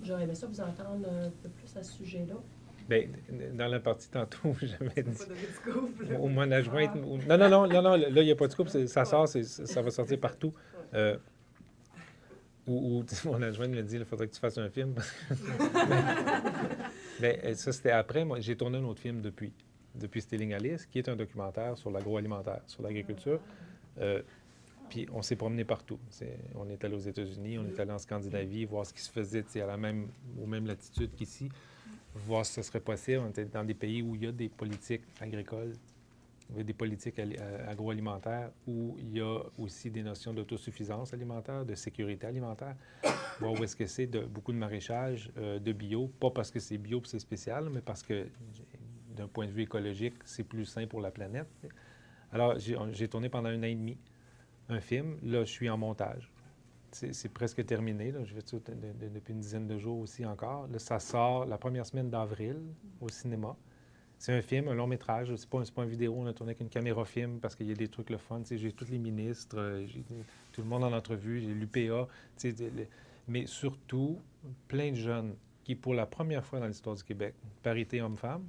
[0.03, 2.35] J'aurais aimé ça vous entendre un peu plus à ce sujet-là.
[2.89, 3.03] Bien,
[3.53, 5.19] dans la partie tantôt, j'avais dit.
[6.19, 6.87] Au mois de juin.
[6.91, 6.97] Ah.
[6.97, 8.69] Non, non, non, non, non, là, il n'y a pas de scoop.
[8.69, 10.53] Ça sort, ça va sortir partout.
[10.93, 11.17] Euh,
[12.65, 14.95] ou, mon adjoint me dit il faudrait que tu fasses un film.
[17.21, 18.23] Euh, ça, c'était après.
[18.23, 19.51] Moi, j'ai tourné un autre film depuis,
[19.93, 23.41] depuis Stealing Alice, qui est un documentaire sur l'agroalimentaire, sur l'agriculture.
[23.99, 24.21] Euh,
[24.89, 25.99] puis on s'est promené partout.
[26.55, 29.45] on est allé aux États-Unis, on est allé en Scandinavie, voir ce qui se faisait
[29.61, 30.07] à la même,
[30.41, 31.49] aux mêmes latitudes qu'ici
[32.15, 33.21] voir si ce serait possible.
[33.25, 35.73] On était dans des pays où il y a des politiques agricoles,
[36.49, 42.27] des politiques euh, agroalimentaires, où il y a aussi des notions d'autosuffisance alimentaire, de sécurité
[42.27, 42.75] alimentaire,
[43.39, 46.77] voir où est-ce que c'est beaucoup de maraîchage, euh, de bio, pas parce que c'est
[46.77, 48.27] bio c'est spécial, mais parce que
[49.15, 51.47] d'un point de vue écologique, c'est plus sain pour la planète.
[52.31, 53.97] Alors, j'ai tourné pendant un an et demi
[54.69, 55.17] un film.
[55.23, 56.31] Là, je suis en montage
[56.91, 58.13] c'est presque terminé.
[58.23, 60.67] Je vais depuis une dizaine de jours aussi encore.
[60.67, 62.57] Là, ça sort la première semaine d'avril
[63.01, 63.55] au cinéma.
[64.17, 65.33] C'est un film, un long métrage.
[65.35, 66.15] C'est pas, pas une vidéo.
[66.17, 68.41] On a tourné avec une caméra film parce qu'il y a des trucs le fun.
[68.49, 69.87] J'ai tous les ministres, euh,
[70.51, 72.07] tout le monde en entrevue, j'ai l'UPA.
[73.27, 74.19] Mais surtout,
[74.67, 78.43] plein de jeunes qui, pour la première fois dans l'histoire du Québec, parité homme-femme,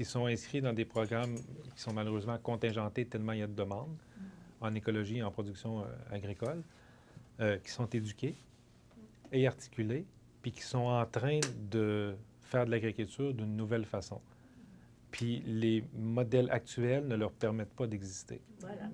[0.00, 1.34] qui sont inscrits dans des programmes
[1.76, 3.94] qui sont malheureusement contingentés tellement il y a de demandes
[4.62, 6.62] en écologie et en production euh, agricole.
[7.40, 8.34] Euh, qui sont éduqués
[9.32, 10.04] et articulés,
[10.42, 11.40] puis qui sont en train
[11.70, 14.20] de faire de l'agriculture d'une nouvelle façon.
[15.10, 18.40] Puis les modèles actuels ne leur permettent pas d'exister.
[18.60, 18.88] Voilà.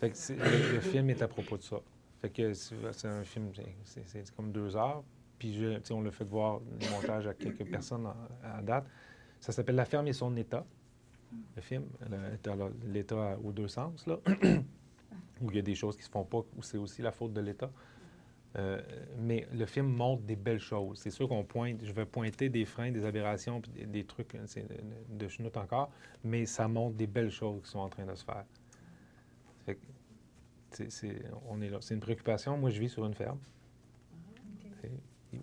[0.00, 1.76] Fait que le, le film est à propos de ça.
[2.20, 3.50] Fait que c'est un film,
[3.84, 5.02] c'est- comme deux heures.
[5.38, 8.86] Puis je- on l'a fait voir le montage à quelques personnes en- à date.
[9.46, 10.66] Ça s'appelle La ferme et son état,
[11.54, 11.84] le film.
[12.84, 14.18] L'État aux deux sens, là.
[15.40, 17.32] où il y a des choses qui se font pas, où c'est aussi la faute
[17.32, 17.70] de l'État.
[18.56, 18.82] Euh,
[19.20, 20.98] mais le film montre des belles choses.
[20.98, 24.36] C'est sûr qu'on pointe, je vais pointer des freins, des aberrations, puis des, des trucs
[25.10, 25.92] de, chenoute encore,
[26.24, 28.46] mais ça montre des belles choses qui sont en train de se faire.
[29.64, 29.80] Fait que,
[30.72, 31.78] c'est- c'est- on est là.
[31.82, 32.58] C'est une préoccupation.
[32.58, 33.38] Moi, je vis sur une ferme.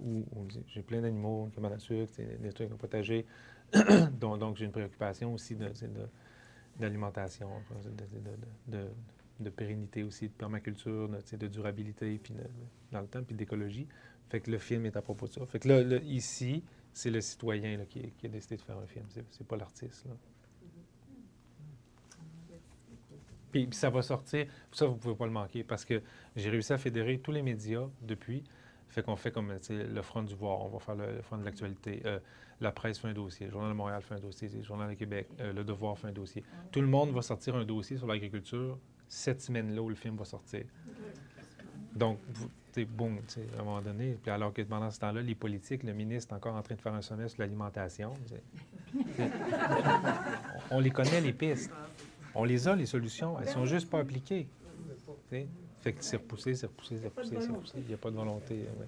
[0.01, 3.25] Où, où j'ai plein d'animaux, cabane à sucre, tu sais, des trucs au potager.
[4.19, 5.55] donc, j'ai une préoccupation aussi
[6.79, 7.49] d'alimentation,
[8.67, 12.33] de, pérennité aussi, de permaculture, de, durabilité, puis
[12.91, 13.87] dans le temps, puis d'écologie.
[14.29, 15.45] Fait que le film est à propos de ça.
[15.45, 16.63] Fait que là, ici,
[16.93, 19.05] c'est le citoyen qui, a décidé de faire un film.
[19.31, 20.05] C'est, pas l'artiste.
[23.51, 24.47] Puis, ça va sortir.
[24.71, 26.01] Ça, vous pouvez pas le manquer parce que
[26.35, 28.43] j'ai réussi à fédérer tous les médias depuis.
[28.89, 31.45] Fait qu'on fait comme le Front du Voir, on va faire le, le Front de
[31.45, 32.01] l'actualité.
[32.05, 32.19] Euh,
[32.61, 34.95] la presse fait un dossier, le Journal de Montréal fait un dossier, le Journal de
[34.95, 36.43] Québec, euh, le Devoir fait un dossier.
[36.71, 38.77] Tout le monde va sortir un dossier sur l'agriculture
[39.07, 40.63] cette semaine-là où le film va sortir.
[41.95, 42.19] Donc,
[42.73, 44.17] tu boum, tu sais, à un moment donné.
[44.21, 46.81] Puis alors que pendant ce temps-là, les politiques, le ministre est encore en train de
[46.81, 48.13] faire un sommet sur l'alimentation.
[50.71, 51.71] on, les connaît, les pistes.
[52.33, 53.39] On les a, les solutions.
[53.39, 54.47] Elles sont juste pas appliquées.
[55.81, 57.77] Fait que c'est repoussé, c'est repoussé, c'est repoussé, c'est repoussé.
[57.77, 58.55] Il n'y a pas de volonté.
[58.79, 58.87] ouais.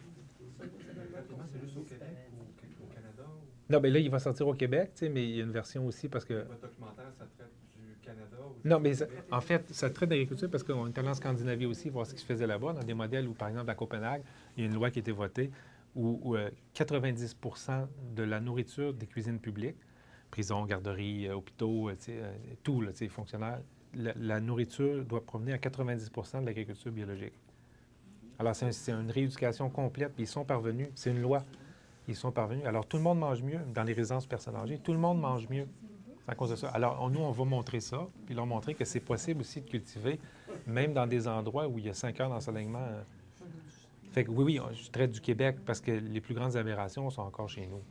[1.47, 2.41] C'est juste au Québec ou
[2.83, 3.23] au Canada?
[3.27, 5.43] ou- Non, mais là, il va sortir au Québec, tu sais, mais il y a
[5.43, 6.33] une version aussi parce que.
[6.33, 10.49] Votre documentaire, ça traite du Canada ou Non, mais ça- en fait, ça traite d'agriculture
[10.51, 12.93] parce qu'on est allé en Scandinavie aussi, voir ce qui se faisait là-bas, dans des
[12.93, 14.21] modèles où, par exemple, à Copenhague,
[14.55, 15.49] il y a une loi qui a été votée
[15.95, 19.77] où, où, euh, 90% de la nourriture des cuisines publiques,
[20.29, 22.31] prisons, garderies, euh, hôpitaux, euh, tu sais, euh,
[22.63, 23.61] tout, là, tu sais, fonctionnaires,
[23.95, 27.33] la, la nourriture doit provenir à 90% de l'agriculture biologique.
[28.37, 31.43] Alors, c'est un- c'est une rééducation complète, puis ils sont parvenus, c'est une loi,
[32.07, 32.65] ils sont parvenus.
[32.65, 35.47] Alors, tout le monde mange mieux dans les résidences personnes âgées, tout le monde mange
[35.49, 35.67] mieux.
[36.27, 36.69] À cause de ça.
[36.69, 39.69] Alors, on- nous, on va montrer ça, puis leur montrer que c'est possible aussi de
[39.69, 40.19] cultiver,
[40.65, 42.83] même dans des endroits où il y a cinq heures d'ensoleillement.
[44.11, 47.09] Fait que oui, oui, on- je traite du Québec parce que les plus grandes aberrations
[47.11, 47.81] sont encore chez nous.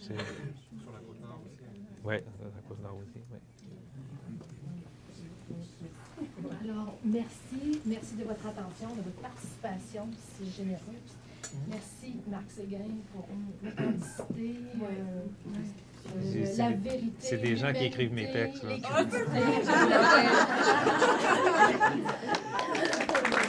[0.00, 0.14] C'est...
[0.16, 1.60] Sur la côte nord aussi.
[1.64, 1.98] hein.
[2.04, 3.18] Oui, à cause nord aussi.
[3.32, 3.40] ouais.
[6.64, 7.80] Alors, merci.
[7.84, 10.06] Merci de votre attention, de votre participation
[10.36, 11.16] si généreuse.
[11.68, 12.78] Merci, Marc Séguin,
[13.12, 13.26] pour
[13.62, 15.22] l'authenticité, euh,
[16.16, 17.12] euh, la des- vérité.
[17.18, 18.76] c'est des gens qui écrivent mes textes, là.